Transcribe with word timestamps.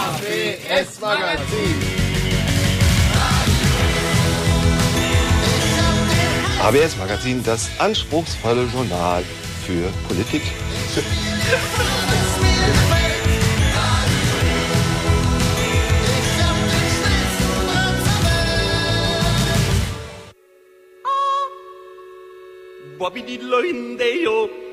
ABS 0.00 0.98
Magazin. 0.98 1.76
ABS 6.62 6.96
Magazin, 6.96 7.42
das 7.44 7.68
anspruchsvolle 7.78 8.64
Journal 8.72 9.22
für 9.66 9.90
Politik. 10.08 10.42
Bobby 22.98 23.22
di 23.22 23.36
loindeo. 23.36 24.69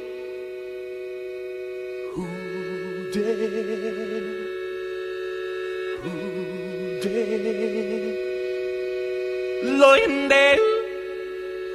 loinde 9.82 10.44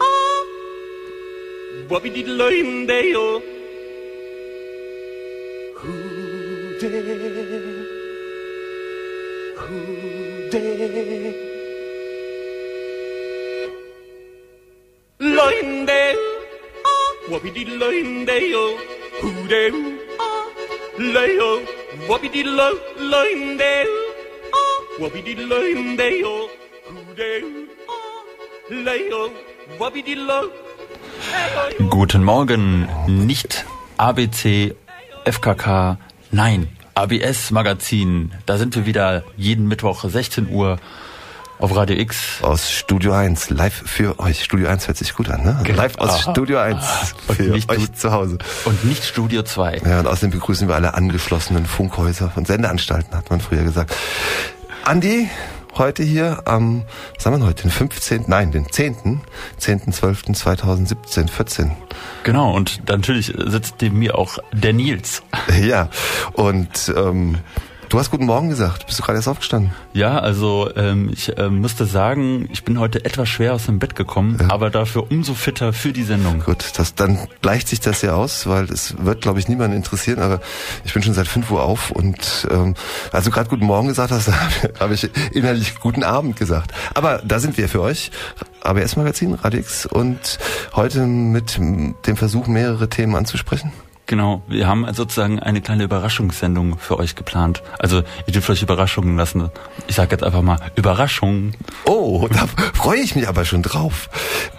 ah 0.06 0.40
bobby 1.90 2.10
did 2.16 2.28
loinde 2.40 2.98
yo 3.14 3.26
who 5.80 5.94
did 6.80 6.94
who 9.60 9.80
did 10.54 11.36
loinde 15.36 16.00
ah 16.94 17.10
bobby 17.28 17.50
did 17.58 17.70
loinde 17.82 18.36
yo 18.54 18.64
who 19.20 19.30
did 19.52 19.78
ah 20.30 20.42
layo 21.18 21.52
bobby 22.08 22.28
did 22.38 22.50
loinde 23.12 23.72
ah 24.62 24.74
bobby 24.98 25.22
did 25.28 25.40
loinde 25.52 26.10
yo 26.24 26.34
Today. 27.14 27.61
Guten 31.90 32.24
Morgen, 32.24 32.88
nicht 33.06 33.66
ABC, 33.98 34.74
FKK, 35.26 35.98
nein, 36.30 36.68
ABS 36.94 37.50
Magazin. 37.50 38.32
Da 38.46 38.56
sind 38.56 38.74
wir 38.74 38.86
wieder 38.86 39.24
jeden 39.36 39.68
Mittwoch 39.68 40.08
16 40.08 40.48
Uhr 40.48 40.78
auf 41.58 41.76
Radio 41.76 41.96
X. 41.96 42.38
Aus 42.40 42.70
Studio 42.70 43.12
1, 43.12 43.50
live 43.50 43.82
für 43.84 44.18
euch. 44.18 44.42
Studio 44.42 44.68
1 44.68 44.88
hört 44.88 44.96
sich 44.96 45.12
gut 45.14 45.28
an, 45.28 45.44
ne? 45.44 45.62
Live 45.74 45.98
aus 45.98 46.24
Aha. 46.24 46.30
Studio 46.32 46.58
1 46.58 47.14
Und 47.28 47.36
für 47.36 47.42
nicht 47.42 47.70
euch 47.70 47.92
zu 47.92 48.10
Hause. 48.10 48.38
Und 48.64 48.86
nicht 48.86 49.04
Studio 49.04 49.42
2. 49.42 49.82
Ja, 49.84 50.00
und 50.00 50.06
außerdem 50.06 50.30
begrüßen 50.30 50.66
wir 50.66 50.76
alle 50.76 50.94
angeschlossenen 50.94 51.66
Funkhäuser 51.66 52.32
und 52.36 52.46
Sendeanstalten, 52.46 53.14
hat 53.14 53.28
man 53.28 53.42
früher 53.42 53.64
gesagt. 53.64 53.94
Andi, 54.84 55.28
heute 55.74 56.02
hier 56.02 56.42
am, 56.46 56.84
was 57.16 57.26
haben 57.26 57.40
wir 57.40 57.46
heute, 57.46 57.62
den 57.62 57.70
15., 57.70 58.24
nein, 58.26 58.52
den 58.52 58.70
10., 58.70 59.20
10.12.2017, 59.60 61.28
14. 61.28 61.72
Genau, 62.24 62.54
und 62.54 62.88
natürlich 62.88 63.32
sitzt 63.36 63.76
neben 63.80 63.98
mir 63.98 64.16
auch 64.18 64.38
der 64.52 64.72
Nils. 64.72 65.22
Ja, 65.62 65.88
und 66.34 66.92
ähm, 66.96 67.38
du 67.92 67.98
hast 67.98 68.10
guten 68.10 68.24
Morgen 68.24 68.48
gesagt. 68.48 68.86
Bist 68.86 68.98
du 68.98 69.02
gerade 69.02 69.18
erst 69.18 69.28
aufgestanden? 69.28 69.72
Ja, 69.92 70.18
also 70.18 70.70
ähm, 70.76 71.10
ich 71.12 71.30
ähm, 71.36 71.60
müsste 71.60 71.84
sagen, 71.84 72.48
ich 72.50 72.64
bin 72.64 72.80
heute 72.80 73.04
etwas 73.04 73.28
schwer 73.28 73.52
aus 73.52 73.66
dem 73.66 73.78
Bett 73.78 73.94
gekommen, 73.94 74.38
aber 74.48 74.70
dafür 74.70 75.10
umso 75.10 75.34
fitter 75.34 75.74
für 75.74 75.92
die 75.92 76.02
Sendung. 76.02 76.40
Gut, 76.40 76.72
das, 76.78 76.94
dann 76.94 77.18
gleicht 77.42 77.68
sich 77.68 77.80
das 77.80 78.00
ja 78.00 78.14
aus, 78.14 78.46
weil 78.46 78.64
es 78.64 78.96
wird, 79.04 79.20
glaube 79.20 79.40
ich, 79.40 79.48
niemanden 79.48 79.76
interessieren, 79.76 80.20
aber 80.20 80.40
ich 80.84 80.94
bin 80.94 81.02
schon 81.02 81.12
seit 81.12 81.28
5 81.28 81.50
Uhr 81.50 81.62
auf 81.62 81.90
und 81.90 82.48
ähm, 82.50 82.74
als 83.12 83.26
du 83.26 83.30
gerade 83.30 83.50
guten 83.50 83.66
Morgen 83.66 83.88
gesagt 83.88 84.10
hast, 84.10 84.30
habe 84.80 84.94
ich 84.94 85.10
innerlich 85.32 85.78
guten 85.78 86.02
Abend 86.02 86.36
gesagt. 86.36 86.72
Aber 86.94 87.20
da 87.22 87.40
sind 87.40 87.58
wir 87.58 87.68
für 87.68 87.82
euch, 87.82 88.10
ABS 88.62 88.96
Magazin, 88.96 89.34
Radio 89.34 89.60
X 89.60 89.84
und 89.84 90.38
heute 90.74 91.06
mit 91.06 91.58
dem 91.58 92.16
Versuch, 92.16 92.46
mehrere 92.46 92.88
Themen 92.88 93.14
anzusprechen. 93.16 93.70
Genau, 94.06 94.42
wir 94.48 94.66
haben 94.66 94.86
sozusagen 94.92 95.38
eine 95.38 95.60
kleine 95.60 95.84
Überraschungssendung 95.84 96.78
für 96.78 96.98
euch 96.98 97.14
geplant. 97.14 97.62
Also 97.78 98.02
ihr 98.26 98.32
dürft 98.32 98.50
euch 98.50 98.62
Überraschungen 98.62 99.16
lassen. 99.16 99.50
Ich 99.86 99.94
sage 99.94 100.10
jetzt 100.10 100.24
einfach 100.24 100.42
mal 100.42 100.58
Überraschung. 100.74 101.52
Oh, 101.84 102.28
da 102.30 102.46
freue 102.74 102.98
ich 103.00 103.14
mich 103.14 103.28
aber 103.28 103.44
schon 103.44 103.62
drauf. 103.62 104.10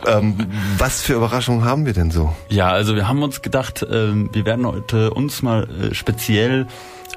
Ähm, 0.08 0.38
was 0.78 1.02
für 1.02 1.14
Überraschungen 1.14 1.66
haben 1.66 1.86
wir 1.86 1.94
denn 1.94 2.09
so? 2.09 2.34
Ja, 2.50 2.70
also 2.70 2.96
wir 2.96 3.08
haben 3.08 3.22
uns 3.22 3.42
gedacht, 3.42 3.86
ähm, 3.92 4.30
wir 4.34 4.46
werden 4.46 4.66
heute 4.66 5.12
uns 5.12 5.42
mal 5.42 5.68
äh, 5.70 5.94
speziell 5.94 6.68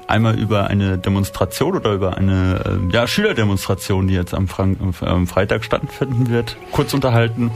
einmal 0.07 0.37
über 0.37 0.67
eine 0.67 0.97
Demonstration 0.97 1.75
oder 1.75 1.93
über 1.93 2.17
eine 2.17 2.61
äh, 2.65 2.93
ja, 2.93 3.07
Schülerdemonstration, 3.07 4.07
die 4.07 4.13
jetzt 4.13 4.33
am, 4.33 4.47
Frank 4.47 4.79
am 5.01 5.27
Freitag 5.27 5.63
stattfinden 5.63 6.29
wird, 6.29 6.57
kurz 6.71 6.93
unterhalten. 6.93 7.51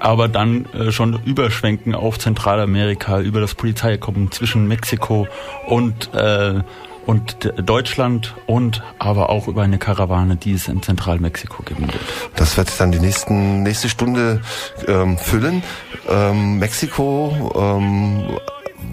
Aber 0.00 0.28
dann 0.28 0.66
äh, 0.66 0.92
schon 0.92 1.20
überschwenken 1.24 1.94
auf 1.94 2.18
Zentralamerika, 2.18 3.20
über 3.20 3.40
das 3.40 3.54
Polizeikommen 3.54 4.30
zwischen 4.30 4.68
Mexiko 4.68 5.26
und 5.66 6.12
äh, 6.14 6.60
und 7.08 7.50
Deutschland 7.56 8.34
und 8.44 8.82
aber 8.98 9.30
auch 9.30 9.48
über 9.48 9.62
eine 9.62 9.78
Karawane, 9.78 10.36
die 10.36 10.52
es 10.52 10.68
in 10.68 10.82
Zentralmexiko 10.82 11.62
geben 11.62 11.86
wird. 11.86 12.02
Das 12.36 12.58
wird 12.58 12.68
dann 12.78 12.92
die 12.92 13.00
nächsten, 13.00 13.62
nächste 13.62 13.88
Stunde 13.88 14.42
ähm, 14.86 15.16
füllen. 15.16 15.62
Ähm, 16.06 16.58
Mexiko, 16.58 17.50
ähm, 17.56 18.36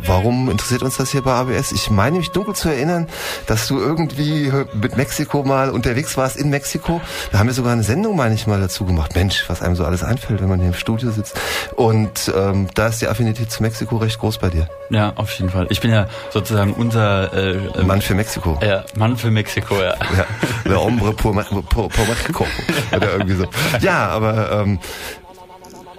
warum 0.06 0.50
interessiert 0.50 0.84
uns 0.84 0.97
das 0.97 1.12
hier 1.12 1.22
bei 1.22 1.34
ABS? 1.34 1.72
Ich 1.72 1.90
meine 1.90 2.18
mich 2.18 2.31
dunkel 2.31 2.56
zu 2.56 2.69
erinnern, 2.69 3.07
dass 3.47 3.68
du 3.68 3.79
irgendwie 3.79 4.51
mit 4.73 4.97
Mexiko 4.97 5.44
mal 5.44 5.69
unterwegs 5.69 6.18
warst 6.18 6.38
in 6.38 6.50
Mexiko. 6.50 7.01
Da 7.31 7.40
haben 7.40 7.47
wir 7.47 7.53
sogar 7.53 7.73
eine 7.73 7.84
Sendung, 7.84 8.16
meine 8.16 8.35
ich 8.35 8.47
mal, 8.47 8.59
dazu 8.59 8.85
gemacht. 8.85 9.16
Mensch, 9.16 9.46
was 9.47 9.62
einem 9.62 9.75
so 9.75 9.85
alles 9.85 10.03
einfällt, 10.03 10.41
wenn 10.41 10.50
man 10.50 10.59
hier 10.59 10.69
im 10.69 10.73
Studio 10.73 11.12
sitzt. 11.12 11.40
Und 11.75 12.31
ähm, 12.35 12.68
da 12.73 12.88
ist 12.88 13.01
die 13.01 13.07
Affinität 13.07 13.51
zu 13.51 13.63
Mexiko 13.63 13.97
recht 13.97 14.19
groß 14.19 14.38
bei 14.38 14.50
dir. 14.50 14.68
Ja, 14.90 15.13
auf 15.16 15.31
jeden 15.34 15.50
Fall. 15.50 15.68
Ich 15.69 15.81
bin 15.81 15.91
ja 15.91 16.07
sozusagen 16.31 16.73
unser 16.73 17.34
äh, 17.34 17.56
äh, 17.56 17.84
Mann 17.84 18.02
für 18.02 18.16
Mexiko. 18.16 18.59
Ja, 18.62 18.84
Mann 18.96 19.17
für 19.17 19.31
Mexiko, 19.31 19.75
ja. 19.75 19.96
Ja, 20.17 20.25
Le 20.66 20.79
Hombre 20.79 21.13
por, 21.13 21.34
por, 21.34 21.90
por 21.90 22.07
Mexico. 22.07 22.46
Oder 22.96 23.13
irgendwie 23.13 23.35
so. 23.35 23.46
Ja, 23.81 24.07
aber 24.09 24.52
ähm, 24.52 24.79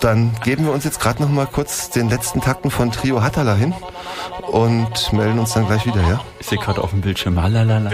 dann 0.01 0.33
geben 0.45 0.65
wir 0.65 0.73
uns 0.73 0.85
jetzt 0.85 1.01
gerade 1.01 1.23
noch 1.23 1.29
mal 1.29 1.47
kurz 1.47 1.91
den 1.91 2.09
letzten 2.09 2.41
Takten 2.41 2.71
von 2.71 2.93
Trio 2.93 3.23
Hattala 3.23 3.55
hin 3.55 3.75
und 4.47 5.13
melden 5.13 5.39
uns 5.39 5.53
dann 5.55 5.67
gleich 5.67 5.87
wieder, 5.87 6.03
ja? 6.03 6.21
Ich 6.39 6.47
sehe 6.47 6.59
gerade 6.59 6.83
auf 6.83 6.91
dem 6.91 7.01
Bildschirm. 7.01 7.35
Lalalala. 7.35 7.91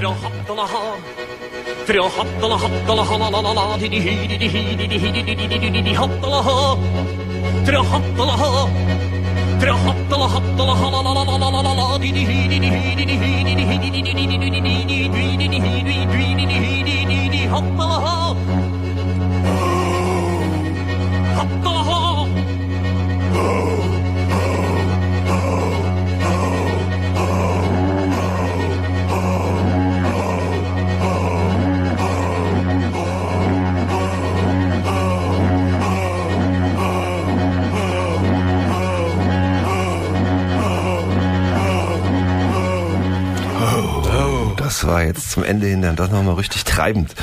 Das 44.73 44.87
war 44.87 45.05
jetzt 45.05 45.31
zum 45.31 45.45
Ende 45.45 45.67
hin 45.67 45.83
dann 45.83 45.97
doch 45.97 46.11
noch 46.11 46.23
mal 46.23 46.33
richtig 46.33 46.65
treibend. 46.65 47.15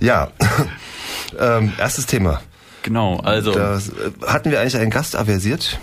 Ja, 0.00 0.30
ähm, 1.38 1.74
erstes 1.76 2.06
Thema. 2.06 2.40
Genau, 2.80 3.18
also 3.18 3.52
Da 3.52 3.76
äh, 3.76 3.80
hatten 4.26 4.50
wir 4.50 4.62
eigentlich 4.62 4.78
einen 4.78 4.88
Gast 4.90 5.14
aversiert. 5.14 5.78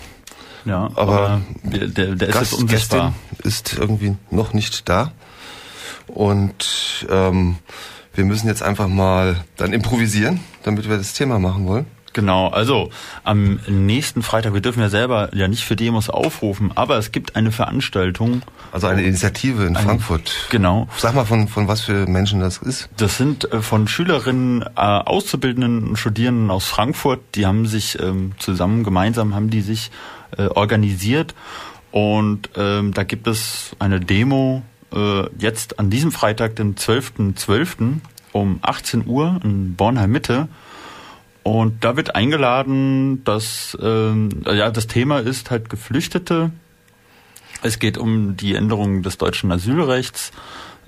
ja, 0.65 0.89
aber 0.95 1.42
der, 1.62 1.88
der, 1.88 2.15
der 2.15 2.30
ist 2.30 2.33
Gast, 2.33 2.54
unsichtbar. 2.56 3.13
Gästin 3.44 3.48
ist 3.48 3.77
irgendwie 3.77 4.15
noch 4.31 4.54
nicht 4.54 4.89
da. 4.89 5.12
Und 6.07 7.06
ähm, 7.12 7.57
wir 8.15 8.25
müssen 8.25 8.48
jetzt 8.48 8.63
einfach 8.63 8.88
mal 8.88 9.36
dann 9.56 9.71
improvisieren, 9.71 10.39
damit 10.63 10.89
wir 10.89 10.98
das 10.98 11.13
Thema 11.13 11.38
machen 11.38 11.68
wollen. 11.68 11.86
Genau, 12.13 12.48
also 12.50 12.89
am 13.24 13.60
nächsten 13.68 14.21
Freitag, 14.21 14.54
wir 14.54 14.62
dürfen 14.62 14.80
ja 14.80 14.89
selber 14.89 15.36
ja 15.36 15.48
nicht 15.48 15.63
für 15.65 15.75
Demos 15.75 16.10
aufrufen, 16.10 16.71
aber 16.75 16.98
es 16.98 17.12
gibt 17.12 17.36
eine 17.36 17.51
Veranstaltung. 17.51 18.44
Also 18.71 18.88
eine 18.88 19.04
Initiative 19.04 19.65
in 19.65 19.75
Ein- 19.75 19.83
Frankfurt. 19.83 20.48
Genau. 20.50 20.88
Sag 20.98 21.15
mal, 21.15 21.25
von, 21.25 21.48
von 21.48 21.68
was 21.68 21.81
für 21.81 22.06
Menschen 22.07 22.39
das 22.39 22.57
ist. 22.57 22.89
Das 22.98 23.18
sind 23.18 23.51
äh, 23.51 23.62
von 23.62 23.88
Schülerinnen, 23.88 24.62
äh, 24.62 24.68
Auszubildenden 24.80 25.89
und 25.89 25.98
Studierenden 25.98 26.51
aus 26.51 26.65
Frankfurt, 26.68 27.19
die 27.36 27.45
haben 27.45 27.65
sich 27.65 28.00
ähm, 28.00 28.33
zusammen, 28.39 28.83
gemeinsam 28.83 29.36
haben 29.36 29.50
die 29.50 29.62
sich 29.62 29.92
äh, 30.38 30.44
organisiert 30.48 31.33
und 31.92 32.50
ähm, 32.56 32.94
da 32.94 33.04
gibt 33.04 33.27
es 33.27 33.75
eine 33.80 34.00
Demo 34.00 34.63
äh, 34.94 35.24
jetzt 35.38 35.80
an 35.80 35.89
diesem 35.89 36.12
Freitag, 36.12 36.56
den 36.56 36.75
12.12. 36.75 37.36
.12. 37.36 37.94
um 38.31 38.60
18 38.62 39.06
Uhr 39.07 39.39
in 39.44 39.75
Bornheim 39.75 40.12
Mitte. 40.12 40.48
Und 41.43 41.83
da 41.83 41.97
wird 41.97 42.15
eingeladen, 42.15 43.23
dass 43.25 43.77
ähm, 43.81 44.29
ja 44.45 44.71
das 44.71 44.87
Thema 44.87 45.19
ist 45.19 45.51
halt 45.51 45.69
Geflüchtete. 45.69 46.51
Es 47.61 47.79
geht 47.79 47.97
um 47.97 48.35
die 48.37 48.55
Änderung 48.55 49.03
des 49.03 49.17
deutschen 49.17 49.51
Asylrechts 49.51 50.31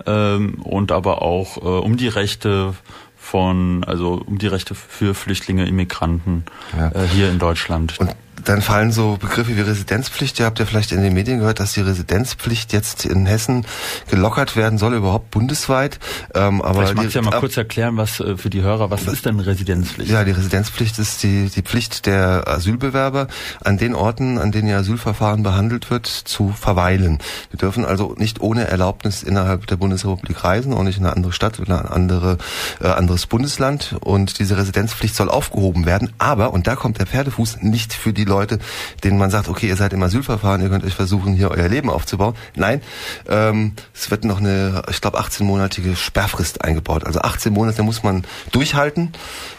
ähm, 0.06 0.54
und 0.62 0.92
aber 0.92 1.22
auch 1.22 1.58
äh, 1.58 1.60
um 1.60 1.96
die 1.96 2.08
Rechte 2.08 2.74
von, 3.16 3.84
also 3.84 4.22
um 4.24 4.38
die 4.38 4.46
Rechte 4.46 4.74
für 4.74 5.14
Flüchtlinge, 5.14 5.66
Immigranten 5.66 6.44
ja. 6.76 6.88
äh, 6.90 7.08
hier 7.08 7.28
in 7.28 7.38
Deutschland. 7.38 7.98
Und 7.98 8.14
dann 8.44 8.62
fallen 8.62 8.92
so 8.92 9.16
Begriffe 9.16 9.56
wie 9.56 9.60
Residenzpflicht. 9.60 10.38
Ihr 10.38 10.46
habt 10.46 10.58
ja 10.58 10.66
vielleicht 10.66 10.92
in 10.92 11.02
den 11.02 11.14
Medien 11.14 11.38
gehört, 11.38 11.60
dass 11.60 11.72
die 11.72 11.80
Residenzpflicht 11.80 12.72
jetzt 12.72 13.04
in 13.04 13.26
Hessen 13.26 13.66
gelockert 14.08 14.56
werden 14.56 14.78
soll, 14.78 14.94
überhaupt 14.94 15.30
bundesweit. 15.30 15.98
Ähm, 16.34 16.62
aber 16.62 16.80
vielleicht 16.80 16.94
magst 16.94 17.14
du 17.14 17.18
ja 17.18 17.24
mal 17.30 17.40
kurz 17.40 17.56
erklären, 17.56 17.96
was 17.96 18.20
äh, 18.20 18.36
für 18.36 18.50
die 18.50 18.62
Hörer, 18.62 18.90
was 18.90 19.06
ist 19.06 19.26
denn 19.26 19.40
Residenzpflicht? 19.40 20.10
Ja, 20.10 20.24
die 20.24 20.32
Residenzpflicht 20.32 20.98
ist 20.98 21.22
die, 21.22 21.48
die 21.48 21.62
Pflicht 21.62 22.06
der 22.06 22.46
Asylbewerber, 22.46 23.28
an 23.64 23.78
den 23.78 23.94
Orten, 23.94 24.38
an 24.38 24.52
denen 24.52 24.68
ihr 24.68 24.78
Asylverfahren 24.78 25.42
behandelt 25.42 25.90
wird, 25.90 26.06
zu 26.06 26.50
verweilen. 26.50 27.18
Wir 27.50 27.58
dürfen 27.58 27.84
also 27.84 28.14
nicht 28.18 28.40
ohne 28.40 28.66
Erlaubnis 28.68 29.22
innerhalb 29.22 29.66
der 29.66 29.76
Bundesrepublik 29.76 30.44
reisen, 30.44 30.74
auch 30.74 30.82
nicht 30.82 30.98
in 30.98 31.06
eine 31.06 31.16
andere 31.16 31.32
Stadt 31.32 31.58
oder 31.58 31.80
ein 31.80 31.86
andere, 31.86 32.38
äh, 32.80 32.88
anderes 32.88 33.26
Bundesland. 33.26 33.96
Und 34.00 34.38
diese 34.38 34.56
Residenzpflicht 34.56 35.14
soll 35.14 35.30
aufgehoben 35.30 35.86
werden. 35.86 36.12
Aber, 36.18 36.52
und 36.52 36.66
da 36.66 36.76
kommt 36.76 36.98
der 36.98 37.06
Pferdefuß, 37.06 37.62
nicht 37.62 37.92
für 37.92 38.12
die 38.12 38.25
Leute, 38.26 38.58
denen 39.04 39.18
man 39.18 39.30
sagt, 39.30 39.48
okay, 39.48 39.68
ihr 39.68 39.76
seid 39.76 39.92
im 39.92 40.02
Asylverfahren, 40.02 40.62
ihr 40.62 40.68
könnt 40.68 40.84
euch 40.84 40.94
versuchen, 40.94 41.34
hier 41.34 41.50
euer 41.50 41.68
Leben 41.68 41.90
aufzubauen. 41.90 42.34
Nein, 42.54 42.80
ähm, 43.28 43.72
es 43.94 44.10
wird 44.10 44.24
noch 44.24 44.38
eine, 44.38 44.82
ich 44.90 45.00
glaube, 45.00 45.20
18-monatige 45.20 45.96
Sperrfrist 45.96 46.62
eingebaut. 46.62 47.04
Also 47.04 47.20
18 47.20 47.52
Monate 47.52 47.82
muss 47.82 48.02
man 48.02 48.24
durchhalten, 48.52 49.12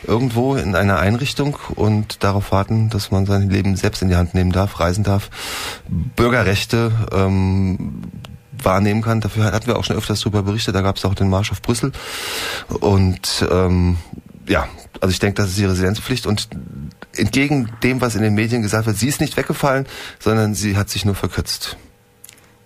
irgendwo 0.06 0.56
in 0.56 0.75
einer 0.75 1.00
Einrichtung 1.00 1.58
und 1.75 2.24
darauf 2.24 2.52
warten, 2.52 2.90
dass 2.90 3.12
man 3.12 3.25
sein 3.25 3.50
Leben 3.50 3.75
selbst 3.75 4.02
in 4.02 4.10
die 4.10 4.16
Hand 4.16 4.34
nehmen 4.34 4.52
darf, 4.52 4.80
reisen 4.80 5.04
darf, 5.04 5.30
Bürgerrechte 5.88 6.92
ähm, 7.12 8.04
wahrnehmen 8.64 9.02
kann. 9.02 9.22
Dafür 9.22 9.46
hatten 9.46 9.68
wir 9.68 9.78
auch 9.78 9.84
schon 9.84 9.96
öfters 9.96 10.22
darüber 10.22 10.44
berichtet. 10.44 10.75
Da 10.75 10.81
gab 10.81 10.98
es 10.98 11.06
auch 11.06 11.16
den 11.16 11.30
Marsch 11.30 11.52
auf 11.52 11.62
Brüssel. 11.62 11.92
Und 12.80 13.46
ähm, 13.50 13.98
ja, 14.48 14.68
also 15.02 15.12
ich 15.12 15.19
denke, 15.19 15.42
das 15.42 15.50
ist 15.50 15.58
die 15.58 15.66
Residenzpflicht 15.66 16.25
und 16.25 16.50
entgegen 17.19 17.69
dem, 17.84 18.02
was 18.02 18.16
in 18.16 18.22
den 18.22 18.34
Medien 18.34 18.62
gesagt 18.62 18.88
wird, 18.88 18.98
sie 18.98 19.08
ist 19.08 19.22
nicht 19.22 19.38
weggefallen, 19.38 19.86
sondern 20.19 20.54
sie 20.54 20.78
hat 20.78 20.90
sich 20.90 21.06
nur 21.06 21.16
verkürzt. 21.16 21.78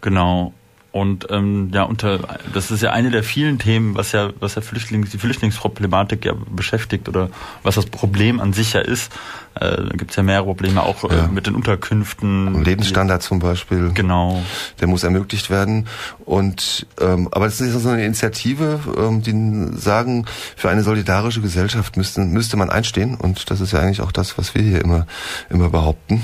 Genau. 0.02 0.54
Und 0.92 1.28
ähm, 1.30 1.72
ja, 1.74 1.84
unter 1.84 2.20
das 2.54 2.70
ist 2.70 2.84
ja 2.84 2.92
eine 2.92 3.12
der 3.12 3.24
vielen 3.24 3.60
Themen, 3.60 3.96
was 3.96 4.12
ja, 4.12 4.32
was 4.42 4.56
ja 4.56 4.62
Flüchtlings, 4.62 5.10
die 5.12 5.18
Flüchtlingsproblematik 5.20 6.26
ja 6.26 6.34
beschäftigt 6.50 7.08
oder 7.08 7.30
was 7.64 7.76
das 7.76 7.86
Problem 7.86 8.42
an 8.42 8.52
sich 8.52 8.74
ja 8.74 8.82
ist. 8.82 9.12
Äh, 9.56 9.84
da 9.84 9.96
gibt 9.98 10.12
es 10.12 10.18
ja 10.18 10.24
mehrere 10.24 10.46
Probleme, 10.46 10.82
auch 10.82 11.04
äh, 11.04 11.16
ja. 11.16 11.28
mit 11.28 11.48
den 11.48 11.56
Unterkünften. 11.56 12.64
Lebensstandard 12.64 13.22
zum 13.22 13.40
Beispiel. 13.40 13.92
Genau. 13.94 14.42
Der 14.80 14.88
muss 14.88 15.04
ermöglicht 15.04 15.50
werden. 15.50 15.88
Und 16.26 16.88
ähm, 17.00 17.28
aber 17.32 17.46
das 17.46 17.60
ist 17.60 17.74
so 17.74 17.90
eine 17.90 18.06
Initiative, 18.06 18.80
ähm, 18.98 19.22
die 19.22 19.78
sagen, 19.78 20.26
für 20.56 20.70
eine 20.70 20.84
solidarische 20.84 21.42
Gesellschaft 21.42 21.98
müsste, 21.98 22.22
müsste 22.22 22.56
man 22.56 22.70
einstehen. 22.70 23.16
Und 23.16 23.52
das 23.52 23.60
ist 23.60 23.74
ja 23.74 23.80
eigentlich 23.80 24.02
auch 24.02 24.12
das, 24.12 24.38
was 24.38 24.56
wir 24.56 24.62
hier 24.62 24.82
immer, 24.82 25.06
immer 25.50 25.70
behaupten. 25.70 26.24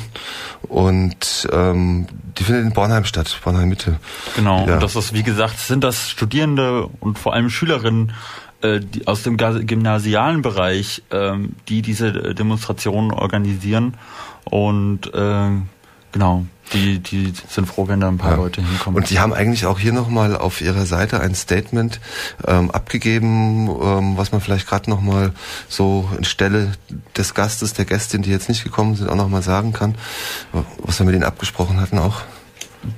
Und 0.64 1.48
ähm, 1.52 2.08
die 2.38 2.44
findet 2.44 2.66
in 2.66 2.72
Bornheim 2.72 3.04
statt, 3.06 3.40
Bornheim 3.44 3.70
Mitte. 3.70 4.00
Genau, 4.36 4.66
ja. 4.68 4.76
und 4.76 4.84
das 4.84 4.96
ist, 4.96 5.14
wie 5.14 5.24
gesagt, 5.24 5.60
sind 5.60 5.84
das 5.84 6.10
Studierende 6.10 6.88
und 7.00 7.20
vor 7.20 7.34
allem 7.34 7.50
Schülerinnen 7.50 8.14
äh, 8.62 8.80
die, 8.80 9.08
aus 9.08 9.24
dem 9.24 9.38
gymnasialen 9.38 10.42
Bereich, 10.42 11.04
ähm, 11.12 11.56
die 11.68 11.82
diese 11.82 12.08
äh, 12.08 12.34
Demonstrationen 12.34 13.12
organisieren. 13.12 13.96
Und 14.46 15.14
äh, 15.14 15.50
genau, 16.12 16.46
die, 16.74 17.00
die 17.00 17.34
sind 17.48 17.68
froh, 17.68 17.88
wenn 17.88 18.00
da 18.00 18.08
ein 18.08 18.18
paar 18.18 18.32
ja. 18.32 18.38
Leute 18.38 18.62
hinkommen. 18.62 18.98
Und 18.98 19.10
die 19.10 19.20
haben 19.20 19.34
eigentlich 19.34 19.66
auch 19.66 19.80
hier 19.80 19.94
nochmal 19.94 20.36
auf 20.36 20.62
ihrer 20.62 20.86
Seite 20.86 21.20
ein 21.20 21.36
Statement 21.36 22.00
ähm, 22.46 22.72
abgegeben, 22.72 23.70
ähm, 23.70 24.18
was 24.18 24.32
man 24.32 24.42
vielleicht 24.42 24.68
gerade 24.68 24.90
nochmal 24.90 25.34
so 25.68 26.10
anstelle 26.18 26.72
des 27.16 27.34
Gastes, 27.34 27.74
der 27.74 27.86
Gästin, 27.86 28.22
die 28.22 28.32
jetzt 28.32 28.50
nicht 28.50 28.64
gekommen 28.64 28.96
sind, 28.96 29.10
auch 29.10 29.16
nochmal 29.16 29.44
sagen 29.44 29.72
kann, 29.74 29.96
was 30.80 31.00
wir 31.00 31.06
mit 31.06 31.16
ihnen 31.16 31.24
abgesprochen 31.24 31.80
hatten 31.80 32.00
auch. 32.00 32.22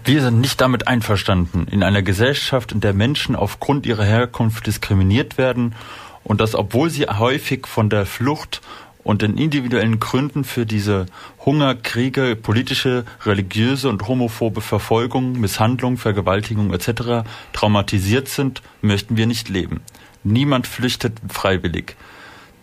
Wir 0.03 0.21
sind 0.21 0.41
nicht 0.41 0.59
damit 0.61 0.87
einverstanden, 0.87 1.67
in 1.69 1.83
einer 1.83 2.01
Gesellschaft, 2.01 2.71
in 2.71 2.81
der 2.81 2.93
Menschen 2.93 3.35
aufgrund 3.35 3.85
ihrer 3.85 4.03
Herkunft 4.03 4.67
diskriminiert 4.67 5.37
werden 5.37 5.73
und 6.23 6.41
das, 6.41 6.55
obwohl 6.55 6.89
sie 6.89 7.05
häufig 7.05 7.65
von 7.65 7.89
der 7.89 8.05
Flucht 8.05 8.61
und 9.03 9.21
den 9.21 9.37
individuellen 9.37 9.99
Gründen 9.99 10.43
für 10.43 10.65
diese 10.65 11.05
Hunger, 11.45 11.75
Kriege, 11.75 12.35
politische, 12.35 13.05
religiöse 13.25 13.89
und 13.89 14.07
homophobe 14.07 14.61
Verfolgung, 14.61 15.39
Misshandlung, 15.39 15.97
Vergewaltigung 15.97 16.73
etc. 16.73 17.27
traumatisiert 17.53 18.27
sind, 18.27 18.61
möchten 18.81 19.17
wir 19.17 19.25
nicht 19.25 19.49
leben. 19.49 19.81
Niemand 20.23 20.67
flüchtet 20.67 21.17
freiwillig. 21.29 21.95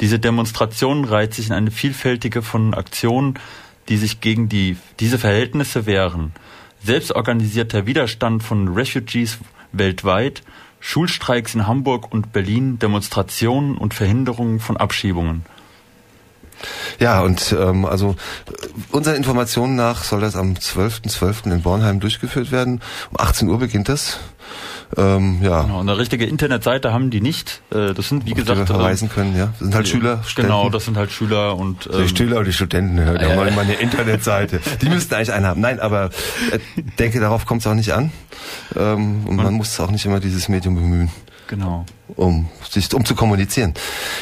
Diese 0.00 0.18
Demonstration 0.18 1.04
reiht 1.04 1.32
sich 1.32 1.46
in 1.46 1.54
eine 1.54 1.70
vielfältige 1.70 2.42
von 2.42 2.74
Aktionen, 2.74 3.38
die 3.88 3.96
sich 3.96 4.20
gegen 4.20 4.48
die, 4.48 4.76
diese 5.00 5.18
Verhältnisse 5.18 5.86
wehren 5.86 6.32
selbstorganisierter 6.86 7.84
Widerstand 7.86 8.42
von 8.42 8.68
Refugees 8.68 9.38
weltweit, 9.72 10.42
Schulstreiks 10.80 11.54
in 11.54 11.66
Hamburg 11.66 12.12
und 12.12 12.32
Berlin, 12.32 12.78
Demonstrationen 12.78 13.76
und 13.76 13.92
Verhinderungen 13.92 14.60
von 14.60 14.76
Abschiebungen. 14.76 15.44
Ja, 16.98 17.20
und 17.20 17.54
ähm, 17.58 17.84
also 17.84 18.16
unseren 18.90 19.16
Informationen 19.16 19.76
nach 19.76 20.04
soll 20.04 20.20
das 20.20 20.36
am 20.36 20.54
12.12. 20.54 21.10
.12. 21.10 21.52
in 21.52 21.62
Bornheim 21.62 22.00
durchgeführt 22.00 22.50
werden. 22.50 22.80
Um 23.10 23.20
18 23.20 23.48
Uhr 23.48 23.58
beginnt 23.58 23.88
das. 23.88 24.20
Ähm, 24.98 25.38
ja. 25.42 25.62
Genau, 25.62 25.80
eine 25.80 25.98
richtige 25.98 26.24
Internetseite 26.24 26.92
haben 26.92 27.10
die 27.10 27.20
nicht. 27.20 27.62
Äh, 27.70 27.92
das 27.92 28.08
sind, 28.08 28.26
wie 28.26 28.32
Auf 28.32 28.38
gesagt. 28.38 28.56
Die 28.56 28.62
wir 28.62 28.66
verweisen 28.66 29.10
können, 29.10 29.36
ja. 29.36 29.46
Das 29.46 29.58
sind 29.58 29.74
halt 29.74 29.88
Schüler, 29.88 30.22
Studenten. 30.24 30.56
Genau, 30.56 30.70
das 30.70 30.84
sind 30.86 30.96
halt 30.96 31.12
Schüler 31.12 31.56
und. 31.56 31.88
Ähm, 31.92 32.06
die 32.06 32.16
Schüler 32.16 32.38
und 32.38 32.46
die 32.46 32.52
Studenten, 32.52 32.98
ja, 32.98 33.12
da 33.12 33.28
haben 33.28 33.54
wir 33.54 33.60
eine 33.60 33.74
Internetseite. 33.74 34.60
Die 34.80 34.88
müssten 34.88 35.14
eigentlich 35.14 35.32
einen 35.32 35.46
haben. 35.46 35.60
Nein, 35.60 35.80
aber 35.80 36.10
äh, 36.50 36.58
denke, 36.98 37.20
darauf 37.20 37.44
kommt 37.44 37.60
es 37.60 37.66
auch 37.66 37.74
nicht 37.74 37.92
an. 37.92 38.10
Ähm, 38.74 39.26
und 39.26 39.36
man, 39.36 39.46
man 39.46 39.54
muss 39.54 39.78
auch 39.80 39.90
nicht 39.90 40.06
immer 40.06 40.20
dieses 40.20 40.48
Medium 40.48 40.74
bemühen. 40.74 41.10
Genau. 41.48 41.86
Um 42.16 42.48
sich 42.68 42.92
um 42.94 43.04
zu 43.04 43.14
kommunizieren. 43.14 43.74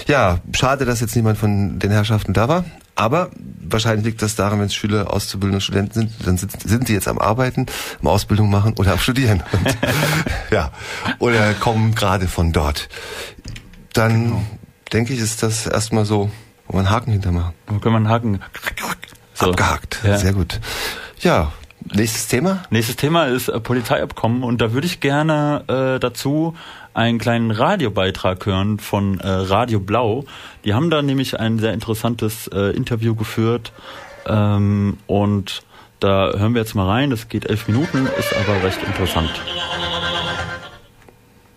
Ja, 0.07 0.41
schade, 0.53 0.85
dass 0.85 1.01
jetzt 1.01 1.17
niemand 1.17 1.39
von 1.39 1.79
den 1.79 1.91
Herrschaften 1.91 2.33
da 2.33 2.49
war. 2.49 2.65
Aber 2.97 3.31
wahrscheinlich 3.61 4.05
liegt 4.05 4.23
das 4.23 4.37
daran, 4.37 4.61
wenn 4.61 4.67
es 4.67 4.75
Schüler, 4.75 5.13
Auszubildende, 5.13 5.61
Studenten 5.61 5.93
sind, 5.93 6.13
dann 6.25 6.39
sind, 6.39 6.53
sind 6.63 6.87
sie 6.87 6.95
jetzt 6.95 7.09
am 7.09 7.19
Arbeiten, 7.19 7.67
am 8.01 8.09
Ausbildung 8.09 8.51
machen 8.51 8.75
oder 8.79 8.93
am 8.93 8.99
Studieren. 8.99 9.43
Und, 9.53 9.77
ja, 10.51 10.71
oder 11.19 11.55
kommen 11.55 11.95
gerade 11.95 12.29
von 12.29 12.53
dort. 12.53 12.89
Dann 13.93 14.25
genau. 14.25 14.43
denke 14.93 15.13
ich, 15.13 15.21
ist 15.21 15.43
das 15.43 15.67
erstmal 15.67 16.05
so, 16.05 16.31
wo 16.69 16.77
man 16.77 16.87
einen 16.87 16.95
Haken 16.95 17.13
hintermachen. 17.13 17.55
Wo 17.67 17.79
kann 17.79 17.93
man 17.93 18.07
einen 18.07 18.15
Haken? 18.15 18.41
So. 19.35 19.51
Abgehakt. 19.51 20.01
Ja. 20.05 20.19
Sehr 20.19 20.33
gut. 20.33 20.61
Ja, 21.21 21.53
Nächstes 21.93 22.29
Thema? 22.29 22.63
Nächstes 22.71 22.97
Thema 22.97 23.27
ist 23.27 23.49
äh, 23.49 23.61
Polizeiabkommen 23.61 24.43
und 24.43 24.61
da 24.61 24.73
würde 24.73 24.87
ich 24.87 25.01
gerne 25.01 25.65
äh, 25.69 26.01
dazu 26.01 26.57
einen 26.95 27.19
kleinen 27.19 27.51
Radiobeitrag 27.51 28.47
hören 28.47 28.79
von 28.79 29.21
äh, 29.21 29.29
Radio 29.29 29.81
Blau. 29.81 30.25
Die 30.65 30.75
haben 30.75 30.91
da 30.91 31.03
nämlich 31.03 31.39
ein 31.39 31.59
sehr 31.59 31.75
interessantes 31.75 32.49
äh, 32.49 32.75
Interview 32.75 33.15
geführt 33.15 33.73
ähm, 34.27 34.99
und 35.07 35.63
da 36.01 36.33
hören 36.37 36.55
wir 36.55 36.61
jetzt 36.61 36.75
mal 36.75 36.87
rein. 36.87 37.11
Das 37.11 37.29
geht 37.29 37.47
elf 37.47 37.69
Minuten, 37.69 38.07
ist 38.19 38.35
aber 38.35 38.63
recht 38.63 38.83
interessant. 38.83 39.31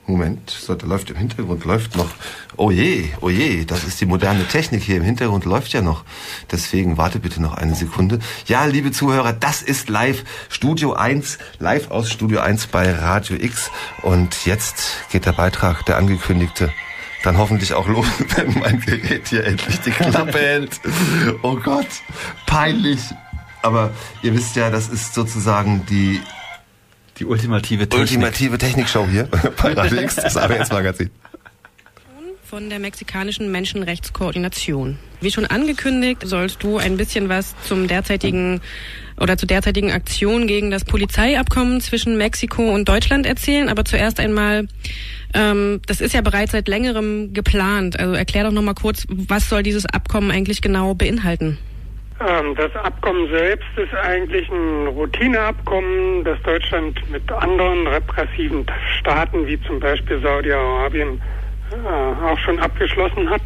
Moment, 0.09 0.49
so, 0.49 0.73
da 0.73 0.87
läuft 0.87 1.09
im 1.09 1.17
Hintergrund, 1.17 1.65
läuft 1.65 1.97
noch, 1.97 2.09
oh 2.55 2.71
je, 2.71 3.09
oh 3.19 3.29
je, 3.29 3.65
das 3.65 3.83
ist 3.83 3.99
die 3.99 4.05
moderne 4.05 4.47
Technik 4.47 4.81
hier, 4.81 4.95
im 4.95 5.03
Hintergrund 5.03 5.43
läuft 5.43 5.73
ja 5.73 5.81
noch. 5.81 6.05
Deswegen 6.49 6.97
warte 6.97 7.19
bitte 7.19 7.41
noch 7.41 7.55
eine 7.55 7.75
Sekunde. 7.75 8.19
Ja, 8.45 8.63
liebe 8.63 8.93
Zuhörer, 8.93 9.33
das 9.33 9.61
ist 9.61 9.89
live, 9.89 10.23
Studio 10.47 10.93
1, 10.93 11.39
live 11.59 11.91
aus 11.91 12.09
Studio 12.09 12.39
1 12.39 12.67
bei 12.67 12.89
Radio 12.93 13.35
X. 13.35 13.69
Und 14.01 14.45
jetzt 14.45 14.93
geht 15.11 15.25
der 15.25 15.33
Beitrag, 15.33 15.85
der 15.85 15.97
angekündigte, 15.97 16.71
dann 17.25 17.37
hoffentlich 17.37 17.73
auch 17.73 17.89
los, 17.89 18.07
wenn 18.37 18.57
mein 18.59 18.79
Gerät 18.79 19.27
hier 19.27 19.43
endlich 19.43 19.81
die 19.81 19.91
Klappe 19.91 20.39
hält. 20.39 20.79
Oh 21.41 21.57
Gott, 21.57 21.87
peinlich. 22.45 23.01
Aber 23.61 23.91
ihr 24.21 24.33
wisst 24.33 24.55
ja, 24.55 24.69
das 24.69 24.87
ist 24.87 25.13
sozusagen 25.13 25.85
die 25.89 26.21
die 27.19 27.25
ultimative 27.25 27.87
Technik. 27.89 28.01
Ultimative 28.01 28.57
Technikshow 28.57 29.07
hier 29.07 29.25
bei 29.61 29.73
Radio 29.73 30.01
X, 30.01 30.15
das 30.15 30.37
AWS 30.37 30.71
Magazin. 30.71 31.09
von 32.43 32.69
der 32.69 32.79
mexikanischen 32.79 33.51
Menschenrechtskoordination. 33.51 34.97
Wie 35.19 35.31
schon 35.31 35.45
angekündigt, 35.45 36.21
sollst 36.25 36.63
du 36.63 36.77
ein 36.77 36.95
bisschen 36.95 37.27
was 37.27 37.55
zum 37.63 37.87
derzeitigen 37.87 38.61
oder 39.19 39.37
zur 39.37 39.47
derzeitigen 39.47 39.91
Aktion 39.91 40.47
gegen 40.47 40.69
das 40.69 40.85
Polizeiabkommen 40.85 41.81
zwischen 41.81 42.17
Mexiko 42.17 42.73
und 42.73 42.87
Deutschland 42.87 43.25
erzählen. 43.25 43.67
Aber 43.67 43.83
zuerst 43.83 44.19
einmal, 44.19 44.67
ähm, 45.33 45.81
das 45.87 46.01
ist 46.01 46.13
ja 46.13 46.21
bereits 46.21 46.51
seit 46.51 46.67
längerem 46.67 47.33
geplant. 47.33 47.99
Also 47.99 48.13
erklär 48.13 48.43
doch 48.43 48.51
nochmal 48.51 48.75
kurz, 48.75 49.05
was 49.09 49.49
soll 49.49 49.63
dieses 49.63 49.85
Abkommen 49.85 50.31
eigentlich 50.31 50.61
genau 50.61 50.93
beinhalten? 50.93 51.57
Ähm, 52.19 52.55
das 52.55 52.75
Abkommen 52.75 53.29
selbst 53.29 53.67
ist 53.75 53.93
eigentlich 53.93 54.49
ein 54.49 54.87
Routineabkommen, 54.87 56.23
das 56.23 56.41
Deutschland 56.41 56.99
mit 57.11 57.31
anderen 57.31 57.85
repressiven 57.85 58.65
Staaten 58.99 59.45
wie 59.45 59.61
zum 59.61 59.79
Beispiel 59.79 60.19
Saudi-Arabien 60.21 61.21
äh, 61.71 62.25
auch 62.25 62.39
schon 62.39 62.59
abgeschlossen 62.59 63.29
hat. 63.29 63.43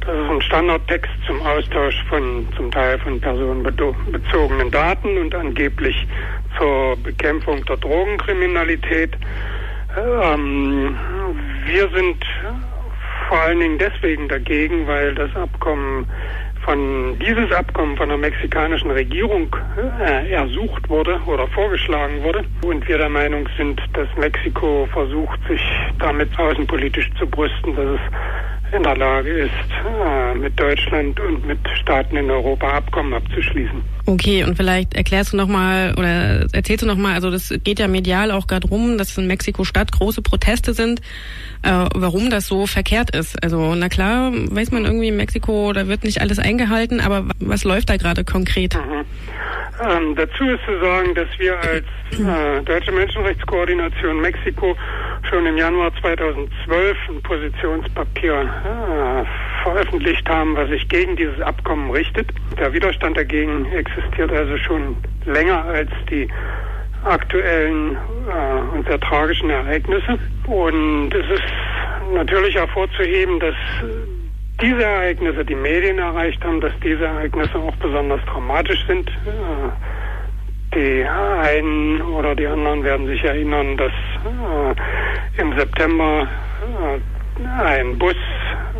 Das 0.00 0.14
ist 0.14 0.30
ein 0.30 0.42
Standardtext 0.42 1.10
zum 1.26 1.40
Austausch 1.40 2.04
von 2.10 2.46
zum 2.54 2.70
Teil 2.70 2.98
von 2.98 3.18
personenbezogenen 3.18 4.70
Daten 4.70 5.16
und 5.16 5.34
angeblich 5.34 6.06
zur 6.58 6.96
Bekämpfung 6.96 7.64
der 7.64 7.78
Drogenkriminalität. 7.78 9.16
Ähm, 9.96 10.98
wir 11.66 11.88
sind 11.90 12.24
vor 13.28 13.40
allen 13.40 13.60
Dingen 13.60 13.78
deswegen 13.78 14.28
dagegen, 14.28 14.86
weil 14.86 15.14
das 15.14 15.34
Abkommen 15.34 16.06
von 16.64 17.18
dieses 17.18 17.50
Abkommen 17.52 17.96
von 17.96 18.08
der 18.08 18.18
mexikanischen 18.18 18.90
Regierung 18.90 19.54
äh, 20.00 20.30
ersucht 20.30 20.88
wurde 20.88 21.20
oder 21.26 21.46
vorgeschlagen 21.48 22.22
wurde. 22.22 22.44
Und 22.64 22.86
wir 22.88 22.98
der 22.98 23.08
Meinung 23.08 23.48
sind, 23.56 23.80
dass 23.94 24.08
Mexiko 24.16 24.88
versucht, 24.92 25.40
sich 25.48 25.62
damit 25.98 26.38
außenpolitisch 26.38 27.10
zu 27.18 27.26
brüsten, 27.26 27.74
dass 27.74 27.86
es 27.86 28.00
in 28.72 28.82
der 28.82 28.96
Lage 28.96 29.30
ist, 29.30 29.50
äh, 29.50 30.34
mit 30.34 30.58
Deutschland 30.58 31.18
und 31.20 31.46
mit 31.46 31.58
Staaten 31.80 32.16
in 32.16 32.30
Europa 32.30 32.68
Abkommen 32.68 33.12
abzuschließen. 33.12 33.82
Okay, 34.06 34.44
und 34.44 34.56
vielleicht 34.56 34.94
erklärst 34.94 35.32
du 35.32 35.36
nochmal 35.36 35.94
oder 35.96 36.46
erzählst 36.52 36.82
du 36.82 36.86
nochmal, 36.86 37.14
also 37.14 37.30
das 37.30 37.52
geht 37.64 37.78
ja 37.78 37.86
medial 37.86 38.30
auch 38.30 38.46
gerade 38.46 38.66
rum, 38.68 38.98
dass 38.98 39.16
in 39.18 39.26
Mexiko-Stadt 39.26 39.92
große 39.92 40.22
Proteste 40.22 40.74
sind, 40.74 41.00
äh, 41.62 41.70
warum 41.94 42.30
das 42.30 42.46
so 42.46 42.66
verkehrt 42.66 43.14
ist. 43.14 43.42
Also 43.42 43.74
na 43.74 43.88
klar, 43.88 44.32
weiß 44.32 44.72
man 44.72 44.84
irgendwie 44.84 45.08
in 45.08 45.16
Mexiko, 45.16 45.72
da 45.72 45.86
wird 45.86 46.04
nicht 46.04 46.20
alles 46.20 46.38
eingehalten, 46.38 47.00
aber 47.00 47.26
was 47.40 47.64
läuft 47.64 47.90
da 47.90 47.96
gerade 47.96 48.24
konkret? 48.24 48.74
Mhm. 48.74 49.04
Ähm, 49.80 50.14
dazu 50.14 50.44
ist 50.44 50.64
zu 50.64 50.78
sagen, 50.80 51.14
dass 51.14 51.28
wir 51.38 51.58
als 51.58 51.84
äh, 52.12 52.62
Deutsche 52.64 52.92
Menschenrechtskoordination 52.92 54.20
Mexiko 54.20 54.76
schon 55.28 55.46
im 55.46 55.56
Januar 55.56 55.90
2012 56.00 56.96
ein 57.08 57.22
Positionspapier 57.22 58.61
veröffentlicht 59.62 60.28
haben, 60.28 60.56
was 60.56 60.68
sich 60.68 60.88
gegen 60.88 61.16
dieses 61.16 61.40
Abkommen 61.40 61.90
richtet. 61.90 62.32
Der 62.58 62.72
Widerstand 62.72 63.16
dagegen 63.16 63.66
existiert 63.72 64.32
also 64.32 64.56
schon 64.58 64.96
länger 65.24 65.64
als 65.64 65.90
die 66.10 66.28
aktuellen 67.04 67.96
äh, 67.96 68.76
und 68.76 68.86
sehr 68.86 69.00
tragischen 69.00 69.50
Ereignisse. 69.50 70.18
Und 70.46 71.10
es 71.14 71.30
ist 71.30 71.52
natürlich 72.14 72.54
hervorzuheben, 72.54 73.40
dass 73.40 73.54
diese 74.60 74.84
Ereignisse 74.84 75.44
die 75.44 75.54
Medien 75.54 75.98
erreicht 75.98 76.44
haben, 76.44 76.60
dass 76.60 76.72
diese 76.84 77.04
Ereignisse 77.04 77.58
auch 77.58 77.74
besonders 77.76 78.20
dramatisch 78.26 78.84
sind. 78.86 79.08
Äh, 79.10 79.70
die 80.74 81.04
einen 81.04 82.00
oder 82.00 82.34
die 82.34 82.46
anderen 82.46 82.82
werden 82.82 83.06
sich 83.06 83.22
erinnern, 83.22 83.76
dass 83.76 83.92
äh, 83.92 85.40
im 85.40 85.58
September 85.58 86.26
äh, 86.62 86.98
ein 87.66 87.98
Bus 87.98 88.16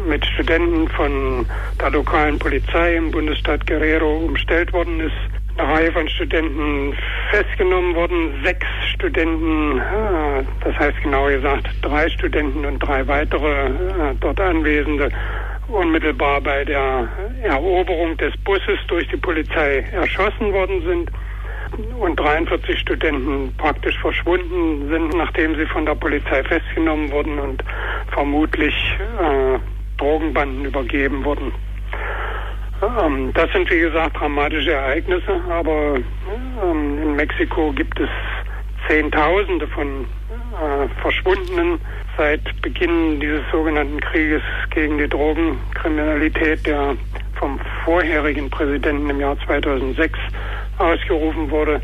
mit 0.06 0.25
Studenten 0.26 0.88
von 0.88 1.47
der 1.80 1.90
lokalen 1.90 2.38
Polizei 2.38 2.97
im 2.97 3.11
Bundesstaat 3.11 3.66
Guerrero 3.66 4.16
umstellt 4.16 4.73
worden 4.73 5.00
ist. 5.00 5.12
Eine 5.59 5.68
Reihe 5.68 5.92
von 5.92 6.09
Studenten 6.09 6.97
festgenommen 7.30 7.94
worden, 7.94 8.40
sechs 8.42 8.66
Studenten, 8.94 9.78
äh, 9.78 10.44
das 10.64 10.78
heißt 10.78 10.97
genau 11.02 11.26
gesagt 11.26 11.68
drei 11.82 12.09
Studenten 12.09 12.64
und 12.64 12.78
drei 12.78 13.06
weitere 13.06 13.66
äh, 13.66 14.14
dort 14.21 14.40
Anwesende 14.40 15.11
unmittelbar 15.68 16.40
bei 16.40 16.64
der 16.64 17.09
Eroberung 17.42 18.16
des 18.16 18.35
Busses 18.38 18.78
durch 18.88 19.06
die 19.09 19.16
Polizei 19.18 19.85
erschossen 19.92 20.52
worden 20.52 20.82
sind 20.87 21.11
und 21.99 22.16
43 22.19 22.78
Studenten 22.78 23.54
praktisch 23.57 23.99
verschwunden 23.99 24.88
sind, 24.88 25.16
nachdem 25.16 25.57
sie 25.57 25.66
von 25.66 25.87
der 25.87 25.95
Polizei 25.95 26.42
festgenommen 26.45 27.11
wurden 27.11 27.38
und 27.38 27.62
vermutlich 28.12 28.75
äh, 29.21 29.59
Drogenbanden 29.99 30.64
übergeben 30.64 31.25
wurden. 31.25 31.52
Ähm, 32.83 33.33
das 33.35 33.50
sind 33.52 33.71
wie 33.71 33.81
gesagt 33.81 34.19
dramatische 34.19 34.73
Ereignisse, 34.73 35.40
aber 35.49 35.97
ähm, 36.64 36.99
in 37.02 37.16
Mexiko 37.16 37.73
gibt 37.73 38.00
es 38.00 38.09
Zehntausende 38.88 39.69
von 39.69 40.04
äh, 40.52 40.88
Verschwundenen 41.00 41.78
seit 42.16 42.40
Beginn 42.61 43.21
dieses 43.21 43.42
sogenannten 43.50 44.00
Krieges 44.00 44.42
gegen 44.71 44.99
die 44.99 45.09
Drogenkriminalität, 45.09 46.66
der 46.66 46.97
vom 47.37 47.59
vorherigen 47.85 48.50
Präsidenten 48.50 49.09
im 49.09 49.21
Jahr 49.21 49.37
2006 49.47 50.19
ausgerufen 50.82 51.50
wurde. 51.50 51.80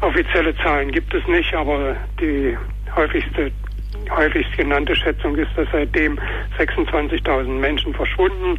Offizielle 0.00 0.54
Zahlen 0.56 0.90
gibt 0.90 1.12
es 1.14 1.26
nicht, 1.26 1.54
aber 1.54 1.96
die 2.20 2.56
häufigste 2.94 3.52
häufigst 4.10 4.56
genannte 4.56 4.94
Schätzung 4.94 5.36
ist, 5.36 5.50
dass 5.56 5.68
seitdem 5.72 6.18
26.000 6.58 7.48
Menschen 7.48 7.94
verschwunden 7.94 8.58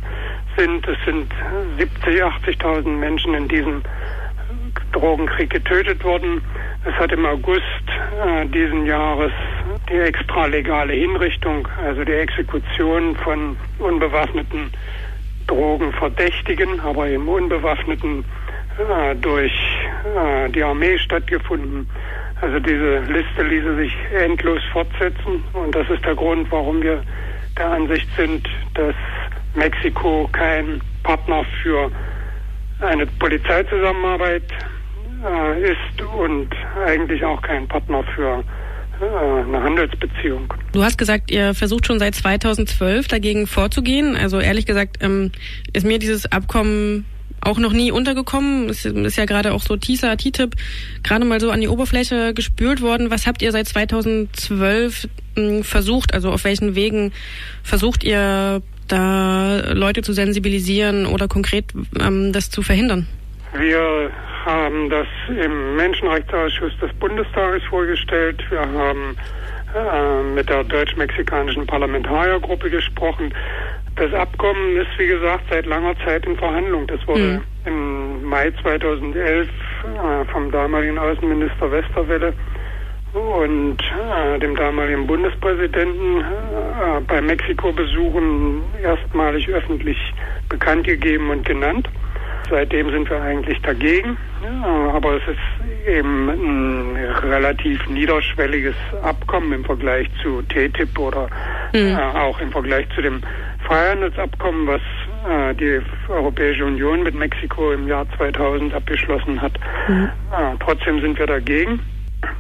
sind. 0.58 0.88
Es 0.88 0.98
sind 1.06 1.32
70, 1.78 2.24
80.000 2.24 2.88
Menschen 2.88 3.34
in 3.34 3.48
diesem 3.48 3.82
Drogenkrieg 4.92 5.50
getötet 5.50 6.04
worden. 6.04 6.42
Es 6.86 6.94
hat 6.96 7.12
im 7.12 7.26
August 7.26 7.64
äh, 8.26 8.46
diesen 8.48 8.86
Jahres 8.86 9.32
die 9.90 9.98
extralegale 9.98 10.94
Hinrichtung, 10.94 11.68
also 11.84 12.04
die 12.04 12.14
Exekution 12.14 13.16
von 13.18 13.58
unbewaffneten 13.80 14.72
Drogenverdächtigen, 15.48 16.80
aber 16.82 17.10
im 17.10 17.28
unbewaffneten 17.28 18.26
äh, 18.90 19.16
durch 19.16 19.52
äh, 20.16 20.50
die 20.50 20.64
Armee 20.64 20.98
stattgefunden. 20.98 21.88
Also 22.42 22.60
diese 22.60 23.00
Liste 23.02 23.44
ließe 23.44 23.76
sich 23.76 23.94
endlos 24.20 24.62
fortsetzen 24.74 25.44
und 25.54 25.76
das 25.76 25.88
ist 25.90 26.04
der 26.04 26.16
Grund, 26.16 26.52
warum 26.52 26.82
wir 26.82 27.04
der 27.58 27.68
Ansicht 27.68 28.08
sind, 28.18 28.48
dass 28.74 28.96
Mexiko 29.54 30.28
kein 30.32 30.82
Partner 31.04 31.46
für 31.62 31.92
eine 32.80 33.06
Polizeizusammenarbeit 33.06 34.44
äh, 35.24 35.72
ist 35.72 36.02
und 36.18 36.50
eigentlich 36.86 37.24
auch 37.24 37.42
kein 37.42 37.68
Partner 37.68 38.04
für 38.16 38.44
äh, 39.02 39.06
eine 39.06 39.62
Handelsbeziehung. 39.62 40.54
Du 40.74 40.84
hast 40.84 40.98
gesagt, 40.98 41.30
ihr 41.30 41.54
versucht 41.54 41.86
schon 41.86 42.00
seit 42.00 42.16
2012 42.16 43.08
dagegen 43.08 43.46
vorzugehen. 43.46 44.16
Also 44.16 44.40
ehrlich 44.40 44.66
gesagt 44.66 44.98
ähm, 45.02 45.32
ist 45.74 45.86
mir 45.86 46.00
dieses 46.00 46.32
Abkommen 46.32 47.06
auch 47.42 47.58
noch 47.58 47.74
nie 47.74 47.92
untergekommen. 47.92 48.70
Es 48.70 48.86
ist 48.86 49.18
ja 49.18 49.26
gerade 49.26 49.54
auch 49.54 49.62
so 49.62 49.76
TISA, 49.76 50.16
TTIP, 50.16 50.56
gerade 51.04 51.26
mal 51.26 51.40
so 51.40 51.52
an 51.52 51.62
die 51.62 51.68
Oberfläche 51.68 52.34
gespült 52.34 52.82
worden. 52.82 53.12
Was 53.12 53.28
habt 53.28 53.42
ihr 53.42 53.52
seit 53.52 53.68
2012 53.68 55.08
ähm, 55.36 55.64
versucht? 55.64 56.14
Also 56.14 56.32
auf 56.32 56.44
welchen 56.44 56.76
Wegen 56.76 57.12
versucht 57.64 58.04
ihr 58.04 58.62
da 58.88 59.72
Leute 59.74 60.02
zu 60.02 60.14
sensibilisieren 60.14 61.06
oder 61.06 61.28
konkret 61.28 61.66
ähm, 62.00 62.32
das 62.32 62.50
zu 62.50 62.62
verhindern? 62.62 63.08
Wir 63.58 64.12
haben 64.46 64.90
das 64.90 65.08
im 65.30 65.76
Menschenrechtsausschuss 65.76 66.74
des 66.82 66.92
Bundestages 66.94 67.64
vorgestellt. 67.70 68.44
Wir 68.50 68.62
haben 68.62 69.18
äh, 69.76 70.24
mit 70.36 70.50
der 70.50 70.64
deutsch-mexikanischen 70.64 71.66
Parlamentariergruppe 71.68 72.70
gesprochen. 72.70 73.34
Das 73.96 74.14
Abkommen 74.14 74.78
ist, 74.78 74.98
wie 74.98 75.08
gesagt, 75.08 75.44
seit 75.50 75.66
langer 75.66 75.96
Zeit 76.06 76.26
in 76.26 76.38
Verhandlung. 76.38 76.88
Das 76.88 77.06
wurde 77.08 77.42
mhm. 77.66 77.68
im 77.68 78.24
Mai 78.24 78.52
2011 78.62 79.48
äh, 79.48 80.26
vom 80.32 80.52
damaligen 80.52 80.98
Außenminister 80.98 81.72
Westerwelle 81.72 82.34
und 83.14 83.78
äh, 83.82 84.40
dem 84.40 84.56
damaligen 84.56 85.06
Bundespräsidenten 85.06 86.22
äh, 86.22 87.02
bei 87.08 87.22
Mexiko-Besuchen 87.22 88.62
erstmalig 88.82 89.50
öffentlich 89.50 89.98
bekannt 90.48 90.86
gegeben 90.86 91.30
und 91.30 91.46
genannt. 91.46 91.90
Seitdem 92.50 92.90
sind 92.92 93.10
wir 93.10 93.22
eigentlich 93.22 93.62
dagegen. 93.62 94.18
Ja, 94.44 94.92
aber 94.94 95.18
es 95.18 95.24
ist 95.28 95.88
eben 95.88 96.30
ein 96.30 96.96
relativ 97.24 97.88
niederschwelliges 97.88 98.76
Abkommen 99.04 99.54
im 99.54 99.64
Vergleich 99.64 100.10
zu 100.22 100.42
TTIP 100.44 100.98
oder 100.98 101.30
mhm. 101.74 101.98
äh, 101.98 102.18
auch 102.18 102.40
im 102.42 102.52
Vergleich 102.52 102.88
zu 102.96 103.02
dem 103.02 103.22
Freihandelsabkommen, 103.72 104.68
was 104.68 104.82
äh, 105.30 105.56
die 105.56 105.80
Europäische 106.10 106.66
Union 106.66 107.04
mit 107.04 107.16
Mexiko 107.16 107.72
im 107.72 107.88
Jahr 107.88 108.06
2000 108.18 108.74
abgeschlossen 108.74 109.42
hat. 109.42 109.54
Mhm. 109.88 110.10
Äh, 110.30 110.58
trotzdem 110.60 111.00
sind 111.00 111.18
wir 111.18 111.26
dagegen 111.26 111.80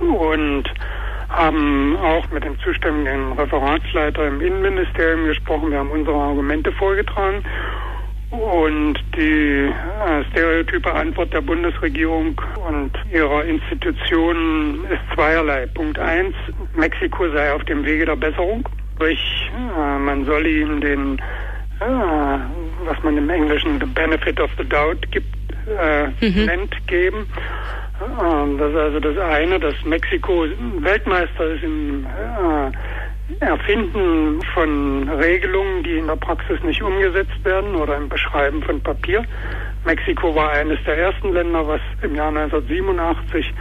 und 0.02 0.66
haben 1.30 1.96
auch 1.96 2.30
mit 2.32 2.44
dem 2.44 2.60
zuständigen 2.60 3.32
Referatsleiter 3.32 4.28
im 4.28 4.42
Innenministerium 4.42 5.24
gesprochen. 5.24 5.72
Wir 5.72 5.80
haben 5.80 5.92
unsere 5.92 6.18
Argumente 6.18 6.70
vorgetragen. 6.74 7.46
Und 8.32 9.00
die 9.16 9.70
äh, 9.70 10.24
stereotype 10.32 10.94
Antwort 10.94 11.34
der 11.34 11.42
Bundesregierung 11.42 12.42
und 12.68 12.92
ihrer 13.10 13.46
Institutionen 13.46 14.84
ist 14.86 15.16
zweierlei. 15.16 15.66
Punkt 15.68 15.98
eins, 15.98 16.36
Mexiko 16.76 17.30
sei 17.30 17.54
auf 17.54 17.64
dem 17.64 17.86
Wege 17.86 18.06
der 18.06 18.18
Besserung. 18.18 18.68
Sprich, 19.02 19.50
man 19.76 20.26
soll 20.26 20.46
ihm 20.46 20.80
den, 20.80 21.20
was 21.80 23.02
man 23.02 23.18
im 23.18 23.32
Englischen 23.32 23.80
the 23.80 23.88
benefit 23.88 24.40
of 24.40 24.52
the 24.60 24.64
doubt 24.64 25.12
gibt, 25.12 25.26
äh, 25.66 26.10
mhm. 26.24 26.46
nennt, 26.46 26.88
geben. 26.88 27.26
Das 28.00 28.70
ist 28.70 28.78
also 28.78 29.00
das 29.00 29.18
eine, 29.18 29.60
dass 29.60 29.74
Mexiko 29.86 30.46
Weltmeister 30.82 31.46
ist 31.46 31.64
im 31.64 32.06
äh, 32.06 33.44
Erfinden 33.44 34.40
von 34.54 35.10
Regelungen, 35.10 35.82
die 35.82 35.98
in 35.98 36.06
der 36.06 36.18
Praxis 36.18 36.62
nicht 36.62 36.84
umgesetzt 36.84 37.44
werden 37.44 37.74
oder 37.74 37.98
im 37.98 38.08
Beschreiben 38.08 38.62
von 38.62 38.82
Papier. 38.82 39.26
Mexiko 39.84 40.36
war 40.36 40.52
eines 40.52 40.78
der 40.86 40.96
ersten 40.96 41.34
Länder, 41.34 41.68
was 41.68 41.82
im 42.04 42.14
Jahr 42.14 42.28
1987 42.28 43.48
äh, 43.48 43.52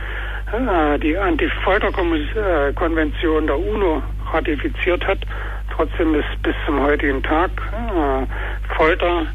die 1.02 1.16
Anti-Folter-Konvention 1.16 3.47
der 3.47 3.59
UNO 3.59 4.02
ratifiziert 4.33 5.07
hat. 5.07 5.21
Trotzdem 5.75 6.14
ist 6.14 6.42
bis 6.42 6.54
zum 6.66 6.83
heutigen 6.83 7.23
Tag 7.23 7.50
äh, 7.73 8.26
Folter 8.75 9.26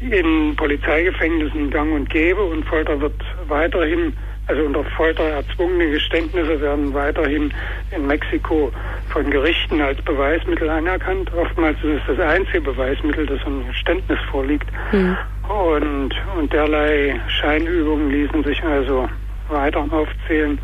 in 0.00 0.56
Polizeigefängnissen 0.56 1.70
gang 1.70 1.92
und 1.92 2.10
gäbe 2.10 2.42
und 2.42 2.64
Folter 2.64 3.00
wird 3.00 3.14
weiterhin 3.48 4.12
also 4.48 4.62
unter 4.62 4.84
Folter 4.84 5.24
erzwungene 5.24 5.90
Geständnisse 5.90 6.60
werden 6.60 6.94
weiterhin 6.94 7.52
in 7.90 8.06
Mexiko 8.06 8.70
von 9.08 9.28
Gerichten 9.28 9.80
als 9.80 10.00
Beweismittel 10.02 10.70
anerkannt. 10.70 11.32
Oftmals 11.34 11.76
ist 11.82 12.02
es 12.08 12.16
das 12.16 12.20
einzige 12.20 12.60
Beweismittel, 12.60 13.26
das 13.26 13.44
ein 13.44 13.66
Geständnis 13.66 14.20
vorliegt. 14.30 14.68
Mhm. 14.92 15.16
Und, 15.48 16.14
und 16.38 16.52
derlei 16.52 17.20
Scheinübungen 17.28 18.10
ließen 18.10 18.44
sich 18.44 18.62
also 18.62 19.08
weiter 19.48 19.86
aufzählen. 19.90 20.58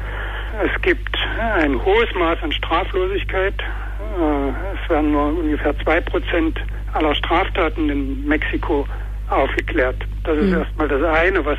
Es 0.64 0.82
gibt 0.82 1.16
ein 1.56 1.82
hohes 1.84 2.08
Maß 2.14 2.42
an 2.42 2.52
Straflosigkeit. 2.52 3.54
Äh, 3.58 4.48
es 4.74 4.90
werden 4.90 5.12
nur 5.12 5.38
ungefähr 5.38 5.76
zwei 5.78 6.00
Prozent 6.00 6.60
aller 6.92 7.14
Straftaten 7.14 7.88
in 7.88 8.26
Mexiko 8.26 8.86
aufgeklärt. 9.30 9.96
Das 10.24 10.36
ist 10.36 10.50
mhm. 10.50 10.58
erstmal 10.58 10.88
das 10.88 11.02
eine, 11.02 11.44
was 11.44 11.58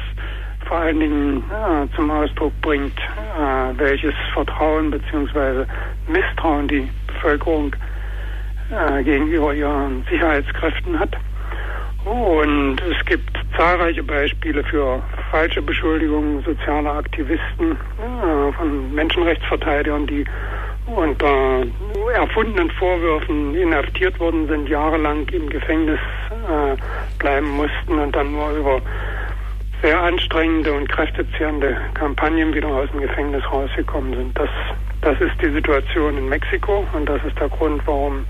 vor 0.68 0.78
allen 0.78 1.00
Dingen 1.00 1.44
ja, 1.50 1.88
zum 1.96 2.10
Ausdruck 2.12 2.54
bringt, 2.62 2.98
äh, 2.98 3.78
welches 3.78 4.14
Vertrauen 4.34 4.92
bzw. 4.92 5.66
Misstrauen 6.08 6.68
die 6.68 6.88
Bevölkerung 7.08 7.76
äh, 8.72 9.04
gegenüber 9.04 9.54
ihren 9.54 10.04
Sicherheitskräften 10.10 11.00
hat. 11.00 11.16
Und 12.06 12.82
es 12.82 13.06
gibt 13.06 13.32
zahlreiche 13.56 14.04
Beispiele 14.04 14.64
für 14.64 15.02
falsche 15.32 15.62
Beschuldigungen 15.62 16.44
sozialer 16.44 16.96
Aktivisten, 16.96 17.72
äh, 17.72 18.52
von 18.54 18.94
Menschenrechtsverteidigern, 18.94 20.08
die 20.08 20.26
unter 20.86 21.64
erfundenen 22.14 22.70
Vorwürfen 22.72 23.56
inhaftiert 23.56 24.20
worden 24.20 24.48
sind, 24.48 24.68
jahrelang 24.68 25.28
im 25.30 25.50
Gefängnis 25.50 26.00
äh, 26.30 26.76
bleiben 27.20 27.50
mussten 27.52 27.98
und 27.98 28.14
dann 28.14 28.34
nur 28.34 28.52
über 28.52 28.82
sehr 29.82 30.02
anstrengende 30.02 30.74
und 30.74 30.90
kräftezehrende 30.90 31.78
Kampagnen 31.94 32.54
wieder 32.54 32.68
aus 32.68 32.90
dem 32.92 33.02
Gefängnis 33.02 33.44
rausgekommen 33.52 34.14
sind. 34.14 34.38
Das, 34.38 34.50
das 35.02 35.20
ist 35.22 35.42
die 35.42 35.52
Situation 35.52 36.18
in 36.18 36.30
Mexiko 36.30 36.86
und 36.94 37.08
das 37.08 37.24
ist 37.24 37.38
der 37.40 37.50
Grund, 37.50 37.82
warum 37.86 38.26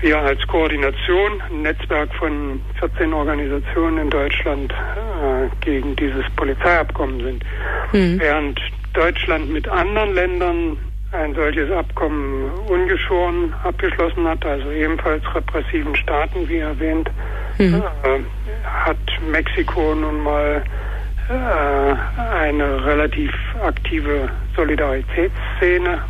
wir 0.00 0.18
als 0.18 0.46
Koordination, 0.46 1.42
ein 1.50 1.62
Netzwerk 1.62 2.12
von 2.14 2.60
14 2.78 3.12
Organisationen 3.12 3.98
in 3.98 4.10
Deutschland 4.10 4.72
äh, 4.72 5.48
gegen 5.60 5.94
dieses 5.96 6.24
Polizeiabkommen 6.36 7.20
sind. 7.20 7.44
Mhm. 7.92 8.20
Während 8.20 8.60
Deutschland 8.94 9.50
mit 9.52 9.68
anderen 9.68 10.14
Ländern 10.14 10.76
ein 11.12 11.34
solches 11.34 11.70
Abkommen 11.72 12.50
ungeschoren 12.68 13.52
abgeschlossen 13.64 14.26
hat, 14.28 14.44
also 14.46 14.70
ebenfalls 14.70 15.22
repressiven 15.34 15.94
Staaten, 15.96 16.48
wie 16.48 16.58
erwähnt, 16.58 17.10
mhm. 17.58 17.82
äh, 18.04 18.20
hat 18.64 18.98
Mexiko 19.30 19.94
nun 19.94 20.22
mal 20.22 20.62
äh, 21.28 22.32
eine 22.32 22.84
relativ 22.84 23.32
aktive 23.62 24.28
Solidaritätsszene 24.56 26.00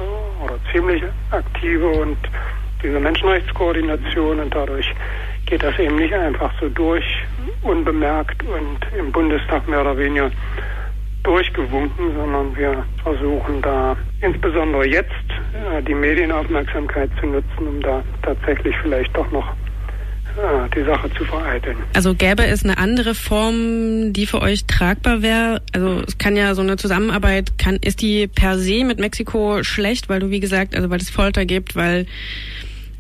oder 0.45 0.59
ziemlich 0.73 1.03
aktive 1.31 1.89
und 1.89 2.19
diese 2.83 3.01
Menschenrechtskoordination 3.01 4.41
und 4.41 4.55
dadurch 4.55 4.87
geht 5.47 5.63
das 5.63 5.79
eben 5.79 5.97
nicht 5.97 6.15
einfach 6.15 6.53
so 6.61 6.69
durch, 6.69 7.05
unbemerkt 7.63 8.43
und 8.45 8.79
im 8.99 9.13
Bundestag 9.13 9.67
mehr 9.69 9.81
oder 9.81 9.97
weniger 9.97 10.31
durchgewunken, 11.23 12.15
sondern 12.17 12.57
wir 12.57 12.85
versuchen 13.03 13.61
da 13.61 13.97
insbesondere 14.21 14.87
jetzt 14.87 15.11
äh, 15.53 15.83
die 15.83 15.95
Medienaufmerksamkeit 15.95 17.11
zu 17.21 17.27
nutzen, 17.27 17.69
um 17.69 17.81
da 17.83 18.03
tatsächlich 18.23 18.75
vielleicht 18.83 19.15
doch 19.15 19.31
noch 19.31 19.47
äh, 20.37 20.69
die 20.75 20.85
Sache 20.85 21.11
zu 21.13 21.25
vereiteln. 21.25 21.77
Also 21.95 22.15
gäbe 22.15 22.47
es 22.47 22.65
eine 22.65 22.79
andere 22.79 23.15
Form, 23.15 24.13
die 24.13 24.27
für 24.27 24.41
euch 24.41 24.65
tragbar 24.67 25.21
wäre? 25.21 25.61
Also 25.75 26.03
es 26.07 26.17
kann 26.17 26.37
ja 26.37 26.55
so 26.55 26.63
eine 26.63 26.77
Zusammenarbeit, 26.77 27.59
kann, 27.59 27.77
ist 27.77 28.01
die 28.01 28.27
per 28.27 28.59
se 28.59 28.85
mit 28.85 28.99
Mexiko 28.99 29.63
schlecht, 29.63 30.09
weil 30.09 30.21
du 30.21 30.31
wie 30.31 30.41
gesagt, 30.41 30.75
also 30.75 30.89
weil 30.89 31.01
es 31.01 31.11
Folter 31.11 31.45
gibt, 31.45 31.77
weil 31.77 32.07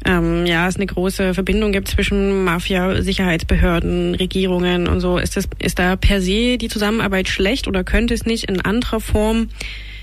ähm, 0.06 0.46
ja, 0.46 0.66
es 0.66 0.76
eine 0.76 0.86
große 0.86 1.34
Verbindung 1.34 1.72
gibt 1.72 1.88
zwischen 1.88 2.44
Mafia, 2.44 3.02
Sicherheitsbehörden, 3.02 4.14
Regierungen 4.14 4.88
und 4.88 5.00
so. 5.00 5.18
Ist 5.18 5.36
das, 5.36 5.48
ist 5.58 5.78
da 5.78 5.96
per 5.96 6.20
se 6.20 6.56
die 6.56 6.68
Zusammenarbeit 6.68 7.28
schlecht 7.28 7.68
oder 7.68 7.84
könnte 7.84 8.14
es 8.14 8.24
nicht 8.24 8.44
in 8.44 8.60
anderer 8.60 9.00
Form 9.00 9.48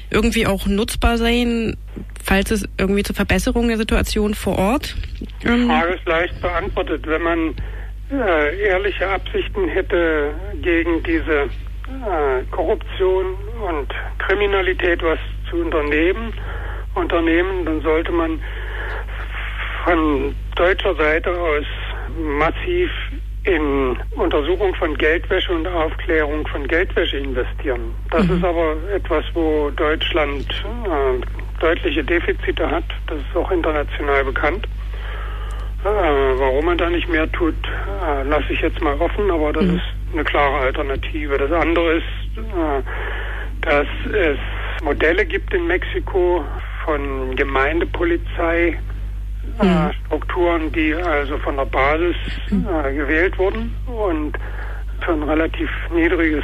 irgendwie 0.09 0.47
auch 0.47 0.67
nutzbar 0.67 1.17
sein, 1.17 1.75
falls 2.23 2.51
es 2.51 2.65
irgendwie 2.77 3.03
zur 3.03 3.15
Verbesserung 3.15 3.67
der 3.67 3.77
Situation 3.77 4.35
vor 4.35 4.57
Ort? 4.57 4.95
Die 5.43 5.47
Frage 5.47 5.93
ist 5.95 6.05
leicht 6.05 6.39
beantwortet. 6.41 7.05
Wenn 7.07 7.21
man 7.23 7.55
äh, 8.11 8.67
ehrliche 8.67 9.07
Absichten 9.09 9.67
hätte, 9.67 10.33
gegen 10.61 11.03
diese 11.03 11.49
äh, 11.87 12.43
Korruption 12.51 13.35
und 13.67 13.87
Kriminalität 14.19 15.01
was 15.03 15.19
zu 15.49 15.57
unternehmen, 15.57 16.33
unternehmen, 16.95 17.65
dann 17.65 17.81
sollte 17.81 18.11
man 18.11 18.39
von 19.87 20.35
deutscher 20.55 20.93
Seite 20.95 21.29
aus 21.31 21.65
massiv 22.19 22.91
in 23.43 23.95
Untersuchung 24.17 24.75
von 24.75 24.97
Geldwäsche 24.97 25.53
und 25.53 25.65
Aufklärung 25.65 26.45
von 26.47 26.67
Geldwäsche 26.67 27.17
investieren. 27.17 27.95
Das 28.11 28.27
mhm. 28.27 28.35
ist 28.35 28.43
aber 28.43 28.75
etwas, 28.93 29.23
wo 29.33 29.69
Deutschland 29.69 30.45
äh, 30.83 31.61
deutliche 31.61 32.03
Defizite 32.03 32.69
hat. 32.69 32.83
Das 33.07 33.17
ist 33.17 33.37
auch 33.37 33.49
international 33.49 34.25
bekannt. 34.25 34.67
Äh, 35.85 35.87
warum 35.87 36.65
man 36.65 36.77
da 36.77 36.89
nicht 36.89 37.07
mehr 37.07 37.31
tut, 37.31 37.55
äh, 37.55 38.23
lasse 38.27 38.51
ich 38.51 38.59
jetzt 38.59 38.81
mal 38.81 38.99
offen, 38.99 39.31
aber 39.31 39.53
das 39.53 39.63
mhm. 39.63 39.75
ist 39.77 39.85
eine 40.11 40.23
klare 40.25 40.57
Alternative. 40.57 41.37
Das 41.37 41.51
andere 41.53 41.93
ist, 41.93 42.03
äh, 42.35 42.81
dass 43.61 43.87
es 44.11 44.37
Modelle 44.83 45.25
gibt 45.25 45.53
in 45.53 45.65
Mexiko 45.65 46.43
von 46.83 47.35
Gemeindepolizei, 47.37 48.77
mhm. 49.63 49.91
Strukturen, 50.05 50.71
die 50.71 50.93
also 50.93 51.37
von 51.39 51.57
der 51.57 51.65
Basis 51.65 52.15
äh, 52.51 52.93
gewählt 52.93 53.37
wurden 53.37 53.75
und 53.87 54.37
für 55.01 55.13
ein 55.13 55.23
relativ 55.23 55.69
niedriges 55.93 56.43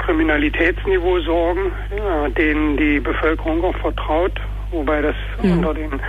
Kriminalitätsniveau 0.00 1.20
sorgen, 1.20 1.72
äh, 1.90 2.30
denen 2.30 2.76
die 2.76 3.00
Bevölkerung 3.00 3.64
auch 3.64 3.76
vertraut, 3.76 4.38
wobei 4.70 5.02
das 5.02 5.16
mhm. 5.42 5.52
unter 5.52 5.74
den 5.74 6.00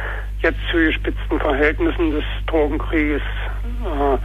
jetzt 0.41 0.59
zugespitzten 0.71 1.39
Verhältnissen 1.39 2.11
des 2.11 2.23
Drogenkrieges 2.47 3.21
äh, 3.21 4.17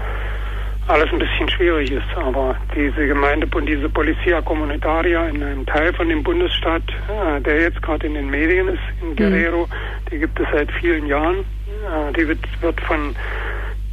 alles 0.91 1.13
ein 1.13 1.19
bisschen 1.19 1.49
schwierig 1.49 1.93
ist. 1.93 2.17
Aber 2.17 2.57
diese 2.75 3.07
Gemeinde 3.07 3.49
und 3.55 3.67
diese 3.67 3.89
Policia 3.89 4.41
Comunitaria 4.43 5.27
in 5.27 5.43
einem 5.43 5.67
Teil 5.67 5.93
von 5.93 6.09
dem 6.09 6.23
Bundesstaat, 6.23 6.83
äh, 7.09 7.41
der 7.41 7.63
jetzt 7.63 7.81
gerade 7.83 8.07
in 8.07 8.15
den 8.15 8.29
Medien 8.29 8.69
ist, 8.69 8.83
in 9.01 9.11
mhm. 9.11 9.17
Guerrero, 9.17 9.67
mhm. 9.67 10.11
die 10.11 10.19
gibt 10.19 10.39
es 10.41 10.47
seit 10.53 10.71
vielen 10.73 11.07
Jahren. 11.07 11.45
Die 12.17 12.29
wird, 12.29 12.39
wird 12.63 12.81
von 12.83 13.15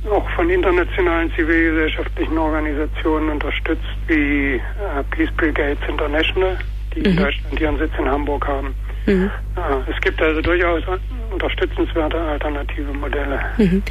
auch 0.10 0.30
von 0.32 0.50
internationalen 0.50 1.32
zivilgesellschaftlichen 1.36 2.38
Organisationen 2.38 3.30
unterstützt, 3.30 3.84
wie 4.08 4.56
äh, 4.56 4.62
Peace 5.12 5.30
Brigades 5.36 5.80
International, 5.88 6.58
die 6.95 7.00
mhm. 7.00 7.06
in 7.06 7.17
Deutschland 7.17 7.60
ihren 7.60 7.78
Sitz 7.78 7.91
in 7.97 8.10
Hamburg 8.10 8.47
haben. 8.47 8.73
Mhm. 9.06 9.30
Äh, 9.56 9.91
es 9.91 10.02
gibt 10.02 10.21
also 10.21 10.41
durchaus 10.41 10.84
unterstützenswerte 11.32 12.19
alternative 12.19 12.93
Modelle. 12.93 13.39
Mhm. 13.58 13.84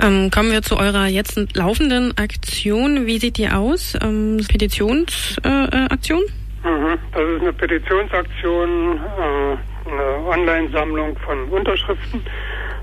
Ähm, 0.00 0.30
kommen 0.30 0.52
wir 0.52 0.62
zu 0.62 0.76
eurer 0.76 1.06
jetzt 1.06 1.56
laufenden 1.56 2.16
Aktion. 2.16 3.06
Wie 3.06 3.18
sieht 3.18 3.36
die 3.36 3.48
aus? 3.48 3.96
Ähm, 4.00 4.40
Petitionsaktion? 4.48 6.22
Äh, 6.64 6.68
mhm. 6.68 6.98
Das 7.12 7.22
ist 7.22 7.40
eine 7.40 7.52
Petitionsaktion, 7.52 8.96
äh, 8.96 9.90
eine 9.90 10.28
Online-Sammlung 10.28 11.16
von 11.18 11.44
Unterschriften, 11.48 12.22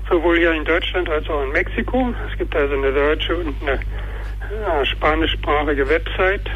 sowohl 0.08 0.38
hier 0.38 0.52
in 0.52 0.64
Deutschland 0.64 1.08
als 1.08 1.28
auch 1.28 1.42
in 1.42 1.50
Mexiko. 1.50 2.14
Es 2.30 2.38
gibt 2.38 2.54
also 2.54 2.74
eine 2.74 2.92
deutsche 2.92 3.36
und 3.36 3.54
eine 3.62 4.86
spanischsprachige 4.86 5.88
Website. 5.88 6.48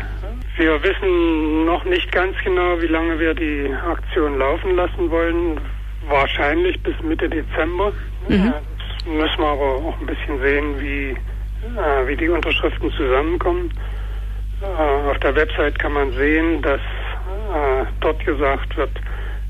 Wir 0.56 0.82
wissen 0.82 1.64
noch 1.64 1.84
nicht 1.84 2.10
ganz 2.12 2.36
genau, 2.44 2.80
wie 2.80 2.86
lange 2.86 3.18
wir 3.18 3.34
die 3.34 3.72
Aktion 3.88 4.38
laufen 4.38 4.76
lassen 4.76 5.10
wollen. 5.10 5.60
Wahrscheinlich 6.08 6.80
bis 6.82 6.94
Mitte 7.02 7.28
Dezember. 7.28 7.92
Mhm. 8.28 8.52
Das 8.52 9.06
müssen 9.06 9.38
wir 9.38 9.46
aber 9.46 9.76
auch 9.76 10.00
ein 10.00 10.06
bisschen 10.06 10.40
sehen, 10.40 10.80
wie, 10.80 11.16
wie 12.06 12.16
die 12.16 12.28
Unterschriften 12.28 12.90
zusammenkommen. 12.92 13.70
Äh, 14.60 15.10
auf 15.10 15.18
der 15.18 15.34
Website 15.34 15.78
kann 15.78 15.92
man 15.92 16.12
sehen, 16.12 16.60
dass 16.62 16.80
äh, 16.80 17.86
dort 18.00 18.24
gesagt 18.24 18.76
wird, 18.76 18.90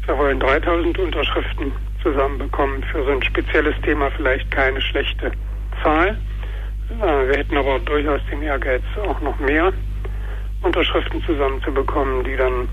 wir 0.07 0.17
wollen 0.17 0.39
3000 0.39 0.99
Unterschriften 0.99 1.73
zusammenbekommen 2.03 2.83
für 2.85 3.05
so 3.05 3.11
ein 3.11 3.23
spezielles 3.23 3.75
Thema, 3.83 4.11
vielleicht 4.17 4.51
keine 4.51 4.81
schlechte 4.81 5.33
Zahl. 5.83 6.17
Äh, 7.01 7.29
wir 7.29 7.39
hätten 7.39 7.57
aber 7.57 7.79
durchaus 7.81 8.21
den 8.31 8.43
Ehrgeiz, 8.43 8.83
auch 9.07 9.21
noch 9.21 9.39
mehr 9.39 9.73
Unterschriften 10.63 11.23
zusammenzubekommen, 11.25 12.25
die 12.25 12.37
dann 12.37 12.69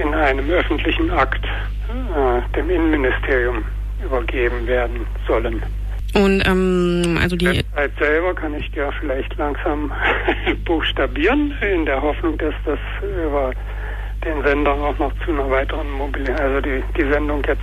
in 0.00 0.14
einem 0.14 0.48
öffentlichen 0.50 1.10
Akt 1.10 1.44
äh, 1.44 2.56
dem 2.56 2.70
Innenministerium 2.70 3.64
übergeben 4.04 4.66
werden 4.66 5.06
sollen. 5.26 5.62
Und 6.14 6.46
ähm, 6.46 7.18
also 7.20 7.36
die 7.36 7.46
Website 7.46 7.92
selber 7.98 8.34
kann 8.34 8.54
ich 8.54 8.70
dir 8.70 8.90
vielleicht 9.00 9.36
langsam 9.36 9.92
buchstabieren, 10.64 11.52
in 11.60 11.84
der 11.84 12.00
Hoffnung, 12.00 12.38
dass 12.38 12.54
das 12.64 12.78
über 13.02 13.52
den 14.26 14.42
Sender 14.42 14.72
auch 14.72 14.98
noch 14.98 15.12
zu 15.24 15.30
einer 15.30 15.48
weiteren 15.50 15.90
Mobilisierung, 15.92 16.40
also 16.40 16.60
die, 16.60 16.82
die 16.96 17.04
Sendung 17.10 17.42
jetzt 17.46 17.62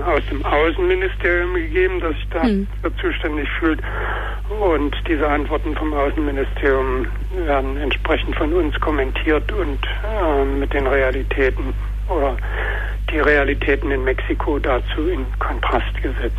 aus 0.06 0.22
dem 0.30 0.44
Außenministerium 0.44 1.54
gegeben, 1.54 2.00
das 2.00 2.16
sich 2.16 2.42
Hm. 2.42 2.68
dafür 2.82 2.98
zuständig 2.98 3.48
fühlt. 3.60 3.80
Und 4.60 4.96
diese 5.08 5.28
Antworten 5.28 5.76
vom 5.76 5.94
Außenministerium 5.94 7.08
werden 7.46 7.78
entsprechend 7.78 8.36
von 8.36 8.52
uns 8.54 8.80
kommentiert 8.80 9.52
und 9.52 9.80
mit 10.60 10.74
den 10.74 10.88
Realitäten 10.88 11.74
oder 12.10 12.38
die 13.12 13.20
Realitäten 13.20 13.92
in 13.92 14.04
Mexiko 14.04 14.60
dazu 14.60 15.08
in 15.08 15.26
Kontrast 15.40 15.96
gesetzt. 16.02 16.36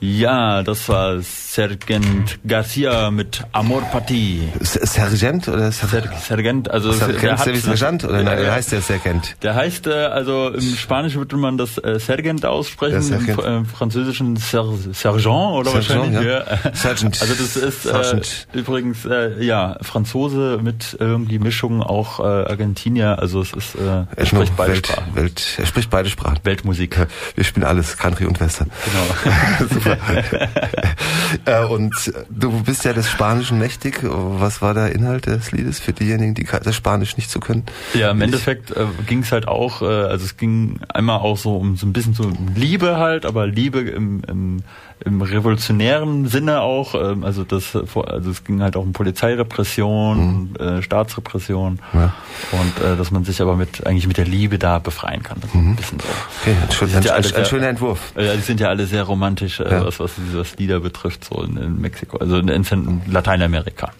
Ja, 0.00 0.62
das 0.62 0.88
war 0.88 1.20
Sergent 1.20 2.38
Garcia 2.46 3.10
mit 3.10 3.42
Amor 3.52 3.82
Pati. 3.82 4.48
S- 4.58 4.72
Sergeant 4.72 5.46
oder 5.48 5.70
Ser 5.72 5.88
Ser 5.88 6.02
Sergent, 6.26 6.70
also 6.70 6.90
Sergeant, 6.92 7.22
der 7.22 7.34
ist 7.34 7.44
der 7.44 7.54
wie 7.54 7.58
Sergeant 7.58 8.04
oder 8.04 8.22
nein, 8.22 8.38
wie 8.42 8.50
heißt 8.50 8.72
der 8.72 8.80
Sergeant? 8.80 9.36
Der 9.42 9.54
heißt, 9.54 9.86
äh, 9.88 9.92
also 9.92 10.48
im 10.48 10.74
Spanischen 10.74 11.18
würde 11.18 11.36
man 11.36 11.58
das 11.58 11.76
äh, 11.76 11.98
Sergent 12.00 12.46
aussprechen, 12.46 13.26
Ja, 13.28 13.44
im 13.58 13.66
Französischen 13.66 14.36
Ser 14.36 14.64
Sergent 14.92 15.26
oder 15.26 15.70
Sergeant, 15.70 16.14
wahrscheinlich. 16.14 16.24
ja. 16.64 16.72
Sergeant. 16.74 17.20
Also 17.20 17.34
das 17.34 17.56
ist 17.56 17.82
Sergeant. 17.82 18.46
äh, 18.54 18.58
übrigens 18.58 19.04
äh, 19.04 19.44
ja 19.44 19.76
Franzose 19.82 20.60
mit 20.62 20.96
irgendwie 20.98 21.38
Mischung 21.38 21.82
auch 21.82 22.20
äh, 22.20 22.22
Argentinier. 22.22 23.18
Also 23.18 23.42
es 23.42 23.52
ist 23.52 23.74
äh, 23.74 24.04
er 24.16 24.26
spricht 24.26 24.56
beide 24.56 24.72
Welt, 24.72 24.86
Sprachen. 24.86 25.14
Welt, 25.14 25.42
er 25.58 25.66
spricht 25.66 25.90
beide 25.90 26.08
Sprachen. 26.08 26.38
Weltmusik. 26.44 26.96
Wir 27.34 27.44
spielen 27.44 27.66
alles, 27.66 27.98
Country 27.98 28.24
und 28.24 28.40
Western. 28.40 28.70
Genau. 28.84 29.89
Äh, 31.44 31.64
und 31.64 32.12
du 32.28 32.50
bist 32.64 32.84
ja 32.84 32.92
des 32.92 33.08
Spanischen 33.08 33.58
mächtig. 33.58 34.00
Was 34.02 34.62
war 34.62 34.74
der 34.74 34.92
Inhalt 34.92 35.26
des 35.26 35.52
Liedes 35.52 35.78
für 35.78 35.92
diejenigen, 35.92 36.34
die 36.34 36.44
das 36.44 36.74
Spanisch 36.74 37.16
nicht 37.16 37.30
so 37.30 37.38
können? 37.38 37.64
Ja, 37.94 38.10
im 38.10 38.20
Endeffekt 38.20 38.72
äh, 38.72 38.86
ging 39.06 39.20
es 39.20 39.30
halt 39.30 39.46
auch, 39.46 39.80
äh, 39.82 39.84
also 39.84 40.24
es 40.24 40.36
ging 40.36 40.80
einmal 40.88 41.20
auch 41.20 41.36
so 41.36 41.56
um 41.56 41.76
so 41.76 41.86
ein 41.86 41.92
bisschen 41.92 42.14
so 42.14 42.32
Liebe 42.54 42.96
halt, 42.96 43.26
aber 43.26 43.46
Liebe 43.46 43.80
im, 43.80 44.22
im, 44.26 44.62
im 45.04 45.22
revolutionären 45.22 46.26
Sinne 46.28 46.60
auch. 46.60 46.94
Ähm, 46.94 47.24
also 47.24 47.44
das, 47.44 47.74
also 47.74 48.30
es 48.30 48.44
ging 48.44 48.62
halt 48.62 48.76
auch 48.76 48.82
um 48.82 48.92
Polizeirepression, 48.92 50.56
äh, 50.58 50.82
Staatsrepression 50.82 51.80
Mhm. 51.92 51.98
Ja. 52.00 52.12
und 52.52 52.84
äh, 52.84 52.96
dass 52.96 53.10
man 53.10 53.24
sich 53.24 53.40
aber 53.40 53.56
mit 53.56 53.86
eigentlich 53.86 54.06
mit 54.06 54.16
der 54.16 54.26
Liebe 54.26 54.58
da 54.58 54.78
befreien 54.78 55.22
kann. 55.22 55.38
Das 55.40 55.50
ist 55.50 55.54
ein 55.56 55.76
bisschen 55.76 56.00
so. 56.00 56.06
Okay, 56.42 56.56
ein, 56.62 56.70
schön, 56.72 56.88
sind 56.88 57.04
ja 57.04 57.14
ein, 57.14 57.24
ein, 57.24 57.44
schöner 57.44 57.68
Entwurf. 57.68 58.12
Äh, 58.16 58.26
Ja, 58.26 58.34
die 58.34 58.40
sind 58.42 58.60
ja 58.60 58.68
alle 58.68 58.86
sehr 58.86 59.02
romantisch, 59.04 59.60
äh, 59.60 59.70
Ja. 59.70 59.84
was, 59.86 60.00
was, 60.00 60.12
was 60.32 60.56
Lieder 60.58 60.80
betrifft, 60.80 61.24
so 61.24 61.42
in, 61.42 61.56
in 61.56 61.80
Mexiko, 61.80 62.18
also 62.18 62.36
in, 62.38 62.48
in 62.48 63.00
Lateinamerika. 63.06 63.90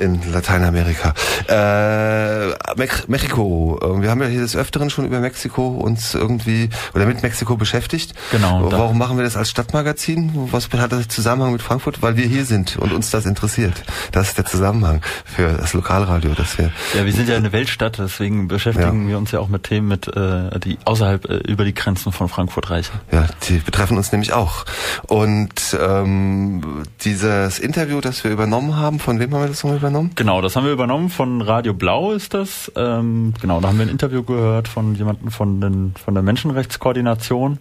In 0.00 0.20
Lateinamerika. 0.32 1.14
Äh, 1.46 2.48
Mex 2.76 3.06
Mexiko. 3.06 3.78
Wir 4.00 4.10
haben 4.10 4.20
ja 4.20 4.26
hier 4.26 4.40
des 4.40 4.56
Öfteren 4.56 4.90
schon 4.90 5.04
über 5.06 5.20
Mexiko 5.20 5.68
uns 5.68 6.14
irgendwie 6.14 6.70
oder 6.94 7.06
mit 7.06 7.22
Mexiko 7.22 7.56
beschäftigt. 7.56 8.14
Genau, 8.32 8.66
Warum 8.72 8.98
machen 8.98 9.16
wir 9.16 9.22
das 9.24 9.36
als 9.36 9.50
Stadtmagazin? 9.50 10.39
Was 10.50 10.68
hat 10.72 10.92
das 10.92 11.08
Zusammenhang 11.08 11.52
mit 11.52 11.62
Frankfurt? 11.62 12.02
Weil 12.02 12.16
wir 12.16 12.26
hier 12.26 12.44
sind 12.44 12.76
und 12.76 12.92
uns 12.92 13.10
das 13.10 13.26
interessiert. 13.26 13.82
Das 14.12 14.28
ist 14.28 14.38
der 14.38 14.44
Zusammenhang 14.46 15.02
für 15.24 15.52
das 15.52 15.72
Lokalradio, 15.74 16.34
dass 16.34 16.58
wir 16.58 16.70
Ja, 16.96 17.04
wir 17.04 17.12
sind 17.12 17.28
ja 17.28 17.36
eine 17.36 17.52
Weltstadt, 17.52 17.98
deswegen 17.98 18.48
beschäftigen 18.48 19.02
Ja. 19.04 19.08
wir 19.08 19.18
uns 19.18 19.30
ja 19.32 19.40
auch 19.40 19.48
mit 19.48 19.64
Themen, 19.64 19.88
mit 19.88 20.08
äh, 20.08 20.58
die 20.60 20.78
außerhalb 20.84 21.24
äh, 21.28 21.36
über 21.50 21.64
die 21.64 21.74
Grenzen 21.74 22.12
von 22.12 22.28
Frankfurt 22.28 22.70
reichen. 22.70 22.92
Ja, 23.12 23.26
die 23.48 23.58
betreffen 23.58 23.96
uns 23.96 24.12
nämlich 24.12 24.32
auch. 24.32 24.64
Und 25.06 25.76
ähm, 25.80 26.84
dieses 27.02 27.58
Interview, 27.58 28.00
das 28.00 28.24
wir 28.24 28.30
übernommen 28.30 28.76
haben, 28.76 28.98
von 28.98 29.18
wem 29.20 29.34
haben 29.34 29.42
wir 29.42 29.48
das 29.48 29.62
nochmal 29.62 29.78
übernommen? 29.78 30.10
Genau, 30.14 30.40
das 30.40 30.56
haben 30.56 30.64
wir 30.64 30.72
übernommen 30.72 31.10
von 31.10 31.42
Radio 31.42 31.74
Blau 31.74 32.12
ist 32.12 32.34
das. 32.34 32.70
Ähm, 32.76 33.34
genau, 33.40 33.60
da 33.60 33.68
haben 33.68 33.78
wir 33.78 33.86
ein 33.86 33.90
Interview 33.90 34.22
gehört 34.22 34.68
von 34.68 34.94
jemandem 34.94 35.30
von, 35.30 35.60
den, 35.60 35.94
von 36.02 36.14
der 36.14 36.22
Menschenrechtskoordination 36.22 37.58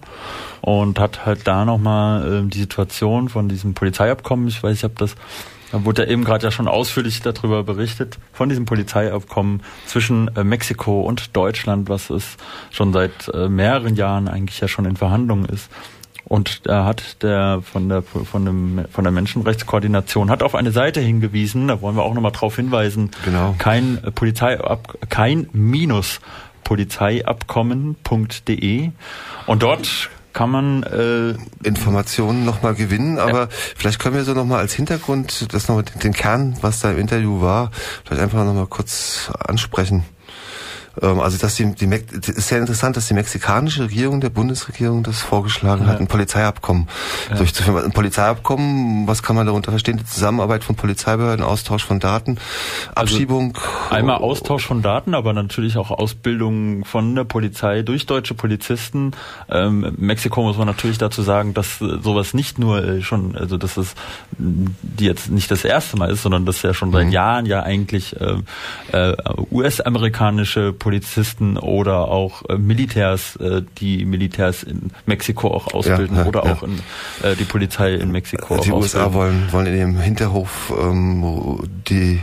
und 0.62 1.00
hat 1.00 1.26
halt 1.26 1.48
da 1.48 1.66
nochmal 1.66 2.26
ähm, 2.32 2.50
die 2.50 2.60
Situation 2.60 3.30
von 3.30 3.48
diesem 3.50 3.74
Polizeiabkommen, 3.74 4.48
ich 4.48 4.62
weiß, 4.62 4.78
ich 4.78 4.84
habe 4.84 4.94
das 4.98 5.16
da 5.72 5.86
wurde 5.86 6.04
ja 6.04 6.10
eben 6.10 6.24
gerade 6.24 6.44
ja 6.46 6.52
schon 6.52 6.68
ausführlich 6.68 7.22
darüber 7.22 7.64
berichtet, 7.64 8.18
von 8.34 8.50
diesem 8.50 8.66
Polizeiabkommen 8.66 9.62
zwischen 9.86 10.36
äh, 10.36 10.44
Mexiko 10.44 11.02
und 11.02 11.36
Deutschland, 11.38 11.90
was 11.90 12.10
es 12.10 12.38
schon 12.72 12.92
seit 12.92 13.30
äh, 13.34 13.48
mehreren 13.50 13.96
Jahren 13.96 14.28
eigentlich 14.28 14.60
ja 14.60 14.68
schon 14.68 14.86
in 14.86 14.96
Verhandlungen 14.98 15.46
ist. 15.46 15.70
Und 16.26 16.68
da 16.68 16.86
hat 16.86 17.22
der 17.24 17.62
von 17.64 17.90
der 17.90 18.02
von 18.04 18.46
dem 18.46 18.86
von 18.92 19.04
der 19.04 19.12
Menschenrechtskoordination 19.12 20.30
hat 20.30 20.44
auf 20.44 20.54
eine 20.56 20.72
Seite 20.72 21.02
hingewiesen, 21.02 21.68
da 21.68 21.82
wollen 21.82 21.96
wir 21.96 22.04
auch 22.04 22.14
nochmal 22.14 22.32
drauf 22.32 22.56
hinweisen, 22.56 23.10
Genau. 23.26 23.56
kein 23.58 24.04
äh, 24.04 24.12
Polizeiab 24.12 24.96
kein 25.10 25.50
minus 25.54 26.20
polizeiabkommen.de 26.64 28.92
und 29.48 29.64
dort 29.64 30.10
kann 30.40 30.52
man 30.52 30.84
äh, 30.84 31.34
Informationen 31.68 32.46
nochmal 32.46 32.74
gewinnen, 32.74 33.20
aber 33.20 33.50
vielleicht 33.50 34.00
können 34.00 34.16
wir 34.16 34.24
so 34.24 34.34
nochmal 34.34 34.60
als 34.60 34.72
Hintergrund 34.72 35.54
das 35.54 35.68
nochmal 35.68 35.84
den 36.02 36.14
Kern, 36.14 36.56
was 36.62 36.80
da 36.80 36.92
im 36.92 36.98
Interview 36.98 37.42
war, 37.42 37.72
vielleicht 38.06 38.22
einfach 38.22 38.46
nochmal 38.46 38.68
kurz 38.68 39.34
ansprechen. 39.38 40.06
Ähm, 41.02 41.20
Also 41.20 41.38
dass 41.38 41.56
die, 41.56 41.74
die 41.76 41.86
es 41.88 42.30
ist 42.30 42.48
sehr 42.48 42.60
interessant, 42.60 42.98
dass 42.98 43.08
die 43.08 43.14
mexikanische 43.14 43.84
Regierung, 43.84 44.22
der 44.22 44.30
Bundesregierung, 44.30 45.04
das 45.04 45.22
vorgeschlagen 45.22 45.88
hat, 45.88 46.00
ein 46.00 46.08
Polizeiabkommen 46.08 46.88
durchzuführen. 47.36 47.86
Ein 47.86 47.92
Polizeiabkommen, 47.92 49.08
was 49.08 49.24
kann 49.24 49.36
man 49.36 49.46
darunter 49.46 49.72
verstehen? 49.72 49.98
Die 49.98 50.06
Zusammenarbeit 50.06 50.64
von 50.64 50.76
Polizeibehörden, 50.76 51.44
Austausch 51.46 51.86
von 51.86 52.00
Daten, 52.00 52.38
Abschiebung. 52.96 53.58
Einmal 53.90 54.18
Austausch 54.18 54.66
von 54.66 54.82
Daten, 54.82 55.14
aber 55.14 55.34
natürlich 55.34 55.78
auch 55.78 55.92
Ausbildung 55.92 56.86
von 56.86 57.16
der 57.16 57.24
Polizei 57.24 57.82
durch 57.82 58.06
deutsche 58.06 58.34
Polizisten. 58.34 59.12
Ähm, 59.50 59.94
Mexiko 59.98 60.42
muss 60.44 60.58
man 60.58 60.68
natürlich 60.68 60.98
dazu 60.98 61.22
sagen, 61.22 61.54
dass 61.54 61.82
äh, 61.82 62.00
sowas 62.02 62.34
nicht 62.34 62.60
nur 62.60 62.84
äh, 62.84 63.02
schon, 63.02 63.36
also 63.36 63.58
dass 63.58 63.78
es 63.78 63.96
mh, 64.38 64.72
die 64.82 65.06
jetzt 65.06 65.30
nicht 65.30 65.50
das 65.52 65.64
erste 65.64 65.98
Mal 65.98 66.10
ist, 66.12 66.24
sondern 66.24 66.46
dass 66.46 66.62
ja 66.62 66.74
schon 66.74 66.92
seit 66.92 67.12
Jahren 67.12 67.46
ja 67.46 67.64
eigentlich 67.64 68.16
äh, 68.20 68.36
äh, 68.92 69.16
US-amerikanische 69.52 70.74
Polizei 70.74 70.89
Polizisten 70.90 71.56
oder 71.56 72.08
auch 72.08 72.42
äh, 72.50 72.58
Militärs, 72.58 73.36
äh, 73.36 73.62
die 73.78 74.06
Militärs 74.06 74.64
in 74.64 74.90
Mexiko 75.06 75.50
auch 75.50 75.72
ausbilden 75.72 76.16
ja, 76.16 76.24
ja, 76.24 76.28
oder 76.28 76.46
ja. 76.46 76.54
auch 76.54 76.64
in, 76.64 76.80
äh, 77.22 77.36
die 77.36 77.44
Polizei 77.44 77.94
in 77.94 78.12
Mexiko. 78.12 78.58
Die 78.58 78.72
USA 78.72 79.06
ausbilden. 79.06 79.14
wollen, 79.14 79.52
wollen 79.52 79.66
in 79.68 79.78
ihrem 79.78 80.00
Hinterhof 80.00 80.74
ähm, 80.82 81.60
die 81.88 82.22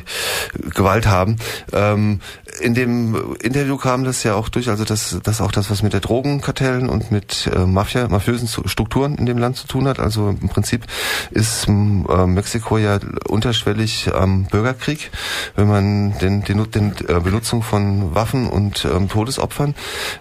Gewalt 0.75 1.07
haben. 1.07 1.37
Ähm, 1.73 2.19
in 2.61 2.75
dem 2.75 3.37
Interview 3.41 3.77
kam 3.77 4.03
das 4.03 4.25
ja 4.25 4.35
auch 4.35 4.49
durch, 4.49 4.69
also 4.69 4.85
dass 4.85 5.17
das 5.23 5.41
auch 5.41 5.53
das, 5.53 5.71
was 5.71 5.85
mit 5.85 5.93
der 5.93 6.01
Drogenkartellen 6.01 6.89
und 6.89 7.13
mit 7.13 7.49
äh, 7.55 7.61
Mafia, 7.61 8.09
mafiösen 8.09 8.49
Strukturen 8.49 9.15
in 9.15 9.27
dem 9.27 9.39
Land 9.39 9.59
zu 9.59 9.69
tun 9.69 9.87
hat. 9.87 10.01
Also 10.01 10.31
im 10.31 10.49
Prinzip 10.49 10.87
ist 11.31 11.69
äh, 11.69 11.71
Mexiko 11.71 12.79
ja 12.79 12.99
unterschwellig 13.29 14.11
am 14.13 14.47
Bürgerkrieg, 14.47 15.13
wenn 15.55 15.69
man 15.69 16.19
den, 16.19 16.43
den, 16.43 16.69
den 16.71 16.95
äh, 17.07 17.21
Benutzung 17.21 17.63
von 17.63 18.15
Waffen 18.15 18.46
und 18.49 18.85
ähm, 18.85 19.09
Todesopfern 19.09 19.75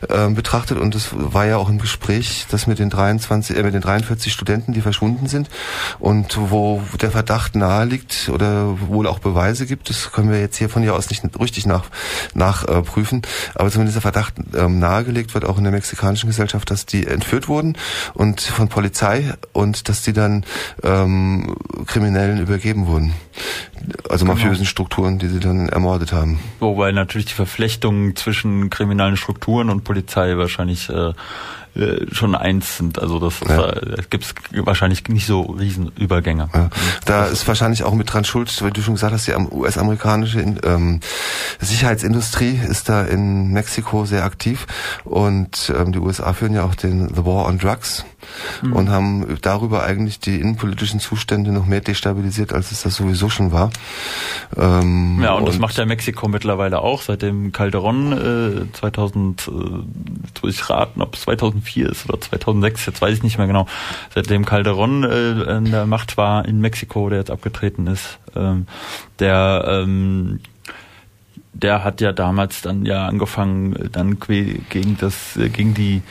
äh, 0.10 0.30
betrachtet. 0.30 0.78
Und 0.78 0.96
es 0.96 1.10
war 1.12 1.46
ja 1.46 1.58
auch 1.58 1.70
im 1.70 1.80
Gespräch, 1.80 2.46
dass 2.50 2.68
mit 2.68 2.80
den 2.80 2.90
23, 2.90 3.58
äh, 3.58 3.64
mit 3.64 3.74
den 3.74 3.82
43 3.82 4.32
Studenten, 4.32 4.74
die 4.74 4.82
verschwunden 4.82 5.28
sind 5.28 5.50
und 6.00 6.38
wo 6.38 6.82
der 7.02 7.12
Verdacht 7.12 7.56
nahe 7.56 7.86
liegt 7.86 8.30
oder 8.30 8.80
wohl 8.88 9.08
auch 9.08 9.20
Beweise 9.20 9.66
gibt, 9.66 9.90
das 9.90 10.12
können 10.12 10.32
wir 10.32 10.40
jetzt 10.40 10.58
hier 10.58 10.70
von 10.70 10.82
hier 10.82 10.96
aus 10.96 11.10
nicht 11.10 11.24
richtig 11.40 11.66
nach 11.66 11.86
nachprüfen. 12.34 13.22
Aber 13.56 13.70
zumindest 13.70 13.96
der 13.96 14.02
Verdacht 14.02 14.34
ähm, 14.56 14.80
nahegelegt 14.80 15.34
wird 15.34 15.46
auch 15.46 15.58
in 15.58 15.64
der 15.64 15.74
mexikanischen 15.74 16.28
Gesellschaft, 16.28 16.70
dass 16.72 16.86
die 16.86 17.08
entführt 17.08 17.48
wurden 17.48 17.78
und 18.14 18.42
von 18.42 18.68
Polizei 18.68 19.34
und 19.54 19.90
dass 19.90 20.02
die 20.02 20.14
dann 20.14 20.46
ähm, 20.84 21.56
Kriminellen 21.86 22.40
übergeben 22.40 22.88
wurden. 22.88 23.14
Also 24.10 24.26
genau. 24.26 24.36
mafiösen 24.38 24.66
Strukturen, 24.66 25.20
die 25.20 25.28
sie 25.28 25.40
dann 25.40 25.70
ermordet 25.70 26.12
haben. 26.12 26.40
Wobei 26.60 26.92
natürlich 26.92 27.28
die 27.28 27.34
Verflechtungen 27.34 28.15
zwischen 28.16 28.70
kriminellen 28.70 29.18
Strukturen 29.18 29.70
und 29.70 29.84
Polizei 29.84 30.38
wahrscheinlich 30.38 30.90
äh, 30.90 31.14
äh, 31.76 32.06
schon 32.14 32.36
eins 32.36 32.78
sind. 32.78 33.00
Also 33.00 33.20
das, 33.20 33.42
ja. 33.48 33.72
das 33.74 34.10
gibt 34.10 34.24
es 34.24 34.34
wahrscheinlich 34.66 35.08
nicht 35.08 35.28
so 35.28 35.42
Riesenübergänge. 35.42 36.50
Ja. 36.54 36.70
Da 37.06 37.26
ist 37.26 37.48
wahrscheinlich 37.48 37.84
auch 37.84 37.94
mit 37.94 38.14
dran 38.14 38.24
schuld, 38.24 38.62
weil 38.62 38.72
du 38.72 38.82
schon 38.82 38.96
gesagt 38.96 39.14
hast, 39.14 39.28
die 39.28 39.34
US-amerikanische 39.34 40.40
ähm, 40.40 41.02
Sicherheitsindustrie 41.60 42.60
ist 42.68 42.90
da 42.90 43.04
in 43.04 43.52
Mexiko 43.52 44.06
sehr 44.06 44.24
aktiv 44.24 44.68
und 45.04 45.72
ähm, 45.78 45.92
die 45.92 46.00
USA 46.00 46.34
führen 46.34 46.54
ja 46.54 46.64
auch 46.64 46.76
den 46.76 47.14
The 47.14 47.26
War 47.26 47.46
on 47.46 47.58
Drugs 47.58 48.06
mhm. 48.62 48.74
und 48.74 48.90
haben 48.90 49.38
darüber 49.42 49.84
eigentlich 49.84 50.20
die 50.20 50.40
innenpolitischen 50.40 51.00
Zustände 51.00 51.52
noch 51.52 51.66
mehr 51.66 51.82
destabilisiert, 51.82 52.54
als 52.54 52.72
es 52.72 52.84
das 52.84 52.96
sowieso 52.96 53.30
schon 53.30 53.52
war. 53.52 53.70
Ähm, 54.58 55.20
ja, 55.22 55.34
und, 55.34 55.40
und, 55.40 55.50
das 55.50 55.60
macht 55.60 55.78
ja 55.78 55.86
Mexiko 55.86 56.28
mittlerweile 56.28 56.80
auch, 56.80 57.02
seitdem 57.02 57.52
Calderon 57.52 58.68
äh, 58.72 58.74
2000, 58.74 59.48
äh, 59.48 59.52
durch 60.42 60.70
raten, 60.70 61.02
ob 61.02 61.16
es 61.16 61.28
2004 61.66 61.90
ist 61.90 62.10
oder 62.10 62.22
2006, 62.22 62.86
jetzt 62.86 63.02
weiß 63.02 63.18
ich 63.18 63.24
nicht 63.24 63.38
mehr 63.38 63.48
genau, 63.48 63.68
seitdem 64.14 64.46
Calderon 64.46 65.04
äh, 65.04 65.58
in 65.58 65.72
der 65.72 65.86
Macht 65.86 66.18
war 66.18 66.46
in 66.46 66.62
Mexiko, 66.62 67.10
der 67.10 67.20
jetzt 67.20 67.32
abgetreten 67.32 67.88
ist, 67.88 68.20
ähm, 68.36 68.68
der 69.20 69.66
ähm, 69.68 70.40
der 71.56 71.86
hat 71.86 72.02
ja 72.02 72.12
damals 72.12 72.62
dann 72.62 72.86
ja 72.86 73.08
angefangen, 73.08 73.90
dann 73.94 74.20
gegen 74.20 74.98
das, 75.00 75.40
gegen 75.54 75.74
die 75.74 76.02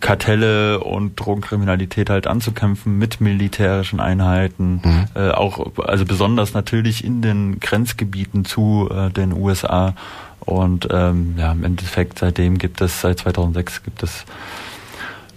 Kartelle 0.00 0.80
und 0.80 1.16
Drogenkriminalität 1.16 2.08
halt 2.08 2.26
anzukämpfen 2.26 2.96
mit 2.96 3.20
militärischen 3.20 4.00
Einheiten, 4.00 4.80
mhm. 4.82 5.04
äh, 5.14 5.30
auch 5.30 5.76
also 5.76 6.06
besonders 6.06 6.54
natürlich 6.54 7.04
in 7.04 7.20
den 7.20 7.60
Grenzgebieten 7.60 8.46
zu 8.46 8.88
äh, 8.90 9.10
den 9.10 9.34
USA 9.34 9.94
und 10.40 10.88
ähm, 10.90 11.34
ja 11.36 11.52
im 11.52 11.64
Endeffekt 11.64 12.18
seitdem 12.18 12.58
gibt 12.58 12.80
es 12.80 13.02
seit 13.02 13.18
2006 13.20 13.82
gibt 13.84 14.02
es 14.02 14.24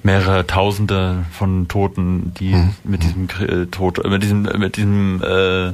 mehrere 0.05 0.45
Tausende 0.45 1.25
von 1.31 1.67
Toten, 1.67 2.31
die 2.35 2.53
hm. 2.53 2.75
mit 2.83 3.03
diesem 3.03 3.27
äh, 3.39 3.65
Tod, 3.65 4.07
mit 4.07 4.21
diesem 4.21 4.43
mit 4.43 4.77
diesem 4.77 5.21
äh, 5.23 5.73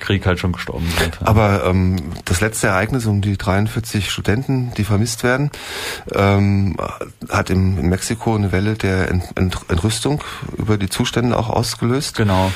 Krieg 0.00 0.26
halt 0.26 0.38
schon 0.38 0.52
gestorben 0.52 0.86
sind. 0.98 1.18
Aber 1.22 1.64
ähm, 1.64 1.96
das 2.24 2.40
letzte 2.40 2.68
Ereignis 2.68 3.06
um 3.06 3.20
die 3.20 3.36
43 3.36 4.10
Studenten, 4.10 4.72
die 4.76 4.84
vermisst 4.84 5.24
werden, 5.24 5.50
ähm, 6.14 6.76
hat 7.28 7.50
im, 7.50 7.78
in 7.78 7.88
Mexiko 7.88 8.34
eine 8.34 8.52
Welle 8.52 8.74
der 8.74 9.08
Ent, 9.08 9.24
Ent, 9.34 9.58
Entrüstung 9.68 10.22
über 10.56 10.76
die 10.76 10.88
Zustände 10.88 11.36
auch 11.36 11.50
ausgelöst. 11.50 12.16
Genau. 12.16 12.50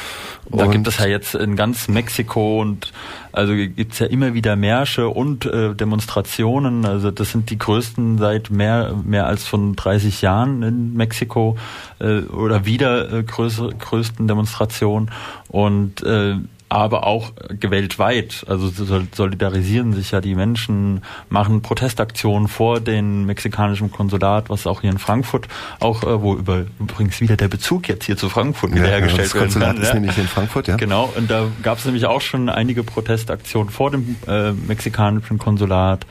Da 0.50 0.66
gibt 0.66 0.86
es 0.86 0.98
ja 0.98 1.06
jetzt 1.06 1.34
in 1.34 1.56
ganz 1.56 1.88
Mexiko 1.88 2.60
und 2.60 2.92
also 3.30 3.54
gibt 3.54 3.92
es 3.92 3.98
ja 4.00 4.06
immer 4.06 4.34
wieder 4.34 4.56
Märsche 4.56 5.08
und 5.08 5.46
äh, 5.46 5.74
Demonstrationen. 5.74 6.84
Also 6.84 7.10
das 7.10 7.30
sind 7.30 7.48
die 7.50 7.58
größten 7.58 8.18
seit 8.18 8.50
mehr 8.50 8.94
mehr 9.04 9.26
als 9.26 9.46
von 9.46 9.76
30 9.76 10.20
Jahren 10.20 10.62
in 10.62 10.94
Mexiko 10.94 11.56
äh, 12.00 12.20
oder 12.22 12.66
wieder 12.66 13.12
äh, 13.12 13.22
größere, 13.22 13.74
größten 13.74 14.26
Demonstrationen 14.26 15.10
und 15.48 16.02
äh, 16.02 16.36
aber 16.72 17.06
auch 17.06 17.32
weltweit. 17.60 18.44
Also 18.48 18.70
solidarisieren 19.14 19.92
sich 19.92 20.10
ja 20.10 20.20
die 20.20 20.34
Menschen, 20.34 21.02
machen 21.28 21.60
Protestaktionen 21.60 22.48
vor 22.48 22.80
den 22.80 23.26
mexikanischen 23.26 23.90
Konsulat, 23.90 24.48
was 24.48 24.66
auch 24.66 24.80
hier 24.80 24.90
in 24.90 24.98
Frankfurt 24.98 25.48
auch, 25.80 26.02
äh, 26.02 26.22
wo 26.22 26.34
über, 26.34 26.64
übrigens 26.80 27.20
wieder 27.20 27.36
der 27.36 27.48
Bezug 27.48 27.88
jetzt 27.88 28.06
hier 28.06 28.16
zu 28.16 28.28
Frankfurt 28.28 28.70
ja, 28.70 28.76
wiederhergestellt 28.76 29.34
ja, 29.34 29.40
werden 29.40 29.60
kann. 29.60 29.76
ist 29.76 29.88
ja. 29.88 29.94
nämlich 29.94 30.16
in 30.16 30.28
Frankfurt, 30.28 30.68
ja. 30.68 30.76
Genau, 30.76 31.12
und 31.14 31.30
da 31.30 31.46
gab 31.62 31.78
es 31.78 31.84
nämlich 31.84 32.06
auch 32.06 32.20
schon 32.20 32.48
einige 32.48 32.82
Protestaktionen 32.82 33.70
vor 33.70 33.90
dem 33.90 34.16
äh, 34.26 34.52
mexikanischen 34.52 35.38
Konsulat. 35.38 36.06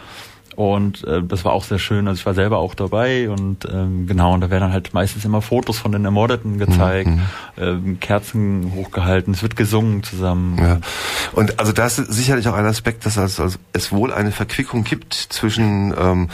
Und 0.56 1.04
äh, 1.06 1.22
das 1.24 1.46
war 1.46 1.54
auch 1.54 1.64
sehr 1.64 1.80
schön. 1.80 2.08
Also 2.08 2.20
ich 2.20 2.26
war 2.26 2.34
selber 2.34 2.60
auch 2.60 2.74
dabei 2.74 3.30
und 3.30 3.66
ähm, 3.72 4.08
genau, 4.08 4.34
und 4.34 4.42
da 4.42 4.50
werden 4.50 4.62
dann 4.62 4.74
halt 4.74 4.94
meistens 4.94 5.26
immer 5.26 5.42
Fotos 5.42 5.78
von 5.78 5.92
den 5.92 6.06
Ermordeten 6.06 6.58
gezeigt, 6.58 7.10
mhm. 7.10 7.22
ähm, 7.58 8.00
Kerzen 8.00 8.74
hochgehalten, 8.76 9.34
es 9.34 9.42
wird 9.42 9.56
gesungen 9.56 10.04
zusammen. 10.04 10.58
Ja. 10.58 10.80
Und 11.34 11.60
also 11.60 11.72
da 11.72 11.86
ist 11.86 11.96
sicherlich 11.96 12.48
auch 12.48 12.54
ein 12.54 12.66
Aspekt, 12.66 13.06
dass 13.06 13.18
also, 13.18 13.44
also 13.44 13.58
es 13.74 13.92
wohl 13.92 14.14
eine 14.14 14.32
Verquickung 14.32 14.84
gibt 14.84 15.14
zwischen 15.14 15.94
ähm, 15.98 16.30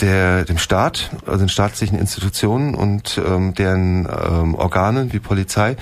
der, 0.00 0.44
dem 0.44 0.58
Staat, 0.58 1.10
also 1.26 1.38
den 1.38 1.48
staatlichen 1.48 1.98
Institutionen 1.98 2.74
und 2.74 3.20
ähm, 3.24 3.54
deren 3.54 4.06
ähm, 4.06 4.54
Organen 4.54 5.12
wie 5.12 5.18
Polizei 5.18 5.76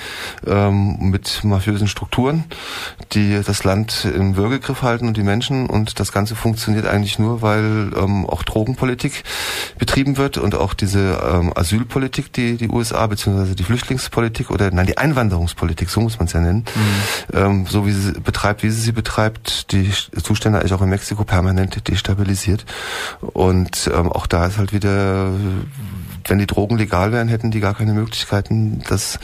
ähm, 0.47 1.11
mit 1.11 1.45
mafiösen 1.45 1.89
Strukturen, 1.89 2.45
die 3.13 3.41
das 3.45 3.65
Land 3.65 4.05
im 4.05 4.37
Würgegriff 4.37 4.83
halten 4.83 5.07
und 5.07 5.17
die 5.17 5.23
Menschen 5.23 5.67
und 5.67 6.01
das 6.01 6.13
Ganze 6.13 6.35
funktioniert 6.35 6.87
eigentlich 6.87 7.19
nur, 7.19 7.43
weil 7.43 7.58
ähm, 7.59 8.27
auch 8.27 8.43
Drogenpolitik 8.43 9.25
betrieben 9.79 10.17
wird 10.17 10.39
und 10.39 10.55
auch 10.55 10.75
diese 10.75 11.21
ähm, 11.23 11.53
Asylpolitik, 11.55 12.33
die 12.33 12.57
die 12.57 12.69
USA 12.69 13.07
beziehungsweise 13.07 13.55
die 13.55 13.65
Flüchtlingspolitik 13.65 14.51
oder 14.51 14.71
nein 14.71 14.87
die 14.87 14.99
Einwanderungspolitik, 14.99 15.91
so 15.91 16.01
muss 16.01 16.19
man 16.19 16.27
es 16.27 16.33
ja 16.33 16.41
nennen, 16.41 16.65
mhm. 17.33 17.39
ähm, 17.39 17.67
so 17.69 17.87
wie 17.87 17.93
sie 17.93 18.13
betreibt, 18.13 18.63
wie 18.63 18.71
sie 18.71 18.81
sie 18.81 18.93
betreibt, 18.93 19.73
die 19.73 19.91
Zustände 20.23 20.59
eigentlich 20.59 20.75
auch 20.75 20.83
in 20.83 20.89
Mexiko 20.89 21.25
permanent 21.25 21.89
destabilisiert 21.89 22.65
und 23.21 23.91
ähm, 23.95 24.11
auch 24.13 24.27
da 24.27 24.47
ist 24.47 24.59
halt 24.59 24.73
wieder 24.73 25.33
wenn 26.29 26.39
die 26.39 26.47
Drogen 26.47 26.77
legal 26.77 27.13
wären, 27.13 27.29
hätten 27.29 27.51
die 27.51 27.61
gar 27.61 27.75
keine 27.75 27.93
Möglichkeiten, 27.93 28.83
das 28.89 29.19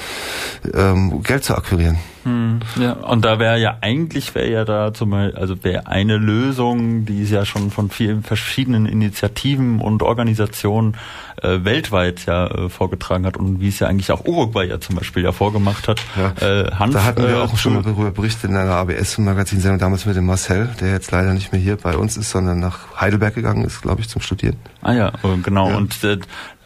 ähm, 0.72 1.22
Geld 1.22 1.44
zu 1.44 1.54
akquirieren. 1.54 1.98
Hm, 2.24 2.60
ja, 2.80 2.92
und 2.92 3.24
da 3.24 3.38
wäre 3.38 3.60
ja 3.60 3.76
eigentlich 3.82 4.34
wäre 4.34 4.50
ja 4.50 4.64
da 4.64 4.94
zum 4.94 5.10
Beispiel, 5.10 5.38
also 5.38 5.62
wäre 5.62 5.86
eine 5.86 6.16
Lösung, 6.16 7.04
die 7.04 7.22
ist 7.22 7.30
ja 7.30 7.44
schon 7.44 7.70
von 7.70 7.90
vielen 7.90 8.22
verschiedenen 8.22 8.86
Initiativen 8.86 9.78
und 9.78 10.02
Organisationen 10.02 10.96
äh, 11.42 11.64
weltweit 11.64 12.24
ja 12.24 12.46
äh, 12.46 12.68
vorgetragen 12.70 13.26
hat 13.26 13.36
und 13.36 13.60
wie 13.60 13.68
es 13.68 13.78
ja 13.78 13.88
eigentlich 13.88 14.10
auch 14.10 14.24
Uruguay 14.24 14.66
ja 14.66 14.80
zum 14.80 14.96
Beispiel 14.96 15.22
ja 15.22 15.32
vorgemacht 15.32 15.86
hat. 15.86 16.00
Ja. 16.16 16.32
Äh, 16.46 16.70
Hanf, 16.72 16.94
da 16.94 17.04
hatten 17.04 17.22
wir 17.22 17.36
äh, 17.36 17.40
auch 17.40 17.58
schon 17.58 17.74
mal 17.74 17.82
darüber 17.82 18.10
berichtet 18.10 18.50
in 18.50 18.56
einer 18.56 18.72
ABS-Magazin-Sendung 18.72 19.78
damals 19.78 20.06
mit 20.06 20.16
dem 20.16 20.24
Marcel, 20.24 20.70
der 20.80 20.92
jetzt 20.92 21.10
leider 21.10 21.34
nicht 21.34 21.52
mehr 21.52 21.60
hier 21.60 21.76
bei 21.76 21.94
uns 21.94 22.16
ist, 22.16 22.30
sondern 22.30 22.58
nach 22.58 22.98
Heidelberg 22.98 23.34
gegangen 23.34 23.64
ist, 23.64 23.82
glaube 23.82 24.00
ich, 24.00 24.08
zum 24.08 24.22
Studieren. 24.22 24.56
Ah 24.80 24.94
ja, 24.94 25.12
oh, 25.22 25.36
genau. 25.42 25.68
Ja. 25.68 25.76
Und 25.76 26.02
äh, 26.04 26.18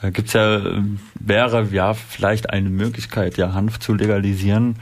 da 0.03 0.11
gibt's 0.11 0.35
ja, 0.35 0.61
wäre 1.19 1.67
ja 1.73 1.95
vielleicht 1.95 2.51
eine 2.51 2.71
Möglichkeit, 2.71 3.37
ja 3.37 3.55
Hanf 3.55 3.81
zu 3.81 3.95
legalisieren 3.95 4.77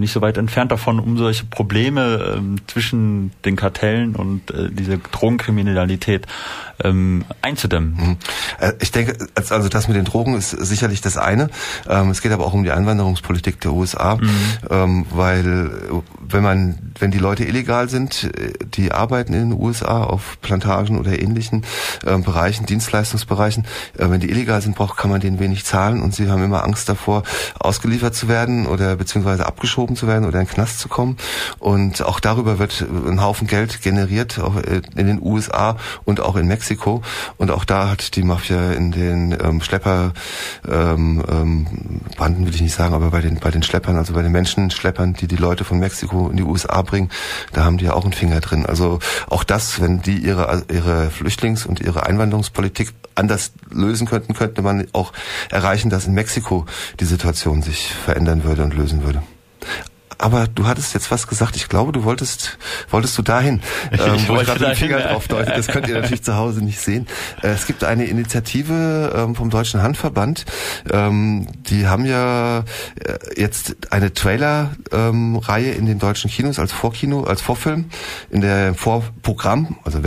nicht 0.00 0.12
so 0.12 0.20
weit 0.20 0.36
entfernt 0.38 0.72
davon, 0.72 0.98
um 0.98 1.16
solche 1.16 1.44
Probleme 1.44 2.34
ähm, 2.36 2.56
zwischen 2.66 3.32
den 3.44 3.56
Kartellen 3.56 4.16
und 4.16 4.50
äh, 4.50 4.68
diese 4.70 4.98
Drogenkriminalität 4.98 6.26
ähm, 6.84 7.24
einzudämmen. 7.42 7.94
Mhm. 7.96 8.16
Äh, 8.58 8.72
ich 8.80 8.92
denke, 8.92 9.16
also 9.34 9.68
das 9.68 9.88
mit 9.88 9.96
den 9.96 10.04
Drogen 10.04 10.36
ist 10.36 10.50
sicherlich 10.50 11.00
das 11.00 11.16
eine. 11.16 11.50
Ähm, 11.88 12.10
es 12.10 12.22
geht 12.22 12.32
aber 12.32 12.46
auch 12.46 12.52
um 12.52 12.64
die 12.64 12.70
Einwanderungspolitik 12.70 13.60
der 13.60 13.72
USA, 13.72 14.16
mhm. 14.16 14.30
ähm, 14.70 15.06
weil 15.10 15.70
wenn 16.20 16.42
man, 16.42 16.92
wenn 16.98 17.10
die 17.10 17.18
Leute 17.18 17.44
illegal 17.44 17.88
sind, 17.88 18.24
äh, 18.24 18.52
die 18.64 18.92
arbeiten 18.92 19.34
in 19.34 19.50
den 19.50 19.60
USA 19.60 20.04
auf 20.04 20.38
Plantagen 20.40 20.98
oder 20.98 21.20
ähnlichen 21.20 21.64
äh, 22.04 22.16
Bereichen, 22.18 22.66
Dienstleistungsbereichen, 22.66 23.66
äh, 23.98 24.08
wenn 24.10 24.20
die 24.20 24.30
illegal 24.30 24.60
sind, 24.62 24.76
braucht, 24.76 24.96
kann 24.96 25.10
man 25.10 25.20
denen 25.20 25.40
wenig 25.40 25.64
zahlen 25.64 26.02
und 26.02 26.14
sie 26.14 26.30
haben 26.30 26.44
immer 26.44 26.64
Angst 26.64 26.88
davor, 26.88 27.22
ausgeliefert 27.58 28.14
zu 28.14 28.28
werden 28.28 28.66
oder 28.66 28.96
beziehungsweise 28.96 29.46
abgeschoben 29.46 29.70
abgeschoben 29.70 29.96
zu 29.96 30.06
werden 30.06 30.24
oder 30.24 30.40
in 30.40 30.46
den 30.46 30.52
Knast 30.52 30.80
zu 30.80 30.88
kommen. 30.88 31.16
Und 31.58 32.02
auch 32.02 32.20
darüber 32.20 32.58
wird 32.58 32.84
ein 33.06 33.22
Haufen 33.22 33.46
Geld 33.46 33.82
generiert, 33.82 34.38
auch 34.38 34.56
in 34.56 35.06
den 35.06 35.22
USA 35.22 35.76
und 36.04 36.20
auch 36.20 36.36
in 36.36 36.46
Mexiko. 36.46 36.69
Und 37.38 37.50
auch 37.50 37.64
da 37.64 37.90
hat 37.90 38.16
die 38.16 38.22
Mafia 38.22 38.72
in 38.72 38.92
den 38.92 39.32
ähm, 39.32 39.60
Schlepper 39.60 40.12
ähm, 40.68 41.24
ähm, 41.28 41.66
Banden 42.16 42.46
will 42.46 42.54
ich 42.54 42.60
nicht 42.60 42.74
sagen, 42.74 42.94
aber 42.94 43.10
bei 43.10 43.20
den 43.20 43.40
bei 43.40 43.50
den 43.50 43.62
Schleppern, 43.62 43.96
also 43.96 44.12
bei 44.12 44.22
den 44.22 44.32
Menschenschleppern, 44.32 45.14
die 45.14 45.26
die 45.26 45.36
Leute 45.36 45.64
von 45.64 45.78
Mexiko 45.78 46.28
in 46.28 46.36
die 46.36 46.42
USA 46.42 46.82
bringen, 46.82 47.10
da 47.52 47.64
haben 47.64 47.78
die 47.78 47.86
ja 47.86 47.94
auch 47.94 48.04
einen 48.04 48.12
Finger 48.12 48.40
drin. 48.40 48.66
Also 48.66 48.98
auch 49.28 49.44
das, 49.44 49.80
wenn 49.80 50.02
die 50.02 50.18
ihre 50.18 50.64
ihre 50.70 51.10
Flüchtlings- 51.10 51.66
und 51.66 51.80
ihre 51.80 52.06
Einwanderungspolitik 52.06 52.92
anders 53.14 53.52
lösen 53.70 54.06
könnten, 54.06 54.34
könnte 54.34 54.62
man 54.62 54.86
auch 54.92 55.12
erreichen, 55.50 55.90
dass 55.90 56.06
in 56.06 56.14
Mexiko 56.14 56.66
die 56.98 57.04
Situation 57.04 57.62
sich 57.62 57.92
verändern 57.92 58.44
würde 58.44 58.62
und 58.62 58.74
lösen 58.74 59.04
würde. 59.04 59.22
Aber 60.20 60.46
du 60.46 60.66
hattest 60.66 60.92
jetzt 60.92 61.10
was 61.10 61.26
gesagt. 61.26 61.56
Ich 61.56 61.68
glaube, 61.70 61.92
du 61.92 62.04
wolltest, 62.04 62.58
wolltest 62.90 63.16
du 63.16 63.22
dahin, 63.22 63.62
ähm, 63.90 64.16
Ich 64.16 64.28
wo 64.28 64.36
ich 64.36 64.46
gerade 64.46 64.60
den 64.60 64.76
Finger 64.76 65.00
drauf 65.00 65.26
deute. 65.28 65.50
Das 65.50 65.66
könnt 65.66 65.88
ihr 65.88 65.94
natürlich 65.94 66.22
zu 66.22 66.36
Hause 66.36 66.62
nicht 66.62 66.78
sehen. 66.78 67.06
Äh, 67.42 67.48
es 67.48 67.66
gibt 67.66 67.84
eine 67.84 68.04
Initiative 68.04 69.14
ähm, 69.16 69.34
vom 69.34 69.48
Deutschen 69.48 69.82
Handverband. 69.82 70.44
Ähm, 70.92 71.46
die 71.70 71.86
haben 71.86 72.04
ja 72.04 72.58
äh, 72.58 72.62
jetzt 73.36 73.76
eine 73.90 74.12
Trailer-Reihe 74.12 75.70
in 75.72 75.86
den 75.86 75.98
deutschen 75.98 76.30
Kinos 76.30 76.58
als 76.58 76.72
Vorkino, 76.72 77.24
als 77.24 77.40
Vorfilm 77.40 77.86
in 78.30 78.42
der 78.42 78.74
Vorprogramm, 78.74 79.78
also 79.84 80.02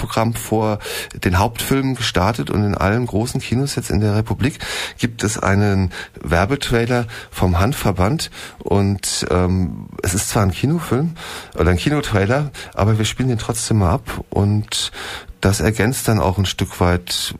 Werbungsprogramm 0.00 0.34
vor 0.34 0.78
den 1.14 1.38
Hauptfilmen 1.38 1.94
gestartet 1.94 2.50
und 2.50 2.64
in 2.64 2.74
allen 2.74 3.06
großen 3.06 3.40
Kinos 3.40 3.74
jetzt 3.74 3.90
in 3.90 4.00
der 4.00 4.16
Republik 4.16 4.58
gibt 4.98 5.22
es 5.22 5.38
einen 5.38 5.92
Werbetrailer 6.22 7.06
vom 7.30 7.58
Handverband 7.58 8.30
und 8.58 9.26
ähm, 9.30 9.88
es 10.02 10.14
ist 10.14 10.30
zwar 10.30 10.42
ein 10.42 10.52
Kinofilm 10.52 11.14
oder 11.58 11.70
ein 11.70 11.76
Kinotrailer, 11.76 12.50
aber 12.74 12.98
wir 12.98 13.04
spielen 13.04 13.28
den 13.28 13.38
trotzdem 13.38 13.78
mal 13.78 13.92
ab 13.92 14.24
und 14.30 14.90
das 15.40 15.60
ergänzt 15.60 16.08
dann 16.08 16.18
auch 16.18 16.38
ein 16.38 16.46
Stück 16.46 16.80
weit 16.80 17.34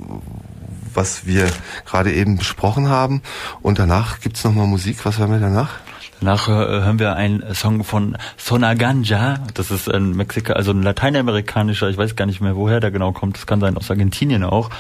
was 0.93 1.25
wir 1.25 1.49
gerade 1.87 2.13
eben 2.13 2.37
besprochen 2.37 2.89
haben 2.89 3.23
und 3.63 3.79
danach 3.79 4.19
gibt's 4.19 4.43
noch 4.43 4.53
mal 4.53 4.67
Musik. 4.67 5.05
Was 5.05 5.19
hören 5.19 5.31
wir 5.31 5.39
danach? 5.39 5.79
Danach 6.21 6.49
äh, 6.49 6.53
hören 6.53 6.99
wir 6.99 7.17
einen 7.17 7.43
Song 7.55 7.83
von 7.83 8.17
Sonaganja. 8.37 9.39
Das 9.55 9.71
ist 9.71 9.91
ein 9.93 10.15
Mexika, 10.15 10.53
also 10.53 10.73
ein 10.73 10.83
lateinamerikanischer, 10.83 11.89
ich 11.89 11.97
weiß 11.97 12.15
gar 12.15 12.27
nicht 12.27 12.41
mehr, 12.41 12.57
woher 12.57 12.81
der 12.81 12.91
genau 12.91 13.13
kommt. 13.13 13.37
Das 13.37 13.47
kann 13.47 13.61
sein 13.61 13.77
aus 13.77 13.91
Argentinien 13.91 14.45
auch. 14.45 14.71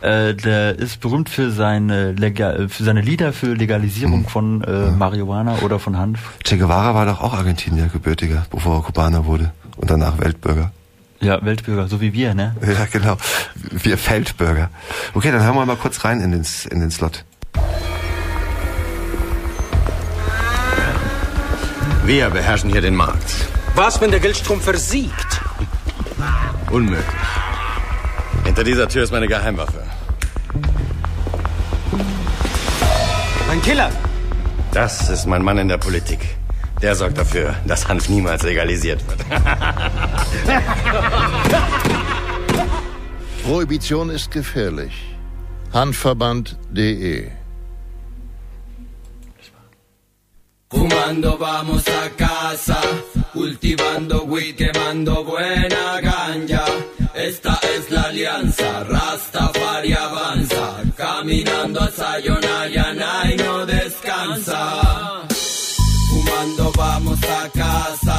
Äh, 0.00 0.34
der 0.34 0.76
ist 0.76 1.00
berühmt 1.00 1.28
für 1.28 1.52
seine, 1.52 2.12
Legal, 2.12 2.68
für 2.68 2.82
seine 2.82 3.00
Lieder 3.00 3.32
für 3.32 3.54
Legalisierung 3.54 4.28
von 4.28 4.62
äh, 4.64 4.90
Marihuana 4.90 5.58
oder 5.62 5.78
von 5.78 5.96
Hanf. 5.96 6.18
Che 6.44 6.56
Guevara 6.58 6.94
war 6.94 7.06
doch 7.06 7.20
auch 7.20 7.34
Argentinier, 7.34 7.86
gebürtiger, 7.86 8.46
bevor 8.50 8.78
er 8.78 8.82
Kubaner 8.82 9.24
wurde 9.24 9.52
und 9.76 9.90
danach 9.90 10.18
Weltbürger. 10.18 10.72
Ja, 11.20 11.44
Weltbürger, 11.44 11.88
so 11.88 12.00
wie 12.00 12.12
wir, 12.12 12.34
ne? 12.34 12.54
Ja, 12.62 12.86
genau. 12.90 13.16
Wir 13.70 13.98
Feldbürger. 13.98 14.70
Okay, 15.14 15.32
dann 15.32 15.42
hören 15.42 15.54
wir 15.56 15.66
mal 15.66 15.76
kurz 15.76 16.04
rein 16.04 16.20
in 16.20 16.30
den, 16.30 16.46
in 16.70 16.80
den 16.80 16.90
Slot. 16.90 17.24
Wir 22.08 22.30
beherrschen 22.30 22.70
hier 22.70 22.80
den 22.80 22.96
Markt. 22.96 23.34
Was, 23.74 24.00
wenn 24.00 24.10
der 24.10 24.18
Geldstrom 24.18 24.62
versiegt? 24.62 25.42
Unmöglich. 26.70 27.04
Hinter 28.44 28.64
dieser 28.64 28.88
Tür 28.88 29.02
ist 29.02 29.10
meine 29.12 29.28
Geheimwaffe. 29.28 29.82
Ein 33.50 33.60
Killer! 33.60 33.90
Das 34.72 35.10
ist 35.10 35.26
mein 35.26 35.42
Mann 35.42 35.58
in 35.58 35.68
der 35.68 35.76
Politik. 35.76 36.20
Der 36.80 36.94
sorgt 36.94 37.18
dafür, 37.18 37.54
dass 37.66 37.86
Hanf 37.86 38.08
niemals 38.08 38.42
legalisiert 38.42 39.04
wird. 39.06 39.20
Prohibition 43.44 44.08
ist 44.08 44.30
gefährlich. 44.30 45.14
Handverband.de 45.74 47.37
Fumando 50.70 51.38
vamos 51.38 51.82
a 51.88 52.10
casa, 52.10 52.78
cultivando 53.32 54.24
weed, 54.24 54.54
quemando 54.56 55.24
buena 55.24 55.98
ganja. 56.02 56.64
Esta 57.14 57.58
es 57.74 57.90
la 57.90 58.02
alianza, 58.02 58.84
Rastafari 58.84 59.94
avanza, 59.94 60.82
caminando 60.94 61.80
a 61.80 61.90
Sayonara 61.90 63.32
y 63.32 63.36
no 63.36 63.64
descansa. 63.64 65.24
Fumando 66.10 66.70
vamos 66.76 67.18
a 67.22 67.48
casa, 67.48 68.16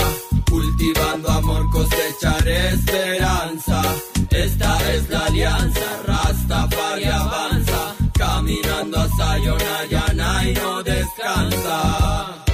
cultivando 0.49 1.29
amor, 1.29 1.69
cosechar 1.69 2.47
esperanza. 2.47 3.81
Esta 4.31 4.91
es 4.93 5.07
la 5.09 5.25
alianza, 5.27 5.87
Rastafari 6.07 7.05
avanza, 7.05 7.68
caminando 8.39 8.97
a 8.99 9.07
Sayonara 9.17 10.49
y 10.49 10.53
no 10.53 10.83
descansa. 10.83 12.45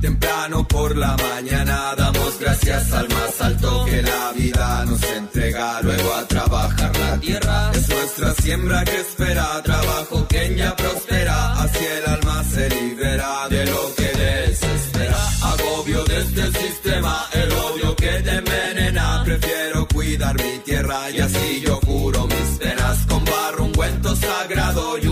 Temprano 0.00 0.66
por 0.68 0.96
la 0.96 1.16
mañana 1.16 1.94
damos 1.96 2.38
gracias 2.38 2.92
al 2.92 3.08
más 3.08 3.40
alto 3.40 3.84
que 3.86 4.02
la 4.02 4.32
vida 4.36 4.84
nos 4.86 5.02
entrega. 5.02 5.82
Luego 5.82 6.14
a 6.14 6.28
trabajar 6.28 6.96
la 6.98 7.18
tierra 7.18 7.70
es 7.74 7.88
nuestra 7.88 8.34
siembra 8.34 8.84
que 8.84 9.00
espera. 9.00 9.60
Trabajo 9.64 10.28
que 10.28 10.54
ya 10.56 10.76
prospera, 10.76 11.62
así 11.62 11.84
el 11.84 12.12
alma 12.14 12.44
se 12.44 12.70
libera 12.70 13.48
de 13.48 13.66
lo 13.66 13.94
que 13.96 14.08
desespera. 14.24 15.18
Agobio 15.42 16.04
de 16.04 16.18
este 16.20 16.46
sistema, 16.60 17.26
el 17.32 17.50
odio 17.52 17.96
que 17.96 18.12
te 18.22 18.34
envenena. 18.36 19.22
Prefiero 19.24 19.88
cuidar 19.88 20.36
mi 20.36 20.58
tierra 20.64 21.10
y 21.10 21.18
así 21.18 21.60
yo 21.66 21.80
curo 21.80 22.28
mis 22.28 22.58
penas. 22.60 22.98
Con 23.08 23.24
barro 23.24 23.64
ungüento 23.64 24.14
sagrado 24.14 24.98
y 24.98 25.07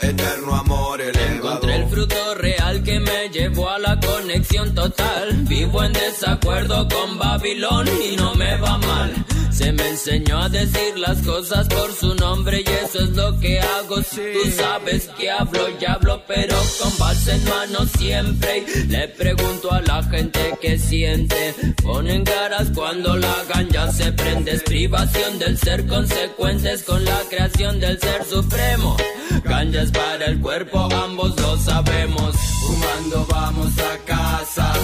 eterno 0.00 0.54
amor 0.54 1.00
elevado. 1.00 1.34
Encontré 1.34 1.76
el 1.76 1.88
fruto 1.88 2.34
real 2.36 2.82
que 2.82 3.00
me 3.00 3.28
llevó 3.30 3.70
a 3.70 3.78
la 3.78 3.98
conexión 4.00 4.74
total. 4.74 5.44
Vivo 5.44 5.82
en 5.82 5.92
desacuerdo 5.92 6.88
con 6.88 7.18
Babilón 7.18 7.88
y 8.02 8.16
no 8.16 8.34
me 8.34 8.56
va 8.56 8.78
mal. 8.78 9.23
Se 9.64 9.72
me 9.72 9.88
enseñó 9.88 10.42
a 10.42 10.50
decir 10.50 10.98
las 10.98 11.22
cosas 11.22 11.66
por 11.68 11.90
su 11.94 12.14
nombre 12.16 12.62
y 12.66 12.70
eso 12.84 12.98
es 12.98 13.16
lo 13.16 13.40
que 13.40 13.60
hago. 13.60 13.96
Tú 13.96 14.50
sabes 14.54 15.08
que 15.16 15.30
hablo 15.30 15.68
y 15.80 15.84
hablo, 15.86 16.22
pero 16.28 16.54
con 16.78 16.98
base 16.98 17.32
en 17.32 17.44
mano 17.44 17.86
siempre. 17.96 18.58
Y 18.58 18.82
le 18.88 19.08
pregunto 19.08 19.72
a 19.72 19.80
la 19.80 20.02
gente 20.02 20.58
que 20.60 20.78
siente. 20.78 21.54
Ponen 21.82 22.24
caras 22.24 22.72
cuando 22.74 23.16
la 23.16 23.34
ganja 23.54 23.90
se 23.90 24.12
prende. 24.12 24.52
Es 24.52 24.62
privación 24.64 25.38
del 25.38 25.56
ser 25.56 25.86
consecuentes 25.86 26.82
con 26.82 27.02
la 27.02 27.20
creación 27.30 27.80
del 27.80 27.98
ser 27.98 28.22
supremo. 28.26 28.98
Ganja 29.44 29.80
es 29.80 29.90
para 29.92 30.26
el 30.26 30.40
cuerpo, 30.40 30.90
ambos 30.92 31.40
lo 31.40 31.56
sabemos. 31.56 32.36
Fumando 32.66 33.26
vamos 33.30 33.72
a 33.78 33.96
casa, 34.04 34.74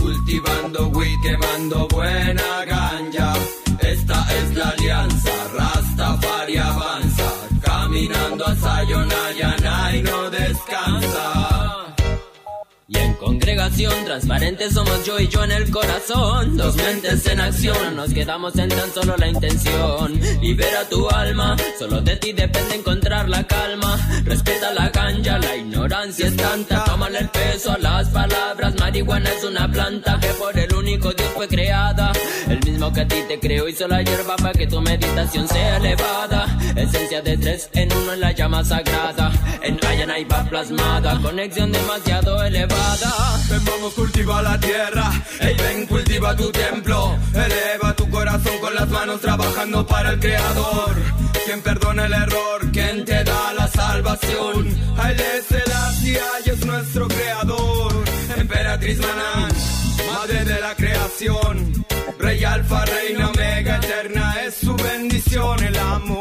cultivando 0.00 0.88
weed, 0.88 1.20
quemando 1.22 1.86
buena 1.88 2.64
ganja. 2.64 3.29
Alianza, 5.00 5.30
Rastafari 5.56 6.56
avanza, 6.58 7.32
caminando 7.62 8.46
a 8.46 8.54
Sayonara 8.54 9.96
y 9.96 10.02
no 10.02 10.30
descansa. 10.30 11.94
Y 12.86 12.98
en 12.98 13.14
congregación 13.14 14.04
transparente 14.04 14.70
somos 14.70 15.06
yo 15.06 15.18
y 15.18 15.28
yo 15.28 15.44
en 15.44 15.52
el 15.52 15.70
corazón. 15.70 16.56
Dos 16.56 16.76
mentes 16.76 17.26
en 17.26 17.40
acción, 17.40 17.76
no 17.94 18.02
nos 18.02 18.12
quedamos 18.12 18.58
en 18.58 18.68
tan 18.68 18.92
solo 18.92 19.16
la 19.16 19.28
intención. 19.28 20.20
Libera 20.42 20.88
tu 20.90 21.08
alma, 21.08 21.56
solo 21.78 22.00
de 22.00 22.16
ti 22.16 22.32
depende 22.32 22.74
encontrar 22.74 23.28
la 23.28 23.46
calma. 23.46 23.96
Respeta 24.24 24.74
la 24.74 24.88
ganja, 24.88 25.38
la 25.38 25.56
ignorancia 25.56 26.26
es 26.26 26.36
tanta. 26.36 26.84
Tómale 26.84 27.20
el 27.20 27.28
peso 27.28 27.72
a 27.72 27.78
las 27.78 28.08
palabras. 28.08 28.74
Marihuana 28.78 29.30
es 29.30 29.44
una 29.44 29.70
planta 29.70 30.18
que 30.20 30.28
por 30.34 30.58
el 30.58 30.74
único 30.74 31.12
Dios 31.12 31.30
fue 31.34 31.46
creada. 31.46 32.12
Que 32.94 33.00
a 33.02 33.08
ti 33.08 33.16
te 33.28 33.38
creó 33.38 33.68
hizo 33.68 33.86
la 33.86 34.02
hierba 34.02 34.36
para 34.36 34.52
que 34.52 34.66
tu 34.66 34.80
meditación 34.80 35.46
sea 35.48 35.76
elevada. 35.76 36.46
Esencia 36.74 37.22
de 37.22 37.36
tres 37.38 37.70
en 37.72 37.92
uno 37.92 38.12
en 38.14 38.20
la 38.20 38.32
llama 38.32 38.64
sagrada. 38.64 39.30
En 39.62 39.78
Ayana 39.86 40.18
y 40.18 40.24
va 40.24 40.44
plasmada, 40.44 41.18
conexión 41.22 41.70
demasiado 41.72 42.42
elevada. 42.42 43.12
Ven, 43.48 43.64
vamos, 43.64 43.94
cultiva 43.94 44.42
la 44.42 44.58
tierra. 44.58 45.10
Ey, 45.40 45.54
ven, 45.54 45.86
cultiva 45.86 46.34
tu 46.36 46.50
templo. 46.50 47.16
Eleva 47.32 47.94
tu 47.94 48.08
corazón 48.10 48.58
con 48.60 48.74
las 48.74 48.88
manos 48.88 49.20
trabajando 49.20 49.86
para 49.86 50.10
el 50.10 50.20
creador. 50.20 50.96
Quien 51.44 51.62
perdona 51.62 52.06
el 52.06 52.12
error, 52.12 52.72
quien 52.72 53.04
te 53.04 53.22
da 53.24 53.52
la 53.54 53.68
salvación. 53.68 54.68
A 54.98 55.12
él 55.12 55.20
es 55.20 55.50
el 55.52 55.70
y 56.02 56.50
es 56.50 56.64
nuestro 56.64 57.06
creador. 57.08 57.99
Emperatriz 58.52 58.98
Manan, 58.98 59.52
madre 60.12 60.44
de 60.44 60.60
la 60.60 60.74
creación. 60.74 61.86
Rey 62.18 62.42
Alfa, 62.42 62.84
Reina 62.84 63.30
Omega, 63.30 63.76
eterna 63.76 64.34
es 64.44 64.54
su 64.54 64.74
bendición, 64.74 65.62
el 65.62 65.78
amor. 65.78 66.19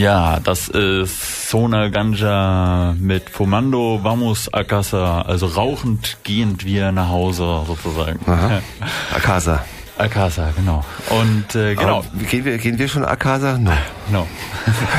Ja, 0.00 0.40
das 0.40 0.68
ist 0.68 1.50
Sona 1.50 1.88
Ganja 1.88 2.94
mit 2.98 3.28
Fumando 3.28 4.00
Vamos 4.02 4.48
a 4.50 4.64
casa, 4.64 5.20
also 5.20 5.44
rauchend 5.44 6.16
gehend 6.24 6.64
wir 6.64 6.90
nach 6.90 7.10
Hause 7.10 7.64
sozusagen. 7.66 8.18
Aha. 8.24 8.62
Akasa. 9.14 9.62
Akasa, 10.00 10.52
genau. 10.56 10.84
Und 11.10 11.54
äh, 11.54 11.74
genau. 11.74 11.98
Aber 11.98 12.24
gehen, 12.28 12.44
wir, 12.44 12.58
gehen 12.58 12.78
wir 12.78 12.88
schon 12.88 13.04
Akasa? 13.04 13.58
No. 13.58 13.72
No. 14.10 14.26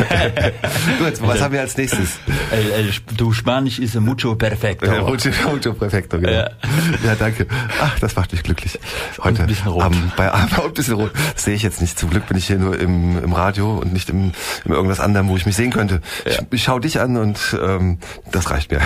Gut, 0.99 1.21
was 1.21 1.41
haben 1.41 1.53
wir 1.53 1.61
als 1.61 1.75
nächstes? 1.75 2.19
El, 2.51 2.71
el, 2.71 2.91
tu 3.17 3.33
Spanisch 3.33 3.79
ist 3.79 3.95
mucho 3.99 4.35
perfecto. 4.35 4.89
Mucho, 5.05 5.29
mucho 5.51 5.73
perfecto, 5.73 6.19
genau. 6.19 6.31
Ja. 6.31 6.49
Ja. 7.03 7.15
danke. 7.15 7.47
Ach, 7.81 7.99
das 7.99 8.15
macht 8.15 8.31
mich 8.31 8.43
glücklich. 8.43 8.79
Heute 9.23 9.41
ein 9.41 9.47
bisschen 9.47 9.67
rot. 9.67 9.83
Am, 9.83 10.11
bei, 10.15 10.31
und 10.31 10.65
ein 10.65 10.73
bisschen 10.73 10.95
rot. 10.95 11.11
Das 11.33 11.43
sehe 11.43 11.55
ich 11.55 11.63
jetzt 11.63 11.81
nicht. 11.81 11.97
Zum 11.97 12.09
Glück 12.09 12.27
bin 12.27 12.37
ich 12.37 12.47
hier 12.47 12.57
nur 12.57 12.79
im, 12.79 13.21
im 13.23 13.33
Radio 13.33 13.79
und 13.79 13.93
nicht 13.93 14.09
im, 14.09 14.31
im 14.65 14.71
irgendwas 14.71 14.99
anderem, 14.99 15.29
wo 15.29 15.37
ich 15.37 15.45
mich 15.45 15.55
sehen 15.55 15.71
könnte. 15.71 16.01
Ja. 16.25 16.31
Ich, 16.33 16.39
ich 16.51 16.63
schaue 16.63 16.79
dich 16.79 16.99
an 16.99 17.17
und 17.17 17.57
ähm, 17.61 17.97
das 18.31 18.49
reicht 18.51 18.71
mir. 18.71 18.81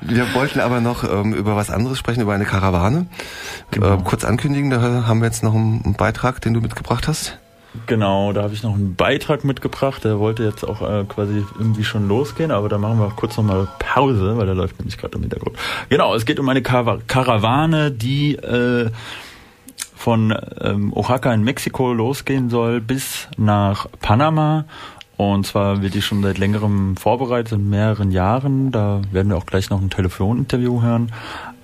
Wir 0.00 0.34
wollten 0.34 0.60
aber 0.60 0.80
noch 0.80 1.04
ähm, 1.04 1.34
über 1.34 1.56
was 1.56 1.70
anderes 1.70 1.98
sprechen, 1.98 2.20
über 2.20 2.34
eine 2.34 2.44
Karawane. 2.44 3.06
Genau. 3.70 3.94
Ähm, 3.94 4.04
kurz 4.04 4.24
ankündigen, 4.24 4.70
da 4.70 4.80
haben 5.06 5.20
wir 5.20 5.26
jetzt 5.26 5.42
noch 5.42 5.54
einen, 5.54 5.94
Beitrag, 5.96 6.40
den 6.40 6.54
du 6.54 6.60
mitgebracht 6.60 7.08
hast. 7.08 7.38
Genau, 7.86 8.32
da 8.32 8.42
habe 8.42 8.54
ich 8.54 8.62
noch 8.62 8.74
einen 8.74 8.94
Beitrag 8.96 9.44
mitgebracht. 9.44 10.04
Der 10.04 10.18
wollte 10.18 10.44
jetzt 10.44 10.64
auch 10.64 10.80
äh, 10.80 11.04
quasi 11.04 11.44
irgendwie 11.58 11.84
schon 11.84 12.08
losgehen, 12.08 12.50
aber 12.50 12.68
da 12.68 12.78
machen 12.78 12.98
wir 12.98 13.10
kurz 13.10 13.36
nochmal 13.36 13.68
Pause, 13.78 14.36
weil 14.38 14.46
der 14.46 14.54
läuft 14.54 14.78
nämlich 14.78 14.96
gerade 14.96 15.16
im 15.16 15.22
Hintergrund. 15.22 15.56
Genau, 15.90 16.14
es 16.14 16.24
geht 16.24 16.40
um 16.40 16.48
eine 16.48 16.62
Kara 16.62 16.98
Karawane, 17.06 17.90
die 17.90 18.36
äh, 18.36 18.90
von 19.94 20.34
ähm, 20.60 20.92
Oaxaca 20.92 21.34
in 21.34 21.42
Mexiko 21.42 21.92
losgehen 21.92 22.48
soll 22.48 22.80
bis 22.80 23.28
nach 23.36 23.88
Panama. 24.00 24.64
Und 25.16 25.46
zwar 25.46 25.80
wird 25.80 25.94
die 25.94 26.02
schon 26.02 26.22
seit 26.22 26.38
längerem 26.38 26.96
vorbereitet, 26.96 27.58
mehreren 27.58 28.10
Jahren. 28.10 28.70
Da 28.70 29.00
werden 29.12 29.30
wir 29.30 29.36
auch 29.38 29.46
gleich 29.46 29.70
noch 29.70 29.80
ein 29.80 29.90
Telefoninterview 29.90 30.82
hören. 30.82 31.12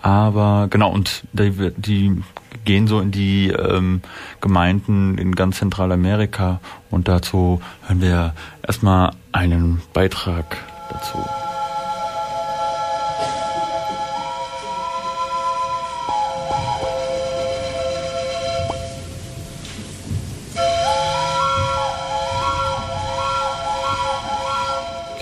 Aber 0.00 0.68
genau, 0.70 0.90
und 0.90 1.24
die, 1.32 1.70
die 1.76 2.22
gehen 2.64 2.86
so 2.86 3.00
in 3.00 3.11
die 3.11 3.48
ähm, 3.48 4.00
Gemeinden 4.40 5.18
in 5.18 5.34
ganz 5.34 5.59
Zentralamerika. 5.59 6.61
Und 6.90 7.09
dazu 7.09 7.61
hören 7.86 8.00
wir 8.00 8.34
erstmal 8.66 9.12
einen 9.32 9.82
Beitrag 9.92 10.57
dazu. 10.90 11.18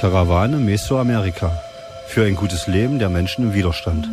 Karawane 0.01 0.57
Mesoamerika. 0.57 1.53
Für 2.09 2.25
ein 2.25 2.35
gutes 2.35 2.67
Leben 2.67 2.99
der 2.99 3.11
Menschen 3.11 3.45
im 3.45 3.53
Widerstand. 3.53 4.09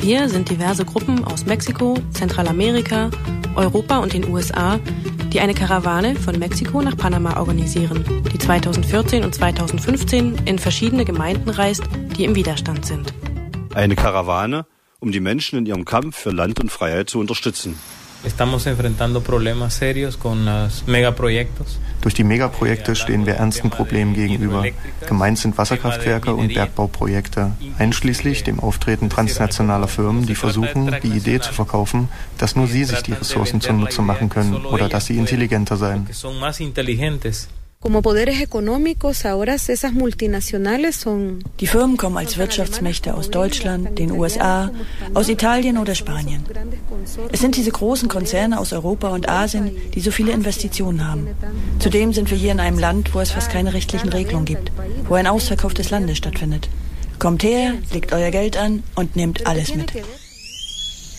Wir 0.00 0.28
sind 0.28 0.48
diverse 0.48 0.84
Gruppen 0.84 1.24
aus 1.24 1.44
Mexiko, 1.44 1.98
Zentralamerika, 2.12 3.10
Europa 3.56 3.98
und 3.98 4.12
den 4.12 4.30
USA, 4.30 4.78
die 5.32 5.40
eine 5.40 5.54
Karawane 5.54 6.14
von 6.14 6.38
Mexiko 6.38 6.82
nach 6.82 6.96
Panama 6.96 7.36
organisieren, 7.40 8.04
die 8.32 8.38
2014 8.38 9.24
und 9.24 9.34
2015 9.34 10.42
in 10.44 10.60
verschiedene 10.60 11.04
Gemeinden 11.04 11.50
reist, 11.50 11.82
die 12.16 12.26
im 12.26 12.36
Widerstand 12.36 12.86
sind. 12.86 13.12
Eine 13.74 13.96
Karawane, 13.96 14.66
um 15.00 15.10
die 15.10 15.18
Menschen 15.18 15.58
in 15.58 15.66
ihrem 15.66 15.84
Kampf 15.84 16.16
für 16.16 16.30
Land 16.30 16.60
und 16.60 16.70
Freiheit 16.70 17.10
zu 17.10 17.18
unterstützen. 17.18 17.76
Estamos 18.26 18.66
enfrentando 18.66 19.22
problemas 19.22 19.74
serios 19.74 20.16
con 20.16 20.44
los 20.44 20.84
megaproyectos. 20.88 21.78
Durch 22.00 22.12
die 22.12 22.24
Megaprojekte 22.24 22.96
stehen 22.96 23.24
wir 23.24 23.34
ernsten 23.34 23.70
Problemen 23.70 24.14
gegenüber. 24.14 24.64
Gemeint 25.06 25.38
sind 25.38 25.56
Wasserkraftwerke 25.56 26.34
und 26.34 26.52
Bergbauprojekte, 26.52 27.52
einschließlich 27.78 28.42
dem 28.42 28.58
Auftreten 28.58 29.10
transnationaler 29.10 29.86
Firmen, 29.86 30.26
die 30.26 30.34
versuchen, 30.34 30.94
die 31.04 31.16
Idee 31.16 31.40
zu 31.40 31.52
verkaufen, 31.52 32.08
dass 32.36 32.56
nur 32.56 32.66
sie 32.66 32.84
sich 32.84 33.00
die 33.02 33.12
Ressourcen 33.12 33.60
zunutze 33.60 34.02
machen 34.02 34.28
können 34.28 34.66
oder 34.66 34.88
dass 34.88 35.06
sie 35.06 35.16
intelligenter 35.16 35.76
seien. 35.76 36.06
Die 41.60 41.66
Firmen 41.66 41.96
kommen 41.96 42.16
als 42.16 42.36
Wirtschaftsmächte 42.36 43.14
aus 43.14 43.30
Deutschland, 43.30 43.98
den 43.98 44.10
USA, 44.10 44.70
aus 45.14 45.28
Italien 45.28 45.78
oder 45.78 45.94
Spanien. 45.94 46.44
Es 47.30 47.40
sind 47.40 47.56
diese 47.56 47.70
großen 47.70 48.08
Konzerne 48.08 48.58
aus 48.58 48.72
Europa 48.72 49.08
und 49.10 49.28
Asien, 49.28 49.70
die 49.94 50.00
so 50.00 50.10
viele 50.10 50.32
Investitionen 50.32 51.06
haben. 51.06 51.28
Zudem 51.78 52.12
sind 52.12 52.30
wir 52.30 52.38
hier 52.38 52.52
in 52.52 52.60
einem 52.60 52.78
Land, 52.78 53.14
wo 53.14 53.20
es 53.20 53.30
fast 53.30 53.50
keine 53.50 53.72
rechtlichen 53.72 54.08
Regelungen 54.08 54.46
gibt, 54.46 54.72
wo 55.08 55.14
ein 55.14 55.26
Ausverkauf 55.26 55.74
des 55.74 55.90
Landes 55.90 56.18
stattfindet. 56.18 56.68
Kommt 57.18 57.44
her, 57.44 57.74
legt 57.92 58.12
euer 58.12 58.30
Geld 58.30 58.56
an 58.56 58.82
und 58.94 59.16
nehmt 59.16 59.46
alles 59.46 59.74
mit. 59.74 59.92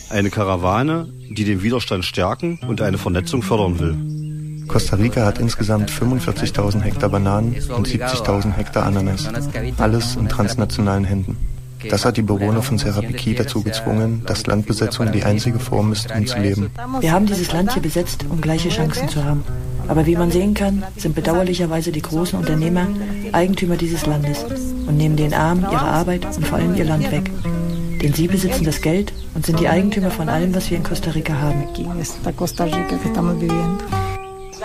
Eine 0.09 0.29
Karawane, 0.29 1.07
die 1.29 1.43
den 1.43 1.63
Widerstand 1.63 2.03
stärken 2.03 2.59
und 2.67 2.81
eine 2.81 2.97
Vernetzung 2.97 3.41
fördern 3.41 3.79
will. 3.79 4.26
Costa 4.67 4.95
Rica 4.97 5.25
hat 5.25 5.39
insgesamt 5.39 5.89
45.000 5.89 6.81
Hektar 6.81 7.09
Bananen 7.09 7.55
und 7.75 7.87
70.000 7.87 8.53
Hektar 8.53 8.85
Ananas. 8.85 9.27
Alles 9.77 10.15
in 10.15 10.27
transnationalen 10.29 11.05
Händen. 11.05 11.37
Das 11.89 12.05
hat 12.05 12.17
die 12.17 12.21
Bewohner 12.21 12.61
von 12.61 12.77
Serapiqui 12.77 13.35
dazu 13.35 13.61
gezwungen, 13.61 14.23
dass 14.25 14.47
Landbesetzung 14.47 15.11
die 15.11 15.23
einzige 15.23 15.59
Form 15.59 15.91
ist, 15.91 16.11
um 16.11 16.25
zu 16.25 16.39
leben. 16.39 16.71
Wir 16.99 17.11
haben 17.11 17.27
dieses 17.27 17.51
Land 17.51 17.73
hier 17.73 17.81
besetzt, 17.81 18.25
um 18.29 18.41
gleiche 18.41 18.69
Chancen 18.69 19.07
zu 19.09 19.23
haben. 19.23 19.43
Aber 19.87 20.05
wie 20.05 20.15
man 20.15 20.31
sehen 20.31 20.53
kann, 20.53 20.83
sind 20.97 21.15
bedauerlicherweise 21.15 21.91
die 21.91 22.01
großen 22.01 22.37
Unternehmer 22.37 22.87
Eigentümer 23.31 23.77
dieses 23.77 24.05
Landes 24.05 24.43
und 24.43 24.97
nehmen 24.97 25.15
den 25.15 25.33
Armen 25.33 25.63
ihre 25.63 25.79
Arbeit 25.79 26.25
und 26.25 26.45
vor 26.45 26.57
allem 26.57 26.75
ihr 26.75 26.85
Land 26.85 27.09
weg. 27.11 27.31
Denn 28.01 28.13
sie 28.13 28.27
besitzen 28.27 28.65
das 28.65 28.81
Geld 28.81 29.13
und 29.33 29.45
sind 29.45 29.59
die 29.59 29.69
Eigentümer 29.69 30.11
von 30.11 30.29
allem, 30.29 30.53
was 30.53 30.69
wir 30.69 30.77
in 30.77 30.83
Costa 30.83 31.11
Rica 31.11 31.33
haben. 31.39 31.63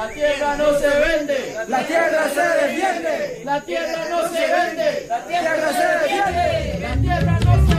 La 0.03 0.09
tierra 0.09 0.57
no 0.57 0.67
se 0.81 0.89
vende, 0.89 1.39
la 1.69 1.87
tierra 1.87 2.25
se 2.35 2.43
defiende. 2.67 3.43
La 3.45 3.61
tierra 3.61 4.03
no 4.11 4.21
se 4.29 4.43
vende, 4.53 5.07
la 5.09 5.21
tierra 5.29 5.69
se 5.79 5.87
defiende. 6.03 6.47
La 6.81 6.95
tierra 7.01 7.39
no 7.39 7.53
se 7.67 7.75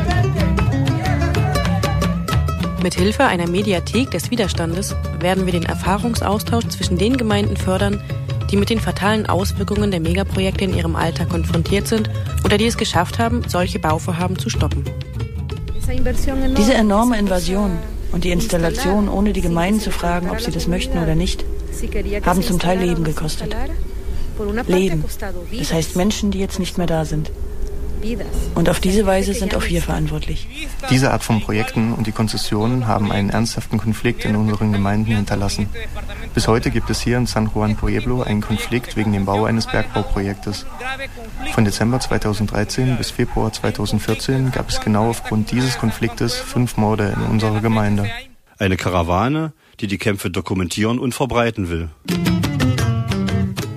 Mit 2.81 2.93
Hilfe 2.93 3.25
einer 3.25 3.49
Mediathek 3.49 4.11
des 4.11 4.31
Widerstandes 4.31 4.95
werden 5.19 5.45
wir 5.45 5.51
den 5.51 5.65
Erfahrungsaustausch 5.65 6.69
zwischen 6.69 6.97
den 6.97 7.17
Gemeinden 7.17 7.57
fördern, 7.57 8.01
die 8.49 8.55
mit 8.55 8.69
den 8.69 8.79
fatalen 8.79 9.25
Auswirkungen 9.25 9.91
der 9.91 9.99
Megaprojekte 9.99 10.63
in 10.63 10.73
ihrem 10.73 10.95
Alltag 10.95 11.27
konfrontiert 11.27 11.89
sind 11.89 12.09
oder 12.45 12.57
die 12.57 12.67
es 12.67 12.77
geschafft 12.77 13.19
haben, 13.19 13.41
solche 13.49 13.79
Bauvorhaben 13.79 14.39
zu 14.39 14.49
stoppen. 14.49 14.85
Diese 16.57 16.73
enorme 16.73 17.19
Invasion 17.19 17.77
und 18.13 18.23
die 18.23 18.31
Installation, 18.31 19.09
ohne 19.09 19.33
die 19.33 19.41
Gemeinden 19.41 19.81
zu 19.81 19.91
fragen, 19.91 20.29
ob 20.29 20.39
sie 20.39 20.51
das 20.51 20.67
möchten 20.67 20.97
oder 20.99 21.15
nicht, 21.15 21.43
haben 22.25 22.41
zum 22.41 22.59
Teil 22.59 22.79
Leben 22.79 23.03
gekostet. 23.03 23.55
Leben. 24.67 25.03
Das 25.57 25.73
heißt 25.73 25.95
Menschen, 25.95 26.31
die 26.31 26.39
jetzt 26.39 26.59
nicht 26.59 26.77
mehr 26.77 26.87
da 26.87 27.05
sind. 27.05 27.31
Und 28.55 28.69
auf 28.69 28.79
diese 28.79 29.05
Weise 29.05 29.33
sind 29.33 29.55
auch 29.55 29.63
wir 29.63 29.81
verantwortlich. 29.81 30.47
Diese 30.89 31.11
Art 31.11 31.23
von 31.23 31.41
Projekten 31.41 31.93
und 31.93 32.05
die 32.05 32.11
Konzessionen 32.11 32.87
haben 32.87 33.11
einen 33.11 33.29
ernsthaften 33.29 33.77
Konflikt 33.77 34.25
in 34.25 34.35
unseren 34.35 34.73
Gemeinden 34.73 35.15
hinterlassen. 35.15 35.69
Bis 36.33 36.47
heute 36.47 36.69
gibt 36.71 36.89
es 36.89 37.01
hier 37.01 37.17
in 37.17 37.27
San 37.27 37.49
Juan 37.53 37.75
Pueblo 37.75 38.21
einen 38.21 38.41
Konflikt 38.41 38.97
wegen 38.97 39.13
dem 39.13 39.25
Bau 39.25 39.45
eines 39.45 39.67
Bergbauprojektes. 39.67 40.65
Von 41.53 41.65
Dezember 41.65 41.99
2013 41.99 42.97
bis 42.97 43.11
Februar 43.11 43.53
2014 43.53 44.51
gab 44.51 44.69
es 44.69 44.81
genau 44.81 45.09
aufgrund 45.09 45.51
dieses 45.51 45.77
Konfliktes 45.77 46.35
fünf 46.35 46.75
Morde 46.75 47.13
in 47.15 47.21
unserer 47.23 47.61
Gemeinde. 47.61 48.09
Eine 48.57 48.75
Karawane, 48.77 49.53
die 49.79 49.87
die 49.87 49.97
Kämpfe 49.97 50.29
dokumentieren 50.29 50.99
und 50.99 51.13
verbreiten 51.13 51.69
will. 51.69 51.89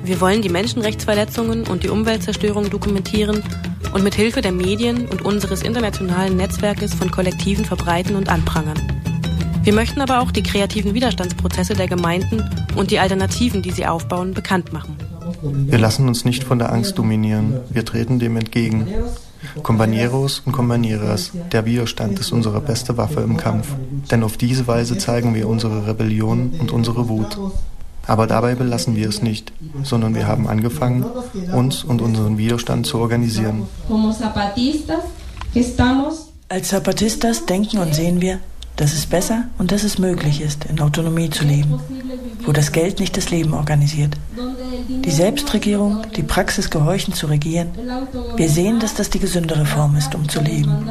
Wir 0.05 0.20
wollen 0.20 0.40
die 0.40 0.49
Menschenrechtsverletzungen 0.49 1.66
und 1.66 1.82
die 1.82 1.88
Umweltzerstörung 1.88 2.70
dokumentieren 2.70 3.42
und 3.92 4.05
mit 4.05 4.14
Hilfe 4.14 4.40
der 4.40 4.53
Medien 4.53 5.09
und 5.09 5.22
unseres 5.22 5.62
internationalen 5.62 6.36
Netzwerkes 6.36 6.94
von 6.94 7.11
Kollektiven 7.11 7.64
verbreiten 7.64 8.14
und 8.14 8.28
anprangern. 8.28 8.80
Wir 9.62 9.72
möchten 9.72 10.01
aber 10.01 10.20
auch 10.20 10.30
die 10.30 10.44
kreativen 10.44 10.94
Widerstandsprozesse 10.94 11.74
der 11.74 11.88
Gemeinden 11.88 12.49
und 12.76 12.92
die 12.92 13.01
Alternativen, 13.01 13.62
die 13.62 13.72
sie 13.72 13.84
aufbauen, 13.84 14.32
bekannt 14.32 14.72
machen. 14.72 14.97
Wir 15.42 15.78
lassen 15.78 16.07
uns 16.07 16.24
nicht 16.24 16.44
von 16.44 16.61
der 16.61 16.72
Angst 16.72 16.99
dominieren. 16.99 17.59
Wir 17.70 17.84
treten 17.84 18.20
dem 18.20 18.36
entgegen. 18.36 18.86
Compañeros 19.62 20.42
und 20.44 20.53
Compañeras, 20.53 21.30
der 21.53 21.64
Widerstand 21.64 22.18
ist 22.18 22.32
unsere 22.32 22.61
beste 22.61 22.97
Waffe 22.97 23.20
im 23.20 23.36
Kampf. 23.36 23.68
Denn 24.11 24.22
auf 24.22 24.36
diese 24.36 24.66
Weise 24.66 24.99
zeigen 24.99 25.34
wir 25.34 25.49
unsere 25.49 25.86
Rebellion 25.86 26.55
und 26.59 26.70
unsere 26.70 27.09
Wut. 27.09 27.38
Aber 28.07 28.26
dabei 28.26 28.55
belassen 28.55 28.94
wir 28.94 29.09
es 29.09 29.22
nicht, 29.22 29.53
sondern 29.82 30.14
wir 30.14 30.26
haben 30.26 30.47
angefangen, 30.47 31.05
uns 31.53 31.82
und 31.82 32.01
unseren 32.01 32.38
Widerstand 32.38 32.86
zu 32.86 32.99
organisieren. 32.99 33.66
Als 36.49 36.68
Zapatistas 36.68 37.44
denken 37.47 37.78
und 37.78 37.94
sehen 37.94 38.20
wir, 38.20 38.38
dass 38.77 38.93
es 38.93 39.07
besser 39.07 39.45
und 39.59 39.72
dass 39.72 39.83
es 39.85 39.99
möglich 39.99 40.41
ist, 40.41 40.66
in 40.66 40.81
Autonomie 40.81 41.31
zu 41.31 41.45
leben, 41.45 41.81
wo 42.45 42.53
das 42.53 42.72
Geld 42.72 43.01
nicht 43.01 43.16
das 43.16 43.31
Leben 43.31 43.55
organisiert. 43.55 44.16
Die 44.89 45.11
Selbstregierung, 45.11 46.03
die 46.14 46.22
Praxis 46.22 46.70
gehorchen 46.70 47.14
zu 47.14 47.27
regieren, 47.27 47.70
wir 48.37 48.49
sehen, 48.49 48.79
dass 48.79 48.95
das 48.95 49.11
die 49.11 49.18
gesündere 49.18 49.64
Form 49.64 49.97
ist, 49.97 50.14
um 50.14 50.29
zu 50.29 50.41
leben. 50.41 50.91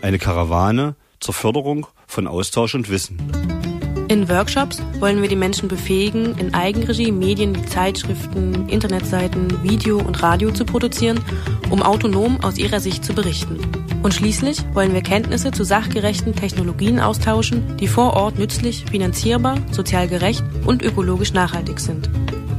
Eine 0.00 0.18
Karawane 0.18 0.94
zur 1.20 1.34
Förderung 1.34 1.86
von 2.08 2.26
Austausch 2.26 2.74
und 2.74 2.90
Wissen. 2.90 3.18
In 4.08 4.28
Workshops 4.30 4.82
wollen 5.00 5.20
wir 5.20 5.28
die 5.28 5.36
Menschen 5.36 5.68
befähigen, 5.68 6.34
in 6.38 6.54
Eigenregie 6.54 7.12
Medien 7.12 7.54
wie 7.54 7.66
Zeitschriften, 7.66 8.66
Internetseiten, 8.68 9.62
Video 9.62 9.98
und 9.98 10.22
Radio 10.22 10.50
zu 10.50 10.64
produzieren, 10.64 11.20
um 11.68 11.82
autonom 11.82 12.42
aus 12.42 12.56
ihrer 12.56 12.80
Sicht 12.80 13.04
zu 13.04 13.12
berichten. 13.12 13.58
Und 14.02 14.14
schließlich 14.14 14.64
wollen 14.72 14.94
wir 14.94 15.02
Kenntnisse 15.02 15.50
zu 15.50 15.62
sachgerechten 15.62 16.34
Technologien 16.34 17.00
austauschen, 17.00 17.76
die 17.76 17.88
vor 17.88 18.14
Ort 18.14 18.38
nützlich, 18.38 18.86
finanzierbar, 18.90 19.58
sozial 19.72 20.08
gerecht 20.08 20.42
und 20.64 20.82
ökologisch 20.82 21.34
nachhaltig 21.34 21.78
sind. 21.78 22.08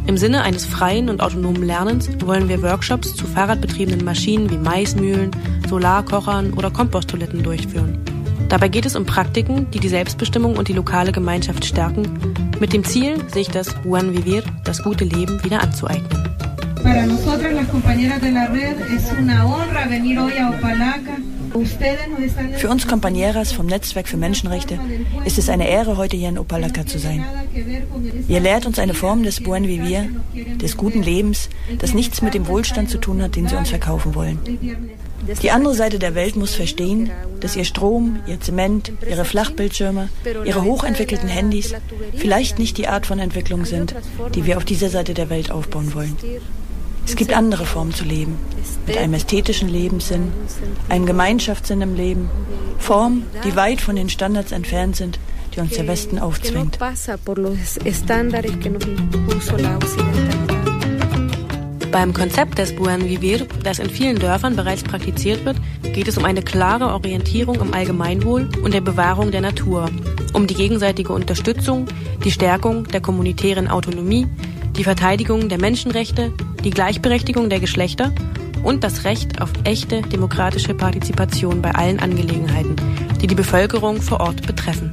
Im 0.05 0.17
Sinne 0.17 0.43
eines 0.43 0.65
freien 0.65 1.09
und 1.09 1.21
autonomen 1.21 1.63
Lernens 1.63 2.09
wollen 2.23 2.47
wir 2.47 2.61
Workshops 2.61 3.15
zu 3.15 3.25
fahrradbetriebenen 3.25 4.05
Maschinen 4.05 4.49
wie 4.51 4.57
Maismühlen, 4.57 5.31
Solarkochern 5.67 6.53
oder 6.53 6.69
Komposttoiletten 6.69 7.41
durchführen. 7.41 7.99
Dabei 8.49 8.67
geht 8.67 8.87
es 8.87 8.95
um 8.95 9.05
Praktiken, 9.05 9.69
die 9.71 9.79
die 9.79 9.89
Selbstbestimmung 9.89 10.57
und 10.57 10.67
die 10.67 10.73
lokale 10.73 11.11
Gemeinschaft 11.11 11.63
stärken, 11.65 12.19
mit 12.59 12.73
dem 12.73 12.83
Ziel, 12.83 13.17
sich 13.31 13.47
das 13.47 13.73
Buen 13.83 14.11
Vivir, 14.13 14.43
das 14.63 14.81
gute 14.81 15.05
Leben, 15.05 15.43
wieder 15.43 15.61
anzueignen. 15.61 16.29
Para 16.81 17.05
nosotras 17.05 17.53
las 17.53 17.67
compañeras 17.67 18.21
de 18.21 18.31
la 18.31 18.47
red 18.47 18.77
es 18.95 19.11
una 19.11 19.45
honra 19.45 19.85
venir 19.87 20.17
hoy 20.17 20.37
a 20.37 20.49
Opalaca. 20.49 21.17
Für 22.57 22.69
uns 22.69 22.87
Compañeras 22.87 23.51
vom 23.51 23.65
Netzwerk 23.65 24.07
für 24.07 24.17
Menschenrechte 24.17 24.79
ist 25.25 25.39
es 25.39 25.49
eine 25.49 25.67
Ehre, 25.67 25.97
heute 25.97 26.15
hier 26.15 26.29
in 26.29 26.37
Opalaca 26.37 26.85
zu 26.85 26.99
sein. 26.99 27.25
Ihr 28.27 28.39
lehrt 28.39 28.65
uns 28.65 28.77
eine 28.79 28.93
Form 28.93 29.23
des 29.23 29.41
Buen 29.41 29.67
Vivir, 29.67 30.07
des 30.61 30.77
guten 30.77 31.01
Lebens, 31.01 31.49
das 31.79 31.93
nichts 31.93 32.21
mit 32.21 32.33
dem 32.33 32.47
Wohlstand 32.47 32.89
zu 32.89 32.99
tun 32.99 33.21
hat, 33.21 33.35
den 33.35 33.47
sie 33.47 33.55
uns 33.55 33.69
verkaufen 33.69 34.15
wollen. 34.15 34.39
Die 35.41 35.51
andere 35.51 35.73
Seite 35.75 35.99
der 35.99 36.15
Welt 36.15 36.35
muss 36.35 36.55
verstehen, 36.55 37.11
dass 37.39 37.55
ihr 37.55 37.65
Strom, 37.65 38.19
ihr 38.27 38.39
Zement, 38.39 38.91
ihre 39.07 39.25
Flachbildschirme, 39.25 40.09
ihre 40.45 40.63
hochentwickelten 40.63 41.29
Handys 41.29 41.73
vielleicht 42.15 42.59
nicht 42.59 42.77
die 42.77 42.87
Art 42.87 43.05
von 43.05 43.19
Entwicklung 43.19 43.65
sind, 43.65 43.95
die 44.35 44.45
wir 44.45 44.57
auf 44.57 44.65
dieser 44.65 44.89
Seite 44.89 45.13
der 45.13 45.29
Welt 45.29 45.51
aufbauen 45.51 45.93
wollen. 45.93 46.17
Es 47.05 47.15
gibt 47.15 47.33
andere 47.33 47.65
Formen 47.65 47.93
zu 47.93 48.03
leben, 48.03 48.37
mit 48.85 48.97
einem 48.97 49.13
ästhetischen 49.15 49.69
Lebenssinn, 49.69 50.31
einem 50.89 51.05
Gemeinschaftssinn 51.05 51.81
im 51.81 51.95
Leben, 51.95 52.29
Formen, 52.77 53.25
die 53.43 53.55
weit 53.55 53.81
von 53.81 53.95
den 53.95 54.09
Standards 54.09 54.51
entfernt 54.51 54.95
sind, 54.95 55.19
die 55.55 55.59
uns 55.59 55.73
der 55.73 55.87
Westen 55.87 56.19
aufzwingt. 56.19 56.77
Beim 61.91 62.13
Konzept 62.13 62.59
des 62.59 62.75
Buen 62.75 63.09
Vivir, 63.09 63.47
das 63.63 63.79
in 63.79 63.89
vielen 63.89 64.19
Dörfern 64.19 64.55
bereits 64.55 64.83
praktiziert 64.83 65.43
wird, 65.43 65.57
geht 65.81 66.07
es 66.07 66.19
um 66.19 66.25
eine 66.25 66.43
klare 66.43 66.93
Orientierung 66.93 67.59
im 67.59 67.73
Allgemeinwohl 67.73 68.47
und 68.61 68.75
der 68.75 68.81
Bewahrung 68.81 69.31
der 69.31 69.41
Natur, 69.41 69.89
um 70.33 70.45
die 70.45 70.53
gegenseitige 70.53 71.13
Unterstützung, 71.13 71.87
die 72.23 72.31
Stärkung 72.31 72.83
der 72.85 73.01
kommunitären 73.01 73.67
Autonomie, 73.67 74.27
die 74.77 74.83
Verteidigung 74.83 75.49
der 75.49 75.59
Menschenrechte, 75.59 76.31
die 76.63 76.69
Gleichberechtigung 76.69 77.49
der 77.49 77.59
Geschlechter 77.59 78.13
und 78.63 78.83
das 78.83 79.03
Recht 79.03 79.41
auf 79.41 79.51
echte 79.63 80.03
demokratische 80.03 80.75
Partizipation 80.75 81.61
bei 81.61 81.71
allen 81.71 81.99
Angelegenheiten, 81.99 82.75
die 83.19 83.27
die 83.27 83.35
Bevölkerung 83.35 83.99
vor 83.99 84.19
Ort 84.19 84.45
betreffen. 84.45 84.91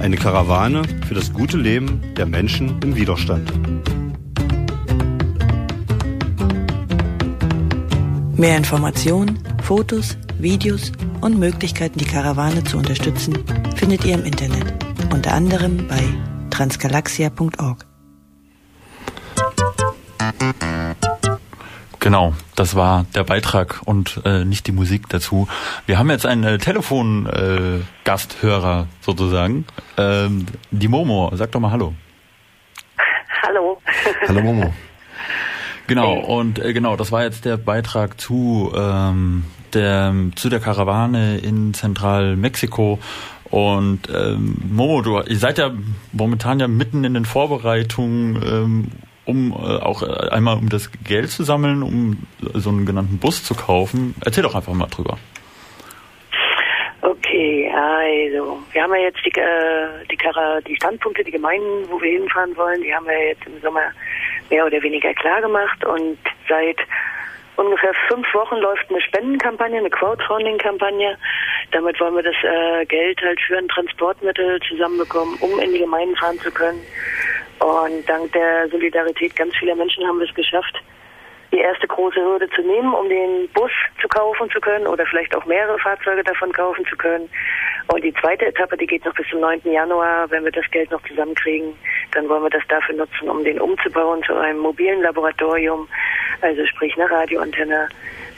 Eine 0.00 0.16
Karawane 0.16 0.82
für 1.08 1.14
das 1.14 1.32
gute 1.32 1.56
Leben 1.56 2.02
der 2.16 2.26
Menschen 2.26 2.78
im 2.82 2.94
Widerstand. 2.94 3.50
Mehr 8.38 8.56
Informationen, 8.58 9.42
Fotos, 9.62 10.18
Videos 10.38 10.92
und 11.22 11.38
Möglichkeiten, 11.38 11.98
die 11.98 12.04
Karawane 12.04 12.62
zu 12.64 12.76
unterstützen, 12.76 13.42
findet 13.76 14.04
ihr 14.04 14.12
im 14.12 14.26
Internet. 14.26 14.74
Unter 15.10 15.32
anderem 15.32 15.88
bei 15.88 16.02
transgalaxia.org. 16.50 17.86
Genau, 21.98 22.34
das 22.56 22.76
war 22.76 23.06
der 23.14 23.24
Beitrag 23.24 23.80
und 23.86 24.20
äh, 24.26 24.44
nicht 24.44 24.66
die 24.66 24.72
Musik 24.72 25.08
dazu. 25.08 25.48
Wir 25.86 25.98
haben 25.98 26.10
jetzt 26.10 26.26
einen 26.26 26.44
äh, 26.44 26.58
Telefon-Gasthörer 26.58 28.82
äh, 28.82 28.86
sozusagen. 29.00 29.64
Ähm, 29.96 30.44
die 30.70 30.88
Momo, 30.88 31.30
sag 31.34 31.52
doch 31.52 31.60
mal 31.60 31.70
Hallo. 31.70 31.94
Hallo. 33.46 33.80
Hallo 34.28 34.42
Momo. 34.42 34.74
Genau, 35.86 36.14
und 36.14 36.58
äh, 36.58 36.72
genau, 36.72 36.96
das 36.96 37.12
war 37.12 37.22
jetzt 37.22 37.44
der 37.44 37.56
Beitrag 37.56 38.20
zu, 38.20 38.72
ähm, 38.76 39.44
der, 39.72 40.14
zu 40.34 40.48
der 40.48 40.60
Karawane 40.60 41.38
in 41.38 41.74
Zentralmexiko. 41.74 42.98
Und 43.50 44.08
ähm, 44.12 44.56
Momo, 44.68 45.02
du, 45.02 45.20
ihr 45.20 45.36
seid 45.36 45.58
ja 45.58 45.70
momentan 46.12 46.58
ja 46.58 46.66
mitten 46.66 47.04
in 47.04 47.14
den 47.14 47.24
Vorbereitungen, 47.24 48.42
ähm, 48.44 48.88
um 49.24 49.52
äh, 49.52 49.54
auch 49.54 50.02
äh, 50.02 50.30
einmal 50.30 50.56
um 50.56 50.68
das 50.68 50.90
Geld 51.04 51.30
zu 51.30 51.44
sammeln, 51.44 51.82
um 51.82 52.26
so 52.54 52.70
einen 52.70 52.86
genannten 52.86 53.18
Bus 53.18 53.44
zu 53.44 53.54
kaufen. 53.54 54.16
Erzähl 54.24 54.42
doch 54.42 54.54
einfach 54.56 54.72
mal 54.72 54.86
drüber. 54.86 55.18
Okay, 57.02 57.70
also 57.72 58.58
wir 58.72 58.82
haben 58.82 58.94
ja 58.94 59.02
jetzt 59.02 59.20
die, 59.24 59.30
äh, 59.38 60.06
die, 60.10 60.18
die 60.68 60.76
Standpunkte, 60.76 61.22
die 61.22 61.30
Gemeinden, 61.30 61.88
wo 61.88 62.00
wir 62.00 62.18
hinfahren 62.18 62.56
wollen, 62.56 62.82
die 62.82 62.92
haben 62.92 63.06
wir 63.06 63.28
jetzt 63.28 63.46
im 63.46 63.60
Sommer 63.60 63.92
mehr 64.50 64.66
oder 64.66 64.82
weniger 64.82 65.12
klar 65.14 65.40
gemacht 65.40 65.84
und 65.84 66.18
seit 66.48 66.78
ungefähr 67.56 67.92
fünf 68.08 68.32
Wochen 68.34 68.56
läuft 68.56 68.88
eine 68.90 69.00
Spendenkampagne, 69.00 69.78
eine 69.78 69.90
Crowdfunding-Kampagne. 69.90 71.16
Damit 71.72 71.98
wollen 72.00 72.16
wir 72.16 72.22
das 72.22 72.36
äh, 72.42 72.84
Geld 72.86 73.20
halt 73.22 73.40
für 73.40 73.58
ein 73.58 73.68
Transportmittel 73.68 74.60
zusammenbekommen, 74.68 75.36
um 75.40 75.58
in 75.58 75.72
die 75.72 75.80
Gemeinden 75.80 76.16
fahren 76.16 76.38
zu 76.38 76.50
können. 76.50 76.80
Und 77.58 78.08
dank 78.08 78.32
der 78.32 78.68
Solidarität 78.68 79.34
ganz 79.34 79.56
vieler 79.56 79.74
Menschen 79.74 80.06
haben 80.06 80.18
wir 80.18 80.28
es 80.28 80.34
geschafft, 80.34 80.82
die 81.56 81.62
erste 81.62 81.86
große 81.86 82.20
Hürde 82.20 82.48
zu 82.50 82.60
nehmen, 82.60 82.92
um 82.92 83.08
den 83.08 83.48
Bus 83.54 83.70
zu 84.00 84.08
kaufen 84.08 84.50
zu 84.50 84.60
können 84.60 84.86
oder 84.86 85.06
vielleicht 85.06 85.34
auch 85.34 85.46
mehrere 85.46 85.78
Fahrzeuge 85.78 86.22
davon 86.22 86.52
kaufen 86.52 86.84
zu 86.86 86.96
können. 86.96 87.30
Und 87.88 88.04
die 88.04 88.12
zweite 88.14 88.46
Etappe, 88.46 88.76
die 88.76 88.86
geht 88.86 89.04
noch 89.06 89.14
bis 89.14 89.26
zum 89.28 89.40
9. 89.40 89.62
Januar. 89.64 90.30
Wenn 90.30 90.44
wir 90.44 90.52
das 90.52 90.70
Geld 90.70 90.90
noch 90.90 91.02
zusammenkriegen, 91.08 91.72
dann 92.12 92.28
wollen 92.28 92.42
wir 92.42 92.50
das 92.50 92.66
dafür 92.68 92.96
nutzen, 92.96 93.30
um 93.30 93.42
den 93.42 93.58
umzubauen 93.58 94.22
zu 94.24 94.34
einem 94.34 94.58
mobilen 94.58 95.00
Laboratorium, 95.00 95.88
also 96.42 96.66
sprich 96.66 96.94
eine 96.96 97.10
Radioantenne 97.10 97.88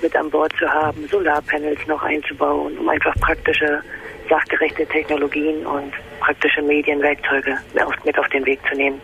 mit 0.03 0.15
an 0.17 0.31
Bord 0.31 0.53
zu 0.59 0.69
haben, 0.69 1.07
Solarpanels 1.09 1.79
noch 1.87 2.03
einzubauen, 2.03 2.77
um 2.79 2.89
einfach 2.89 3.15
praktische, 3.21 3.81
sachgerechte 4.29 4.87
Technologien 4.87 5.67
und 5.67 5.93
praktische 6.21 6.63
Medienwerkzeuge 6.63 7.57
mit 8.05 8.19
auf 8.19 8.29
den 8.29 8.45
Weg 8.45 8.61
zu 8.69 8.77
nehmen. 8.77 9.01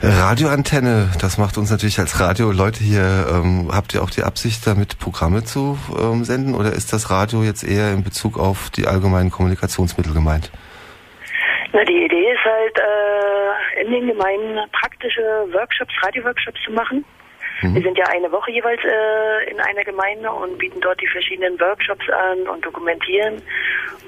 Radioantenne, 0.00 1.10
das 1.20 1.38
macht 1.38 1.58
uns 1.58 1.70
natürlich 1.70 1.98
als 1.98 2.20
Radio-Leute 2.20 2.82
hier, 2.82 3.26
ähm, 3.32 3.70
habt 3.72 3.94
ihr 3.94 4.02
auch 4.02 4.10
die 4.10 4.22
Absicht, 4.22 4.66
damit 4.66 4.98
Programme 4.98 5.44
zu 5.44 5.78
ähm, 5.98 6.24
senden 6.24 6.54
oder 6.54 6.72
ist 6.72 6.92
das 6.92 7.10
Radio 7.10 7.42
jetzt 7.42 7.64
eher 7.64 7.92
in 7.92 8.04
Bezug 8.04 8.38
auf 8.38 8.70
die 8.70 8.86
allgemeinen 8.86 9.30
Kommunikationsmittel 9.30 10.12
gemeint? 10.12 10.50
Na, 11.72 11.84
die 11.84 12.04
Idee 12.04 12.32
ist 12.32 12.44
halt, 12.44 12.78
äh, 12.78 13.82
in 13.82 13.90
den 13.90 14.06
Gemeinden 14.06 14.58
praktische 14.72 15.22
Workshops, 15.52 15.92
Radio-Workshops 16.02 16.60
zu 16.64 16.72
machen. 16.72 17.04
Mhm. 17.64 17.74
Wir 17.74 17.82
sind 17.82 17.98
ja 17.98 18.04
eine 18.08 18.30
Woche 18.30 18.50
jeweils 18.50 18.80
äh, 18.84 19.50
in 19.50 19.58
einer 19.60 19.84
Gemeinde 19.84 20.30
und 20.30 20.58
bieten 20.58 20.80
dort 20.80 21.00
die 21.00 21.06
verschiedenen 21.06 21.58
Workshops 21.58 22.08
an 22.10 22.46
und 22.48 22.64
dokumentieren. 22.64 23.40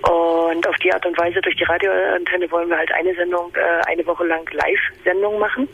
Und 0.02 0.68
auf 0.68 0.76
die 0.76 0.92
Art 0.92 1.07
und 1.07 1.16
Weise 1.18 1.40
durch 1.40 1.57
die 1.57 1.64
Radioantenne 1.64 2.50
wollen 2.50 2.68
wir 2.68 2.76
halt 2.76 2.92
eine 2.92 3.14
Sendung, 3.14 3.50
äh, 3.54 3.90
eine 3.90 4.07
Woche 4.07 4.26
lang 4.26 4.46
Live-Sendung 4.52 5.38
machen. 5.38 5.68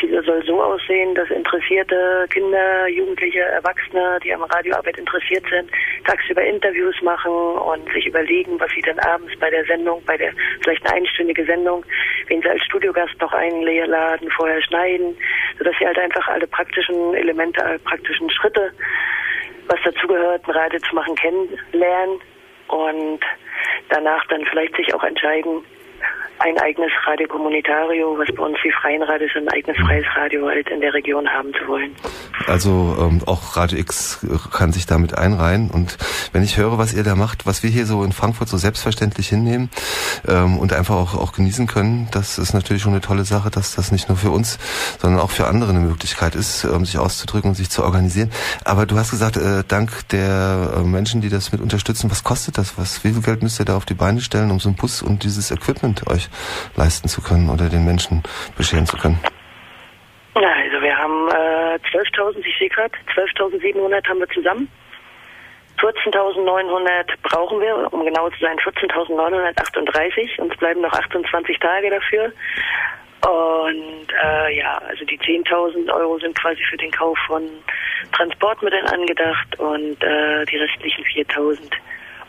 Das 0.00 0.24
soll 0.24 0.42
so 0.46 0.62
aussehen, 0.62 1.14
dass 1.14 1.28
interessierte 1.30 2.26
Kinder, 2.30 2.88
Jugendliche, 2.88 3.40
Erwachsene, 3.40 4.18
die 4.24 4.32
am 4.32 4.42
Radioarbeit 4.42 4.96
interessiert 4.96 5.44
sind, 5.50 5.70
tagsüber 6.04 6.42
Interviews 6.42 6.94
machen 7.02 7.30
und 7.30 7.92
sich 7.92 8.06
überlegen, 8.06 8.58
was 8.58 8.70
sie 8.72 8.80
dann 8.80 8.98
abends 9.00 9.32
bei 9.38 9.50
der 9.50 9.64
Sendung, 9.66 10.02
bei 10.06 10.16
der 10.16 10.32
vielleicht 10.62 10.84
eine 10.86 10.96
einstündige 10.96 11.44
Sendung, 11.44 11.84
wen 12.28 12.40
sie 12.40 12.48
als 12.48 12.62
Studiogast 12.64 13.20
noch 13.20 13.32
einladen, 13.32 14.30
vorher 14.30 14.62
schneiden, 14.62 15.16
sodass 15.58 15.74
sie 15.78 15.86
halt 15.86 15.98
einfach 15.98 16.26
alle 16.26 16.46
praktischen 16.46 17.14
Elemente, 17.14 17.62
alle 17.62 17.78
praktischen 17.78 18.30
Schritte, 18.30 18.72
was 19.68 19.78
dazugehört, 19.84 20.46
ein 20.46 20.52
Radio 20.52 20.80
zu 20.80 20.94
machen, 20.94 21.14
kennenlernen 21.16 22.18
und 22.68 23.20
danach 23.90 24.26
dann 24.28 24.44
vielleicht 24.46 24.74
sich 24.76 24.94
auch 24.94 25.04
entscheiden, 25.04 25.62
ein 26.42 26.58
eigenes 26.58 26.90
Radio 27.06 27.28
Communitario, 27.28 28.18
was 28.18 28.34
bei 28.34 28.42
uns 28.42 28.58
wie 28.64 28.72
Freien 28.72 29.02
Radio 29.02 29.26
ist, 29.26 29.36
ein 29.36 29.48
eigenes 29.48 29.76
freies 29.78 30.04
Radio 30.16 30.48
halt 30.48 30.68
in 30.70 30.80
der 30.80 30.92
Region 30.92 31.28
haben 31.28 31.52
zu 31.54 31.68
wollen. 31.68 31.94
Also 32.48 32.96
ähm, 32.98 33.20
auch 33.26 33.56
Radio 33.56 33.78
X 33.78 34.26
kann 34.52 34.72
sich 34.72 34.86
damit 34.86 35.16
einreihen. 35.16 35.70
Und 35.70 35.98
wenn 36.32 36.42
ich 36.42 36.56
höre, 36.56 36.78
was 36.78 36.94
ihr 36.94 37.04
da 37.04 37.14
macht, 37.14 37.46
was 37.46 37.62
wir 37.62 37.70
hier 37.70 37.86
so 37.86 38.02
in 38.02 38.10
Frankfurt 38.10 38.48
so 38.48 38.56
selbstverständlich 38.56 39.28
hinnehmen 39.28 39.70
ähm, 40.26 40.58
und 40.58 40.72
einfach 40.72 40.96
auch, 40.96 41.14
auch 41.14 41.32
genießen 41.32 41.68
können, 41.68 42.08
das 42.10 42.38
ist 42.38 42.54
natürlich 42.54 42.82
schon 42.82 42.92
eine 42.92 43.00
tolle 43.00 43.24
Sache, 43.24 43.50
dass 43.50 43.76
das 43.76 43.92
nicht 43.92 44.08
nur 44.08 44.18
für 44.18 44.30
uns, 44.30 44.58
sondern 44.98 45.20
auch 45.20 45.30
für 45.30 45.46
andere 45.46 45.70
eine 45.70 45.80
Möglichkeit 45.80 46.34
ist, 46.34 46.64
ähm, 46.64 46.84
sich 46.84 46.98
auszudrücken 46.98 47.50
und 47.50 47.54
sich 47.54 47.70
zu 47.70 47.84
organisieren. 47.84 48.30
Aber 48.64 48.86
du 48.86 48.96
hast 48.96 49.12
gesagt, 49.12 49.36
äh, 49.36 49.62
dank 49.68 50.08
der 50.08 50.72
äh, 50.76 50.80
Menschen, 50.80 51.20
die 51.20 51.28
das 51.28 51.52
mit 51.52 51.60
unterstützen, 51.60 52.10
was 52.10 52.24
kostet 52.24 52.58
das? 52.58 52.76
Was, 52.78 53.04
wie 53.04 53.12
viel 53.12 53.22
Geld 53.22 53.42
müsst 53.42 53.60
ihr 53.60 53.64
da 53.64 53.76
auf 53.76 53.84
die 53.84 53.94
Beine 53.94 54.20
stellen, 54.20 54.50
um 54.50 54.58
so 54.58 54.68
einen 54.68 54.76
Bus 54.76 55.02
und 55.02 55.22
dieses 55.22 55.52
Equipment 55.52 55.91
euch 56.08 56.28
leisten 56.76 57.08
zu 57.08 57.22
können 57.22 57.50
oder 57.50 57.68
den 57.68 57.84
Menschen 57.84 58.22
bescheren 58.56 58.86
zu 58.86 58.96
können? 58.96 59.18
Ja, 60.34 60.52
also 60.64 60.80
wir 60.80 60.96
haben 60.96 61.28
äh, 61.28 61.78
12.000, 61.92 62.44
ich 62.46 62.58
sehe 62.58 62.68
gerade, 62.68 62.94
12.700 63.14 64.08
haben 64.08 64.20
wir 64.20 64.28
zusammen. 64.28 64.68
14.900 65.78 67.04
brauchen 67.22 67.60
wir, 67.60 67.92
um 67.92 68.04
genau 68.04 68.30
zu 68.30 68.38
sein, 68.40 68.56
14.938. 68.58 70.40
Uns 70.40 70.56
bleiben 70.56 70.80
noch 70.80 70.92
28 70.92 71.58
Tage 71.58 71.90
dafür. 71.90 72.32
Und 73.22 74.06
äh, 74.24 74.56
ja, 74.56 74.78
also 74.88 75.04
die 75.04 75.18
10.000 75.18 75.92
Euro 75.92 76.18
sind 76.18 76.36
quasi 76.38 76.62
für 76.64 76.76
den 76.76 76.90
Kauf 76.90 77.16
von 77.26 77.42
Transportmitteln 78.12 78.86
angedacht 78.86 79.58
und 79.58 80.02
äh, 80.02 80.44
die 80.46 80.56
restlichen 80.56 81.04
4.000, 81.04 81.58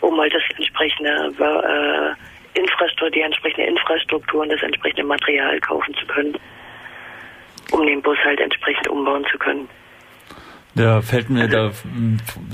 um 0.01 0.19
halt 0.19 0.33
das 0.33 0.43
entsprechende 0.55 1.33
äh, 1.39 2.15
Infrastruktur, 2.53 3.09
die 3.09 3.21
entsprechende 3.21 3.67
Infrastruktur 3.67 4.41
und 4.41 4.49
das 4.49 4.61
entsprechende 4.61 5.03
Material 5.03 5.59
kaufen 5.59 5.93
zu 5.95 6.05
können, 6.05 6.35
um 7.71 7.85
den 7.85 8.01
Bus 8.01 8.17
halt 8.23 8.39
entsprechend 8.39 8.87
umbauen 8.87 9.25
zu 9.31 9.37
können. 9.37 9.67
Da 10.75 11.01
fällt 11.01 11.29
mir, 11.29 11.47
da 11.47 11.71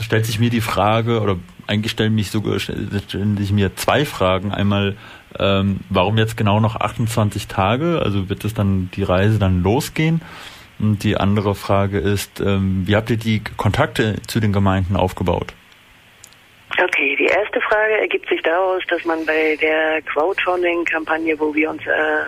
stellt 0.02 0.26
sich 0.26 0.40
mir 0.40 0.50
die 0.50 0.60
Frage, 0.62 1.22
oder 1.22 1.38
eigentlich 1.68 1.92
stellen 1.92 2.16
mich 2.16 2.32
sogar 2.32 2.60
stellen 2.60 3.38
sich 3.38 3.52
mir 3.54 3.76
zwei 3.76 4.04
Fragen. 4.04 4.52
Einmal, 4.52 4.98
ähm, 5.38 5.80
warum 5.90 6.18
jetzt 6.18 6.36
genau 6.36 6.60
noch 6.60 6.76
28 6.76 7.48
Tage? 7.48 8.02
Also 8.04 8.28
wird 8.28 8.44
es 8.44 8.54
dann 8.54 8.90
die 8.94 9.04
Reise 9.04 9.40
dann 9.40 9.64
losgehen? 9.64 10.22
Und 10.80 11.04
die 11.04 11.18
andere 11.18 11.56
Frage 11.56 12.00
ist, 12.00 12.42
ähm, 12.42 12.84
wie 12.86 12.96
habt 12.96 13.10
ihr 13.10 13.18
die 13.18 13.42
Kontakte 13.56 14.16
zu 14.28 14.40
den 14.40 14.52
Gemeinden 14.52 14.96
aufgebaut? 14.96 15.54
Okay, 16.82 17.16
die 17.18 17.26
erste 17.26 17.60
Frage 17.60 18.00
ergibt 18.00 18.30
sich 18.30 18.42
daraus, 18.42 18.82
dass 18.88 19.04
man 19.04 19.26
bei 19.26 19.58
der 19.60 20.02
Crowdfunding-Kampagne, 20.04 21.38
wo 21.38 21.54
wir 21.54 21.70
uns, 21.70 21.86
äh, 21.86 22.24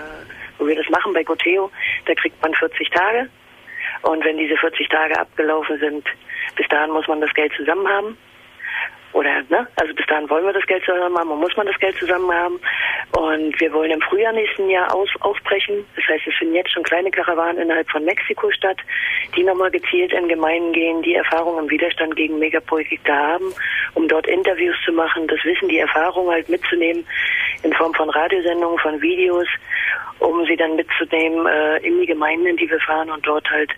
wo 0.57 0.67
wir 0.67 0.75
das 0.75 0.89
machen 0.89 1.13
bei 1.13 1.23
Goteo, 1.23 1.71
da 2.05 2.13
kriegt 2.15 2.41
man 2.41 2.53
40 2.55 2.89
Tage. 2.89 3.29
Und 4.01 4.25
wenn 4.25 4.37
diese 4.37 4.57
40 4.57 4.89
Tage 4.89 5.17
abgelaufen 5.17 5.79
sind, 5.79 6.05
bis 6.57 6.67
dahin 6.67 6.91
muss 6.91 7.07
man 7.07 7.21
das 7.21 7.33
Geld 7.33 7.53
zusammen 7.55 7.87
haben. 7.87 8.17
Oder, 9.13 9.41
ne? 9.49 9.67
Also 9.75 9.93
bis 9.93 10.05
dahin 10.05 10.29
wollen 10.29 10.45
wir 10.45 10.53
das 10.53 10.65
Geld 10.67 10.85
zusammen 10.85 11.17
haben 11.17 11.31
und 11.31 11.39
muss 11.39 11.55
man 11.57 11.67
das 11.67 11.77
Geld 11.79 11.97
zusammen 11.97 12.31
haben. 12.31 12.59
Und 13.17 13.59
wir 13.59 13.73
wollen 13.73 13.91
im 13.91 14.01
Frühjahr 14.01 14.31
nächsten 14.31 14.69
Jahr 14.69 14.93
aus, 14.93 15.09
aufbrechen. 15.19 15.85
Das 15.95 16.05
heißt, 16.07 16.27
es 16.27 16.35
finden 16.35 16.55
jetzt 16.55 16.71
schon 16.71 16.83
kleine 16.83 17.11
Karawanen 17.11 17.61
innerhalb 17.61 17.89
von 17.89 18.05
Mexiko 18.05 18.49
statt, 18.51 18.77
die 19.35 19.43
nochmal 19.43 19.69
gezielt 19.69 20.13
in 20.13 20.29
Gemeinden 20.29 20.71
gehen, 20.71 21.01
die 21.01 21.15
Erfahrung 21.15 21.59
im 21.59 21.69
Widerstand 21.69 22.15
gegen 22.15 22.39
Megaprojekte 22.39 23.13
haben, 23.13 23.53
um 23.95 24.07
dort 24.07 24.27
Interviews 24.27 24.77
zu 24.85 24.93
machen, 24.93 25.27
das 25.27 25.43
Wissen, 25.43 25.67
die 25.67 25.79
Erfahrung 25.79 26.29
halt 26.29 26.47
mitzunehmen 26.47 27.05
in 27.63 27.73
Form 27.73 27.93
von 27.93 28.09
Radiosendungen, 28.09 28.79
von 28.79 29.01
Videos, 29.01 29.47
um 30.19 30.45
sie 30.45 30.55
dann 30.55 30.75
mitzunehmen 30.77 31.45
äh, 31.47 31.77
in 31.79 31.99
die 31.99 32.05
Gemeinden, 32.05 32.47
in 32.47 32.57
die 32.57 32.69
wir 32.69 32.79
fahren 32.79 33.09
und 33.09 33.25
dort 33.27 33.49
halt 33.49 33.71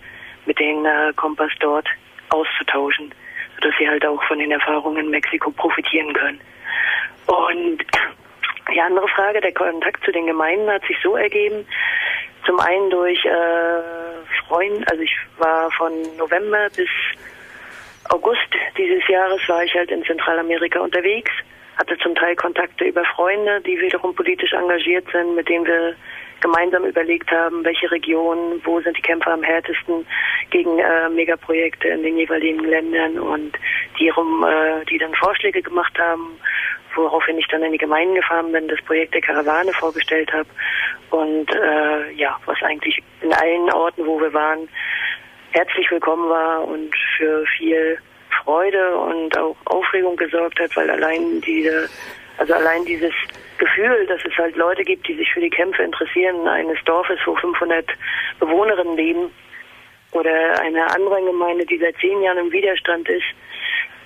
mit 0.46 0.58
den 0.60 0.84
äh, 0.84 1.12
Kompass 1.16 1.50
dort 1.58 1.88
auszutauschen, 2.28 3.12
sodass 3.56 3.74
sie 3.78 3.88
halt 3.88 4.04
auch 4.06 4.22
von 4.24 4.38
den 4.38 4.50
Erfahrungen 4.50 5.04
in 5.04 5.10
Mexiko 5.10 5.50
profitieren 5.50 6.12
können. 6.12 6.40
Und 7.26 7.78
die 8.72 8.80
andere 8.80 9.08
Frage, 9.08 9.40
der 9.40 9.52
Kontakt 9.52 10.04
zu 10.04 10.12
den 10.12 10.26
Gemeinden 10.26 10.70
hat 10.70 10.84
sich 10.86 10.96
so 11.02 11.16
ergeben, 11.16 11.66
zum 12.44 12.60
einen 12.60 12.90
durch 12.90 13.24
äh, 13.24 13.82
Freunde, 14.46 14.86
also 14.90 15.02
ich 15.02 15.16
war 15.38 15.70
von 15.72 15.92
November 16.16 16.68
bis 16.76 16.88
August 18.10 18.48
dieses 18.76 19.06
Jahres 19.08 19.40
war 19.48 19.64
ich 19.64 19.74
halt 19.74 19.90
in 19.90 20.04
Zentralamerika 20.04 20.80
unterwegs, 20.80 21.30
hatte 21.76 21.96
zum 21.98 22.14
Teil 22.14 22.36
Kontakte 22.36 22.84
über 22.84 23.04
Freunde, 23.04 23.60
die 23.62 23.80
wiederum 23.80 24.14
politisch 24.14 24.52
engagiert 24.52 25.06
sind, 25.10 25.34
mit 25.34 25.48
denen 25.48 25.66
wir 25.66 25.96
gemeinsam 26.44 26.84
überlegt 26.84 27.30
haben, 27.30 27.64
welche 27.64 27.90
Regionen, 27.90 28.60
wo 28.64 28.78
sind 28.82 28.96
die 28.98 29.02
Kämpfer 29.02 29.32
am 29.32 29.42
härtesten 29.42 30.06
gegen 30.50 30.78
äh, 30.78 31.08
Megaprojekte 31.08 31.88
in 31.88 32.02
den 32.02 32.18
jeweiligen 32.18 32.60
Ländern 32.60 33.18
und 33.18 33.58
die, 33.98 34.10
rum, 34.10 34.44
äh, 34.44 34.84
die 34.84 34.98
dann 34.98 35.14
Vorschläge 35.14 35.62
gemacht 35.62 35.98
haben, 35.98 36.38
woraufhin 36.94 37.38
ich 37.38 37.48
dann 37.48 37.62
in 37.62 37.72
die 37.72 37.78
Gemeinden 37.78 38.14
gefahren 38.16 38.52
bin, 38.52 38.68
das 38.68 38.80
Projekt 38.82 39.14
der 39.14 39.22
Karawane 39.22 39.72
vorgestellt 39.72 40.30
habe 40.34 40.48
und 41.10 41.50
äh, 41.50 42.12
ja, 42.12 42.38
was 42.44 42.62
eigentlich 42.62 43.02
in 43.22 43.32
allen 43.32 43.72
Orten, 43.72 44.04
wo 44.04 44.20
wir 44.20 44.32
waren, 44.34 44.68
herzlich 45.52 45.90
willkommen 45.90 46.28
war 46.28 46.68
und 46.68 46.94
für 47.16 47.46
viel 47.56 47.98
Freude 48.42 48.98
und 48.98 49.36
auch 49.38 49.56
Aufregung 49.64 50.16
gesorgt 50.16 50.60
hat, 50.60 50.76
weil 50.76 50.90
allein 50.90 51.40
diese, 51.40 51.88
also 52.36 52.52
allein 52.52 52.84
dieses 52.84 53.14
Gefühl, 53.58 54.06
dass 54.06 54.20
es 54.24 54.36
halt 54.36 54.56
Leute 54.56 54.82
gibt, 54.82 55.06
die 55.08 55.14
sich 55.14 55.32
für 55.32 55.40
die 55.40 55.50
Kämpfe 55.50 55.82
interessieren, 55.82 56.46
eines 56.48 56.78
Dorfes, 56.84 57.18
wo 57.24 57.34
500 57.36 57.86
Bewohnerinnen 58.40 58.96
leben, 58.96 59.30
oder 60.14 60.60
einer 60.60 60.94
anderen 60.94 61.26
Gemeinde, 61.26 61.66
die 61.66 61.78
seit 61.78 61.96
zehn 61.98 62.22
Jahren 62.22 62.38
im 62.38 62.52
Widerstand 62.52 63.08
ist, 63.08 63.24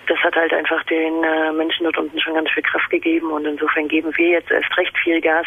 das 0.07 0.19
hat 0.21 0.35
halt 0.35 0.55
einfach 0.55 0.83
den 0.85 1.23
äh, 1.23 1.53
Menschen 1.53 1.85
dort 1.85 1.99
unten 1.99 2.19
schon 2.19 2.33
ganz 2.33 2.51
viel 2.51 2.63
Kraft 2.63 2.89
gegeben 2.89 3.31
und 3.31 3.45
insofern 3.45 3.89
geben 3.89 4.11
wir 4.17 4.29
jetzt 4.29 4.51
erst 4.51 4.75
recht 4.79 4.97
viel 4.97 5.21
Gas, 5.21 5.47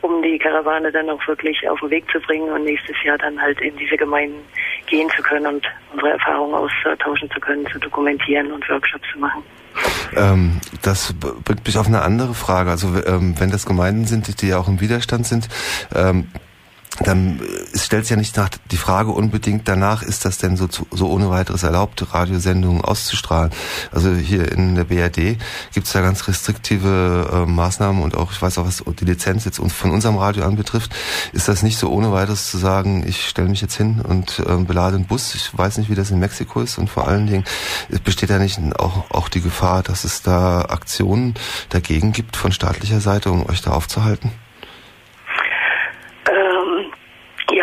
um 0.00 0.22
die 0.22 0.38
Karawane 0.38 0.90
dann 0.90 1.10
auch 1.10 1.26
wirklich 1.28 1.68
auf 1.68 1.80
den 1.80 1.90
Weg 1.90 2.10
zu 2.10 2.18
bringen 2.18 2.50
und 2.50 2.64
nächstes 2.64 2.96
Jahr 3.04 3.18
dann 3.18 3.40
halt 3.40 3.60
in 3.60 3.76
diese 3.76 3.98
Gemeinden 3.98 4.42
gehen 4.86 5.10
zu 5.10 5.22
können 5.22 5.46
und 5.46 5.66
unsere 5.92 6.12
Erfahrungen 6.12 6.54
austauschen 6.54 7.30
zu 7.30 7.40
können, 7.40 7.66
zu 7.66 7.78
dokumentieren 7.78 8.50
und 8.52 8.66
Workshops 8.70 9.06
zu 9.12 9.18
machen. 9.18 9.44
Ähm, 10.16 10.60
das 10.82 11.14
bringt 11.14 11.64
mich 11.66 11.78
auf 11.78 11.86
eine 11.86 12.02
andere 12.02 12.34
Frage. 12.34 12.70
Also 12.70 12.94
ähm, 13.06 13.38
wenn 13.38 13.50
das 13.50 13.66
Gemeinden 13.66 14.06
sind, 14.06 14.42
die 14.42 14.46
ja 14.48 14.58
auch 14.58 14.68
im 14.68 14.80
Widerstand 14.80 15.26
sind, 15.26 15.48
ähm, 15.94 16.28
dann 16.98 17.40
es 17.72 17.86
stellt 17.86 18.04
sich 18.04 18.10
ja 18.10 18.16
nicht 18.16 18.36
nach 18.36 18.50
die 18.70 18.76
Frage 18.76 19.10
unbedingt 19.10 19.66
danach, 19.68 20.02
ist 20.02 20.24
das 20.24 20.38
denn 20.38 20.56
so, 20.56 20.68
so 20.90 21.08
ohne 21.08 21.30
weiteres 21.30 21.62
erlaubt, 21.62 22.12
Radiosendungen 22.12 22.82
auszustrahlen. 22.82 23.52
Also 23.92 24.12
hier 24.14 24.50
in 24.52 24.74
der 24.74 24.84
BRD 24.84 25.38
gibt 25.72 25.86
es 25.86 25.92
da 25.92 26.00
ganz 26.00 26.26
restriktive 26.28 27.30
äh, 27.32 27.50
Maßnahmen 27.50 28.02
und 28.02 28.16
auch, 28.16 28.32
ich 28.32 28.42
weiß 28.42 28.58
auch, 28.58 28.66
was 28.66 28.82
die 29.00 29.04
Lizenz 29.04 29.44
jetzt 29.44 29.60
von 29.60 29.90
unserem 29.90 30.18
Radio 30.18 30.44
anbetrifft, 30.44 30.94
ist 31.32 31.48
das 31.48 31.62
nicht 31.62 31.78
so 31.78 31.90
ohne 31.90 32.12
weiteres 32.12 32.50
zu 32.50 32.58
sagen, 32.58 33.04
ich 33.06 33.28
stelle 33.28 33.48
mich 33.48 33.60
jetzt 33.60 33.76
hin 33.76 34.00
und 34.00 34.40
äh, 34.40 34.56
belade 34.56 34.96
einen 34.96 35.06
Bus. 35.06 35.34
Ich 35.34 35.56
weiß 35.56 35.78
nicht, 35.78 35.90
wie 35.90 35.94
das 35.94 36.10
in 36.10 36.18
Mexiko 36.18 36.60
ist 36.60 36.76
und 36.78 36.90
vor 36.90 37.08
allen 37.08 37.26
Dingen 37.26 37.44
besteht 38.04 38.30
da 38.30 38.38
nicht 38.38 38.58
auch, 38.78 39.10
auch 39.10 39.28
die 39.28 39.40
Gefahr, 39.40 39.82
dass 39.82 40.04
es 40.04 40.22
da 40.22 40.62
Aktionen 40.62 41.34
dagegen 41.68 42.12
gibt 42.12 42.36
von 42.36 42.52
staatlicher 42.52 43.00
Seite, 43.00 43.30
um 43.30 43.48
euch 43.48 43.62
da 43.62 43.70
aufzuhalten? 43.70 44.32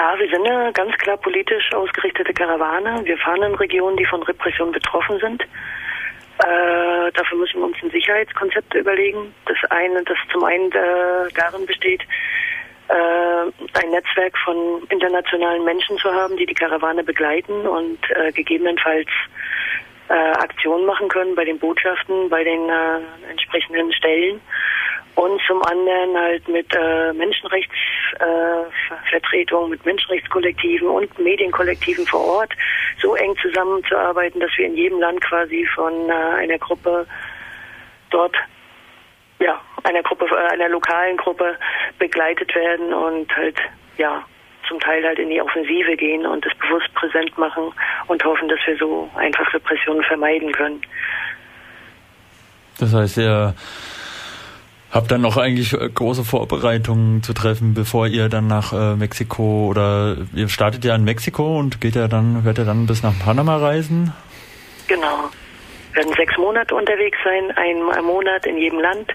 Ja, 0.08 0.18
wir 0.18 0.30
sind 0.30 0.48
eine 0.48 0.72
ganz 0.72 0.96
klar 1.00 1.18
politisch 1.18 1.74
ausgerichtete 1.74 2.34
Karawane. 2.34 3.04
Wir 3.04 3.18
fahren 3.18 3.44
in 3.44 3.56
Regionen, 3.56 3.98
die 3.98 4.06
von 4.06 4.24
Repression 4.24 4.72
betroffen 4.72 5.20
sind. 5.20 5.42
Äh, 5.42 7.12
dafür 7.12 7.38
müssen 7.38 7.60
wir 7.60 7.66
uns 7.66 7.76
ein 7.84 7.92
Sicherheitskonzept 7.92 8.74
überlegen. 8.74 9.34
Das 9.48 9.58
eine, 9.70 10.02
das 10.04 10.18
zum 10.32 10.46
einen 10.46 10.72
äh, 10.72 11.30
darin 11.36 11.66
besteht, 11.66 12.04
äh, 12.88 13.80
ein 13.82 13.90
Netzwerk 13.92 14.38
von 14.46 14.82
internationalen 14.88 15.66
Menschen 15.66 15.98
zu 15.98 16.10
haben, 16.14 16.38
die 16.38 16.46
die 16.46 16.54
Karawane 16.54 17.04
begleiten 17.04 17.68
und 17.68 18.00
äh, 18.12 18.32
gegebenenfalls 18.32 19.10
äh, 20.08 20.14
Aktionen 20.14 20.86
machen 20.86 21.10
können 21.10 21.36
bei 21.36 21.44
den 21.44 21.60
Botschaften, 21.60 22.30
bei 22.30 22.46
den 22.46 22.70
äh, 22.70 23.30
entsprechenden 23.30 23.92
Stellen 23.92 24.40
und 25.18 25.42
zum 25.48 25.62
anderen 25.64 26.16
halt 26.16 26.48
mit 26.48 26.72
äh, 26.76 27.12
Menschenrechtsvertretung, 27.14 29.66
äh, 29.66 29.70
mit 29.70 29.84
Menschenrechtskollektiven 29.84 30.88
und 30.88 31.18
Medienkollektiven 31.18 32.06
vor 32.06 32.24
Ort 32.24 32.54
so 33.02 33.16
eng 33.16 33.36
zusammenzuarbeiten, 33.42 34.40
dass 34.40 34.52
wir 34.58 34.68
in 34.68 34.76
jedem 34.76 35.00
Land 35.00 35.20
quasi 35.22 35.68
von 35.74 35.92
äh, 36.10 36.14
einer 36.14 36.60
Gruppe 36.60 37.08
dort 38.12 38.36
ja, 39.40 39.60
einer 39.84 40.04
Gruppe, 40.04 40.26
äh, 40.26 40.54
einer 40.54 40.70
lokalen 40.70 41.18
Gruppe 41.18 41.58
begleitet 41.98 42.54
werden 42.54 42.94
und 42.94 43.36
halt, 43.36 43.58
ja, 43.98 44.24
zum 44.68 44.80
Teil 44.80 45.04
halt 45.04 45.18
in 45.18 45.32
die 45.32 45.42
Offensive 45.42 45.98
gehen 45.98 46.28
und 46.28 46.46
das 46.46 46.54
bewusst 46.60 46.94
präsent 46.94 47.36
machen 47.40 47.74
und 48.06 48.24
hoffen, 48.24 48.50
dass 48.50 48.60
wir 48.68 48.78
so 48.78 49.10
einfach 49.16 49.52
Repressionen 49.52 50.04
vermeiden 50.04 50.52
können. 50.52 50.80
Das 52.80 52.94
heißt, 52.94 53.18
ja, 53.18 53.56
Habt 54.90 55.12
dann 55.12 55.22
noch 55.22 55.36
eigentlich 55.36 55.74
äh, 55.74 55.90
große 55.90 56.24
Vorbereitungen 56.24 57.22
zu 57.22 57.34
treffen, 57.34 57.74
bevor 57.74 58.08
ihr 58.08 58.30
dann 58.30 58.48
nach 58.48 58.72
äh, 58.72 58.96
Mexiko 58.96 59.68
oder 59.68 60.16
ihr 60.34 60.48
startet 60.48 60.86
ja 60.86 60.96
in 60.96 61.04
Mexiko 61.04 61.60
und 61.60 61.82
geht 61.82 61.96
ja 61.96 62.08
dann, 62.08 62.46
werdet 62.46 62.64
ihr 62.64 62.66
dann 62.66 62.88
bis 62.88 63.04
nach 63.04 63.14
Panama 63.20 63.58
reisen? 63.58 64.14
Genau. 64.88 65.30
Wir 65.92 66.04
werden 66.04 66.16
sechs 66.16 66.38
Monate 66.38 66.76
unterwegs 66.76 67.18
sein, 67.24 67.52
ein, 67.58 67.90
ein 67.92 68.06
Monat 68.06 68.46
in 68.46 68.58
jedem 68.58 68.80
Land. 68.80 69.14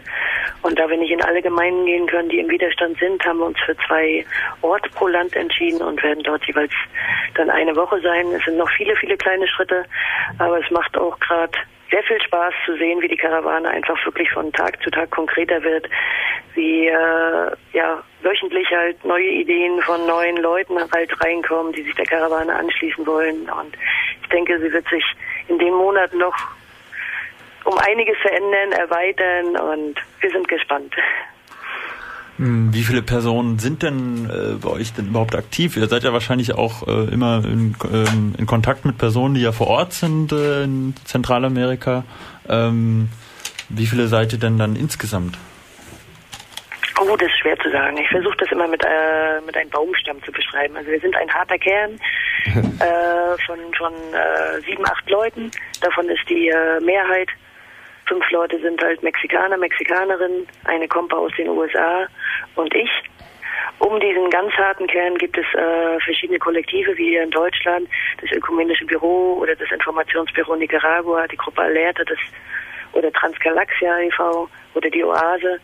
Und 0.62 0.78
da 0.78 0.88
wir 0.88 0.96
nicht 0.96 1.10
in 1.10 1.22
alle 1.22 1.40
Gemeinden 1.40 1.86
gehen 1.86 2.06
können, 2.06 2.28
die 2.28 2.38
im 2.38 2.48
Widerstand 2.48 2.98
sind, 2.98 3.24
haben 3.24 3.38
wir 3.38 3.46
uns 3.46 3.58
für 3.64 3.76
zwei 3.86 4.24
Orte 4.62 4.88
pro 4.90 5.08
Land 5.08 5.34
entschieden 5.34 5.80
und 5.80 6.02
werden 6.02 6.22
dort 6.22 6.44
jeweils 6.46 6.72
dann 7.34 7.50
eine 7.50 7.74
Woche 7.74 8.00
sein. 8.00 8.26
Es 8.36 8.44
sind 8.44 8.58
noch 8.58 8.70
viele, 8.76 8.94
viele 8.96 9.16
kleine 9.16 9.48
Schritte, 9.48 9.84
aber 10.38 10.60
es 10.60 10.70
macht 10.70 10.96
auch 10.98 11.18
gerade 11.18 11.52
sehr 11.92 12.02
viel 12.04 12.20
Spaß 12.22 12.54
zu 12.64 12.74
sehen, 12.76 13.02
wie 13.02 13.08
die 13.08 13.16
Karawane 13.16 13.68
einfach 13.68 14.02
wirklich 14.06 14.30
von 14.30 14.50
Tag 14.52 14.82
zu 14.82 14.90
Tag 14.90 15.10
konkreter 15.10 15.62
wird, 15.62 15.88
wie 16.54 16.88
äh, 16.88 17.50
ja 17.74 18.02
wöchentlich 18.22 18.68
halt 18.70 19.04
neue 19.04 19.28
Ideen 19.28 19.80
von 19.82 20.04
neuen 20.06 20.38
Leuten 20.38 20.78
halt 20.90 21.22
reinkommen, 21.22 21.72
die 21.74 21.82
sich 21.82 21.94
der 21.94 22.06
Karawane 22.06 22.54
anschließen 22.54 23.06
wollen. 23.06 23.42
Und 23.42 23.76
ich 24.22 24.28
denke, 24.30 24.58
sie 24.58 24.72
wird 24.72 24.88
sich 24.88 25.04
in 25.48 25.58
den 25.58 25.74
Monaten 25.74 26.16
noch 26.18 26.36
um 27.64 27.76
einiges 27.78 28.16
verändern, 28.18 28.72
erweitern 28.72 29.56
und 29.56 30.00
wir 30.20 30.30
sind 30.30 30.48
gespannt. 30.48 30.94
Wie 32.44 32.82
viele 32.82 33.02
Personen 33.02 33.60
sind 33.60 33.84
denn 33.84 34.28
äh, 34.28 34.54
bei 34.60 34.70
euch 34.70 34.92
denn 34.94 35.06
überhaupt 35.06 35.36
aktiv? 35.36 35.76
Ihr 35.76 35.86
seid 35.86 36.02
ja 36.02 36.12
wahrscheinlich 36.12 36.54
auch 36.54 36.88
äh, 36.88 37.12
immer 37.12 37.44
in, 37.44 37.76
ähm, 37.92 38.34
in 38.36 38.46
Kontakt 38.46 38.84
mit 38.84 38.98
Personen, 38.98 39.34
die 39.34 39.42
ja 39.42 39.52
vor 39.52 39.68
Ort 39.68 39.92
sind 39.92 40.32
äh, 40.32 40.64
in 40.64 40.94
Zentralamerika. 41.04 42.02
Ähm, 42.48 43.10
wie 43.68 43.86
viele 43.86 44.08
seid 44.08 44.32
ihr 44.32 44.40
denn 44.40 44.58
dann 44.58 44.74
insgesamt? 44.74 45.38
Oh, 47.00 47.16
das 47.16 47.28
ist 47.28 47.38
schwer 47.38 47.56
zu 47.60 47.70
sagen. 47.70 47.96
Ich 47.96 48.08
versuche 48.08 48.36
das 48.38 48.50
immer 48.50 48.66
mit, 48.66 48.82
äh, 48.84 49.40
mit 49.46 49.56
einem 49.56 49.70
Baumstamm 49.70 50.20
zu 50.24 50.32
beschreiben. 50.32 50.76
Also 50.76 50.90
wir 50.90 51.00
sind 51.00 51.16
ein 51.16 51.32
harter 51.32 51.58
Kern 51.58 51.92
äh, 52.46 53.42
von, 53.46 53.58
von 53.78 53.92
äh, 53.92 54.60
sieben, 54.66 54.84
acht 54.84 55.08
Leuten. 55.08 55.48
Davon 55.80 56.08
ist 56.08 56.28
die 56.28 56.48
äh, 56.48 56.80
Mehrheit. 56.80 57.28
Fünf 58.12 58.30
Leute 58.30 58.60
sind 58.60 58.78
halt 58.82 59.02
Mexikaner, 59.02 59.56
Mexikanerinnen, 59.56 60.46
eine 60.64 60.86
kommt 60.86 61.14
aus 61.14 61.32
den 61.38 61.48
USA 61.48 62.06
und 62.56 62.74
ich. 62.74 62.90
Um 63.78 63.98
diesen 64.00 64.28
ganz 64.28 64.52
harten 64.52 64.86
Kern 64.86 65.16
gibt 65.16 65.38
es 65.38 65.46
äh, 65.54 65.98
verschiedene 65.98 66.38
Kollektive, 66.38 66.94
wie 66.98 67.08
hier 67.08 67.22
in 67.22 67.30
Deutschland, 67.30 67.88
das 68.20 68.30
Ökumenische 68.32 68.84
Büro 68.84 69.38
oder 69.40 69.56
das 69.56 69.70
Informationsbüro 69.70 70.56
Nicaragua, 70.56 71.26
die 71.26 71.38
Gruppe 71.38 71.62
Alerte, 71.62 72.04
das 72.04 72.18
oder 72.92 73.10
Transgalaxia 73.12 74.00
e.V. 74.00 74.46
oder 74.74 74.90
die 74.90 75.04
Oase. 75.04 75.58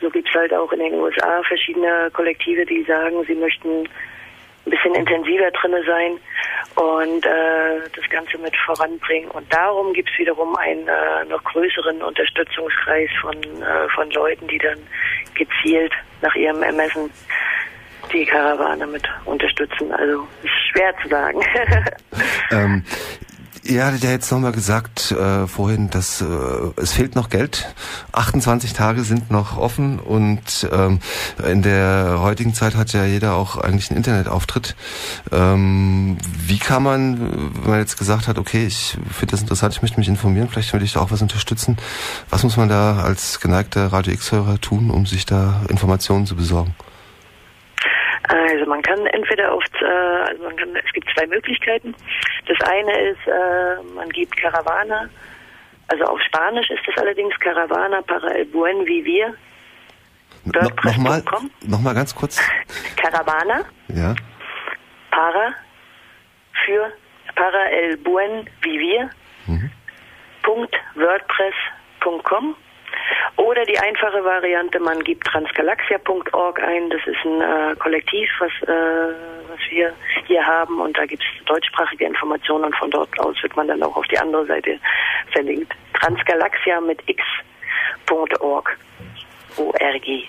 So 0.00 0.10
gibt 0.10 0.28
es 0.28 0.34
halt 0.34 0.52
auch 0.52 0.72
in 0.72 0.80
den 0.80 0.94
USA 0.94 1.44
verschiedene 1.44 2.10
Kollektive, 2.12 2.66
die 2.66 2.82
sagen, 2.82 3.24
sie 3.28 3.36
möchten 3.36 3.88
ein 4.66 4.70
bisschen 4.70 4.94
intensiver 4.94 5.50
drinne 5.50 5.82
sein 5.84 6.18
und 6.76 7.26
äh, 7.26 7.80
das 7.94 8.08
Ganze 8.10 8.38
mit 8.38 8.56
voranbringen. 8.64 9.30
Und 9.30 9.52
darum 9.52 9.92
gibt 9.92 10.10
es 10.10 10.18
wiederum 10.18 10.56
einen 10.56 10.88
äh, 10.88 11.24
noch 11.28 11.42
größeren 11.44 12.02
Unterstützungskreis 12.02 13.10
von, 13.20 13.36
äh, 13.36 13.88
von 13.94 14.10
Leuten, 14.10 14.48
die 14.48 14.58
dann 14.58 14.78
gezielt 15.34 15.92
nach 16.22 16.34
ihrem 16.34 16.62
Ermessen 16.62 17.10
die 18.12 18.24
Karawane 18.26 18.86
mit 18.86 19.08
unterstützen. 19.24 19.92
Also 19.92 20.26
ist 20.42 20.52
schwer 20.70 20.94
zu 21.02 21.08
sagen. 21.08 21.40
Ähm, 22.50 22.84
ja 23.66 23.90
jetzt 23.90 24.30
nochmal 24.30 24.52
gesagt 24.52 25.12
äh, 25.12 25.46
vorhin, 25.46 25.90
dass 25.90 26.20
äh, 26.20 26.26
es 26.76 26.92
fehlt 26.92 27.14
noch 27.14 27.28
Geld. 27.28 27.74
28 28.12 28.72
Tage 28.72 29.04
sind 29.04 29.30
noch 29.30 29.56
offen 29.56 29.98
und 29.98 30.68
ähm, 30.72 31.00
in 31.46 31.62
der 31.62 32.18
heutigen 32.20 32.54
Zeit 32.54 32.74
hat 32.74 32.92
ja 32.92 33.04
jeder 33.04 33.34
auch 33.34 33.56
eigentlich 33.56 33.90
einen 33.90 33.98
Internetauftritt. 33.98 34.76
Ähm, 35.32 36.18
wie 36.46 36.58
kann 36.58 36.82
man, 36.82 37.52
wenn 37.62 37.70
man 37.70 37.80
jetzt 37.80 37.98
gesagt 37.98 38.28
hat, 38.28 38.38
okay, 38.38 38.66
ich 38.66 38.98
finde 39.10 39.32
das 39.32 39.40
interessant, 39.40 39.74
ich 39.74 39.82
möchte 39.82 39.98
mich 39.98 40.08
informieren, 40.08 40.48
vielleicht 40.48 40.72
will 40.72 40.82
ich 40.82 40.92
da 40.92 41.00
auch 41.00 41.10
was 41.10 41.22
unterstützen. 41.22 41.76
Was 42.30 42.42
muss 42.42 42.56
man 42.56 42.68
da 42.68 43.02
als 43.02 43.40
geneigter 43.40 43.92
Radio 43.92 44.12
X-Hörer 44.12 44.60
tun, 44.60 44.90
um 44.90 45.06
sich 45.06 45.26
da 45.26 45.62
Informationen 45.68 46.26
zu 46.26 46.36
besorgen? 46.36 46.74
Also 48.64 48.72
man 48.72 48.80
kann 48.82 49.04
entweder 49.08 49.52
auf, 49.52 49.62
äh, 49.82 49.84
also 49.84 50.42
man 50.44 50.56
kann, 50.56 50.74
es 50.74 50.90
gibt 50.94 51.06
zwei 51.14 51.26
Möglichkeiten. 51.26 51.94
Das 52.46 52.56
eine 52.66 52.98
ist, 53.10 53.26
äh, 53.26 53.82
man 53.94 54.08
gibt 54.08 54.34
Caravana, 54.38 55.10
also 55.88 56.04
auf 56.04 56.18
Spanisch 56.22 56.70
ist 56.70 56.80
das 56.86 56.96
allerdings 56.96 57.38
Caravana 57.40 58.00
para 58.00 58.28
el 58.34 58.46
buen 58.46 58.86
vivir. 58.86 59.34
No, 60.46 60.62
Nochmal, 60.82 61.22
noch 61.60 61.80
mal 61.80 61.94
ganz 61.94 62.14
kurz. 62.14 62.40
Caravana 62.96 63.64
Ja. 63.88 64.14
para 65.10 65.52
für 66.64 66.90
para 67.36 67.70
el 67.70 67.98
buen 67.98 68.48
vivir. 68.62 69.10
Punkt 70.42 70.74
WordPress.com 70.94 72.56
oder 73.36 73.64
die 73.64 73.78
einfache 73.78 74.24
Variante, 74.24 74.80
man 74.80 75.02
gibt 75.02 75.26
transgalaxia.org 75.26 76.62
ein. 76.62 76.90
Das 76.90 77.00
ist 77.06 77.24
ein 77.24 77.40
äh, 77.40 77.76
Kollektiv, 77.76 78.28
was, 78.38 78.52
äh, 78.68 79.14
was 79.48 79.60
wir 79.70 79.92
hier 80.26 80.46
haben 80.46 80.80
und 80.80 80.96
da 80.96 81.04
gibt 81.06 81.22
es 81.22 81.44
deutschsprachige 81.44 82.04
Informationen 82.04 82.64
und 82.64 82.76
von 82.76 82.90
dort 82.90 83.18
aus 83.20 83.42
wird 83.42 83.56
man 83.56 83.68
dann 83.68 83.82
auch 83.82 83.96
auf 83.96 84.06
die 84.06 84.18
andere 84.18 84.46
Seite 84.46 84.78
verlinkt. 85.32 85.72
Transgalaxia 85.94 86.80
mit 86.80 87.02
x.org. 87.08 88.76
ORG. 89.56 90.28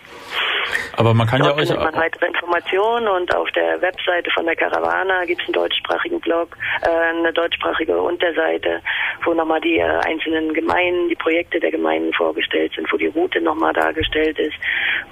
Aber 0.98 1.14
man 1.14 1.28
kann 1.28 1.40
Dort 1.40 1.52
ja 1.52 1.62
euch 1.62 1.68
findet 1.68 1.84
man 1.84 2.02
weitere 2.02 2.28
Informationen 2.28 3.08
und 3.08 3.36
auf 3.36 3.50
der 3.52 3.82
Webseite 3.82 4.30
von 4.32 4.46
der 4.46 4.56
Caravana 4.56 5.26
gibt 5.26 5.42
es 5.42 5.48
einen 5.48 5.54
deutschsprachigen 5.54 6.20
Blog, 6.20 6.56
äh, 6.82 6.90
eine 6.90 7.34
deutschsprachige 7.34 8.00
Unterseite, 8.02 8.82
wo 9.24 9.34
nochmal 9.34 9.62
die 9.62 9.78
äh, 9.78 9.84
einzelnen 9.84 10.54
Gemeinden, 10.54 11.10
die 11.10 11.16
Projekte 11.16 11.60
der 11.60 11.72
Gemeinden 11.72 12.14
vorgestellt 12.14 12.72
sind, 12.76 12.92
wo 12.92 12.98
die 12.98 13.08
Route 13.08 13.42
nochmal 13.42 13.74
dargestellt 13.74 14.40
ist, 14.40 14.56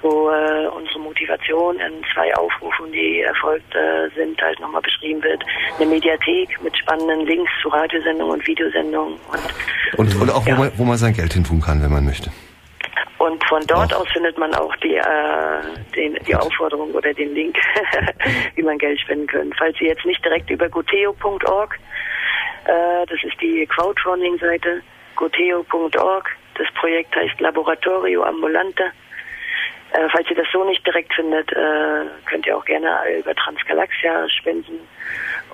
wo 0.02 0.30
äh, 0.30 0.66
unsere 0.68 1.00
Motivation 1.00 1.76
in 1.76 2.02
zwei 2.12 2.34
Aufrufen, 2.36 2.90
die 2.92 3.20
erfolgt 3.20 3.74
äh, 3.74 4.08
sind, 4.16 4.40
halt 4.40 4.58
nochmal 4.60 4.82
beschrieben 4.82 5.22
wird. 5.22 5.42
Eine 5.76 5.86
Mediathek 5.86 6.60
mit 6.62 6.76
spannenden 6.76 7.26
Links 7.26 7.50
zu 7.62 7.68
Radiosendungen 7.68 8.34
und 8.34 8.46
Videosendungen 8.46 9.14
und 9.30 9.98
Und, 9.98 10.20
und 10.20 10.30
auch, 10.30 10.46
wo, 10.46 10.52
man, 10.52 10.72
wo 10.76 10.84
man 10.84 10.96
sein 10.96 11.12
Geld 11.14 11.32
hin 11.32 11.44
tun 11.44 11.60
kann, 11.60 11.82
wenn 11.82 11.92
man 11.92 12.04
möchte. 12.04 12.30
Und 13.18 13.42
von 13.44 13.62
dort 13.66 13.94
aus 13.94 14.08
findet 14.12 14.36
man 14.38 14.54
auch 14.54 14.74
die, 14.76 14.96
äh, 14.96 15.62
den, 15.94 16.14
die 16.26 16.34
Aufforderung 16.34 16.90
oder 16.92 17.14
den 17.14 17.34
Link, 17.34 17.56
wie 18.54 18.62
man 18.62 18.78
Geld 18.78 19.00
spenden 19.00 19.26
kann. 19.26 19.52
Falls 19.56 19.76
Sie 19.78 19.86
jetzt 19.86 20.04
nicht 20.04 20.24
direkt 20.24 20.50
über 20.50 20.68
goteo.org, 20.68 21.78
äh, 22.66 23.06
das 23.06 23.18
ist 23.22 23.40
die 23.40 23.66
Crowdfunding-Seite, 23.66 24.82
goteo.org, 25.16 26.30
das 26.56 26.66
Projekt 26.74 27.14
heißt 27.14 27.40
Laboratorio 27.40 28.24
Ambulante. 28.24 28.90
Äh, 29.94 30.08
falls 30.10 30.28
ihr 30.28 30.36
das 30.36 30.46
so 30.52 30.64
nicht 30.64 30.84
direkt 30.84 31.14
findet, 31.14 31.52
äh, 31.52 32.04
könnt 32.26 32.46
ihr 32.46 32.56
auch 32.56 32.64
gerne 32.64 32.88
über 33.16 33.34
Transgalaxia 33.34 34.28
spenden 34.28 34.80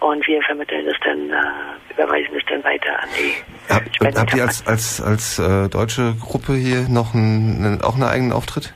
und 0.01 0.27
wir 0.27 0.41
vermitteln 0.43 0.87
das 0.87 0.97
dann, 1.05 1.29
äh, 1.29 1.93
überweisen 1.93 2.33
das 2.33 2.43
dann 2.49 2.65
weiter 2.65 3.03
an 3.03 3.09
die 3.19 3.35
Hab, 3.73 4.17
habt 4.17 4.35
ihr 4.35 4.43
als, 4.45 4.67
als, 4.67 5.03
als 5.03 5.39
äh, 5.39 5.69
deutsche 5.69 6.15
Gruppe 6.19 6.55
hier 6.55 6.89
noch 6.89 7.15
einen, 7.15 7.65
einen, 7.65 7.83
auch 7.83 7.95
einen 7.95 8.05
eigenen 8.05 8.33
Auftritt? 8.33 8.73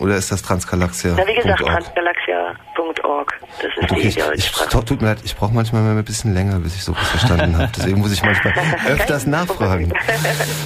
Oder 0.00 0.16
ist 0.16 0.32
das 0.32 0.42
Transgalaxia? 0.42 1.14
Na, 1.16 1.24
wie 1.26 1.34
gesagt, 1.34 1.60
transgalaxia.org. 1.60 3.40
Das 3.62 3.64
ist 3.66 3.78
Okay, 3.90 3.94
die 4.02 4.08
ich, 4.08 4.16
ich, 4.18 4.24
Deutschsprache. 4.24 4.84
tut 4.84 5.00
mir 5.00 5.08
leid, 5.08 5.18
ich 5.24 5.36
brauche 5.36 5.54
manchmal 5.54 5.82
mal 5.82 5.96
ein 5.96 6.04
bisschen 6.04 6.34
länger, 6.34 6.58
bis 6.58 6.74
ich 6.74 6.82
sowas 6.84 7.06
verstanden 7.08 7.56
habe. 7.56 7.70
Deswegen 7.76 8.00
muss 8.00 8.12
ich 8.12 8.22
manchmal 8.22 8.54
öfters 8.88 9.26
nachfragen. 9.26 9.92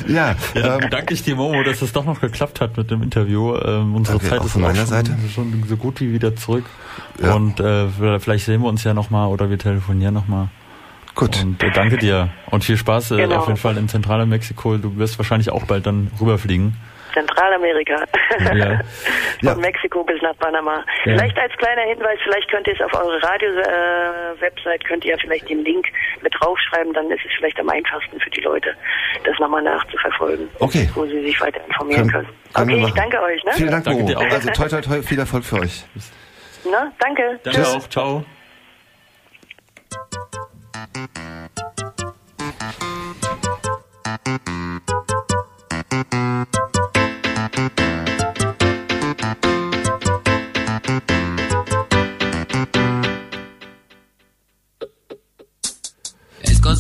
Ja, 0.07 0.35
Ja, 0.55 0.79
dann 0.79 0.91
danke 0.91 1.15
ich 1.15 1.23
dir, 1.23 1.37
Momo, 1.37 1.63
dass 1.63 1.83
es 1.83 1.93
doch 1.93 2.05
noch 2.05 2.21
geklappt 2.21 2.61
hat 2.61 2.77
mit 2.77 2.91
dem 2.91 3.03
Interview. 3.03 3.55
Ähm, 3.57 3.95
unsere 3.95 4.19
Zeit 4.21 4.41
auch 4.41 4.45
ist 4.47 4.53
von 4.53 4.63
auch 4.65 4.69
meiner 4.69 4.79
schon, 4.81 4.87
Seite. 4.87 5.13
schon 5.35 5.65
so 5.69 5.77
gut 5.77 6.01
wie 6.01 6.13
wieder 6.13 6.35
zurück. 6.35 6.65
Ja. 7.23 7.35
Und 7.35 7.61
äh, 7.61 7.89
vielleicht 8.21 8.47
sehen 8.47 8.63
wir 8.63 8.69
uns 8.69 8.85
ja 8.85 8.95
nochmal 8.95 9.29
oder 9.29 9.51
wir 9.51 9.59
telefonieren 9.59 10.15
nochmal. 10.15 10.49
Gut. 11.15 11.43
Und 11.43 11.63
äh, 11.63 11.71
danke 11.73 11.99
dir. 11.99 12.31
Und 12.51 12.65
viel 12.65 12.77
Spaß 12.77 13.11
äh, 13.11 13.17
Genau. 13.17 13.37
auf 13.41 13.49
jeden 13.49 13.59
Fall 13.59 13.77
in 13.77 13.89
Zentralmexiko. 13.89 14.77
Du 14.79 14.97
wirst 14.97 15.19
wahrscheinlich 15.19 15.51
auch 15.51 15.65
bald 15.65 15.85
dann 15.87 16.11
rüberfliegen. 16.21 16.77
Zentralamerika. 17.15 18.05
Ja. 18.55 18.79
Von 19.41 19.49
Ja. 19.49 19.55
Mexiko 19.55 20.03
bis 20.05 20.21
nach 20.23 20.37
Panama. 20.39 20.77
Ja. 21.05 21.13
Vielleicht 21.15 21.39
als 21.39 21.53
kleiner 21.57 21.83
Hinweis, 21.83 22.19
vielleicht 22.25 22.51
könnt 22.51 22.67
ihr 22.67 22.75
es 22.75 22.81
auf 22.81 22.93
eure 22.95 23.23
Radio-Website, 23.23 24.85
könnt 24.85 25.05
ihr 25.05 25.13
ja 25.13 25.17
vielleicht 25.21 25.49
den 25.49 25.65
Link 25.65 25.87
mit 26.23 26.35
draufschreiben, 26.39 26.93
dann 26.93 27.11
ist 27.11 27.25
es 27.25 27.31
vielleicht 27.37 27.59
am 27.61 27.69
einfachsten 27.69 28.19
für 28.21 28.31
die 28.31 28.41
Leute, 28.41 28.75
das 29.25 29.39
nochmal 29.39 29.63
nachzuverfolgen. 29.63 30.49
Okay. 30.59 30.89
Wo 30.95 31.05
sie 31.07 31.23
sich 31.23 31.41
weiter 31.41 31.61
informieren 31.67 32.11
Können- 32.11 32.27
können. 32.27 32.39
Okay, 32.67 32.77
ich 32.77 32.83
machen. 32.83 32.95
danke 32.97 33.23
euch. 33.23 33.45
Ne? 33.45 33.53
Vielen 33.55 33.71
Dank, 33.71 33.85
Danke 33.85 34.05
dir 34.05 34.19
auch. 34.19 34.23
Also 34.23 34.51
toi, 34.51 34.69
toi, 34.69 34.81
toi, 34.81 35.03
viel 35.03 35.19
Erfolg 35.19 35.45
für 35.45 35.61
euch. 35.61 35.85
Na, 36.71 36.91
danke. 36.99 37.39
Danke 37.45 37.61
Tschüss. 37.61 37.75
auch. 37.75 37.89
Ciao. 37.89 38.25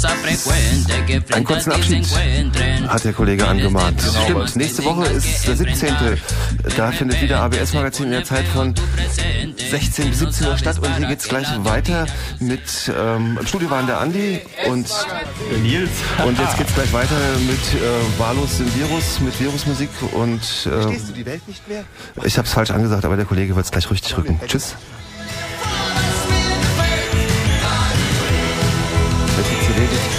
Einen 0.04 1.44
kurzen 1.44 1.72
Abschied, 1.72 2.06
hat 2.86 3.04
der 3.04 3.12
Kollege 3.12 3.46
angemahnt. 3.46 4.00
Stimmt, 4.24 4.56
nächste 4.56 4.84
Woche 4.84 5.06
ist 5.06 5.46
der 5.46 5.56
17. 5.56 5.94
Da 6.76 6.92
findet 6.92 7.20
wieder 7.20 7.40
ABS-Magazin 7.40 8.06
in 8.06 8.12
der 8.12 8.24
Zeit 8.24 8.46
von 8.46 8.74
16 9.70 10.10
bis 10.10 10.18
17 10.20 10.46
Uhr 10.46 10.58
statt 10.58 10.78
und 10.78 10.96
hier 10.96 11.06
geht's 11.08 11.28
gleich 11.28 11.46
weiter 11.64 12.06
mit, 12.38 12.60
ähm, 12.96 13.38
im 13.40 13.46
Studio 13.46 13.70
waren 13.70 13.86
der 13.86 14.00
Andi 14.00 14.40
und 14.68 14.88
der 15.50 15.58
Nils. 15.58 15.90
Und 16.24 16.38
jetzt 16.38 16.56
geht's 16.56 16.74
gleich 16.74 16.92
weiter 16.92 17.16
mit 17.46 17.58
äh, 17.80 18.18
Wahllos 18.20 18.60
im 18.60 18.74
Virus, 18.74 19.20
mit 19.20 19.38
Virusmusik 19.40 19.90
und... 20.12 20.40
Äh, 20.40 20.70
Verstehst 20.70 21.08
du 21.08 21.12
die 21.12 21.26
Welt 21.26 21.46
nicht 21.48 21.66
mehr? 21.68 21.84
ich 22.24 22.38
hab's 22.38 22.52
falsch 22.52 22.70
angesagt, 22.70 23.04
aber 23.04 23.16
der 23.16 23.24
Kollege 23.24 23.56
wird's 23.56 23.70
gleich 23.70 23.90
richtig 23.90 24.16
rücken. 24.16 24.40
Tschüss. 24.46 24.74
David. 29.78 30.17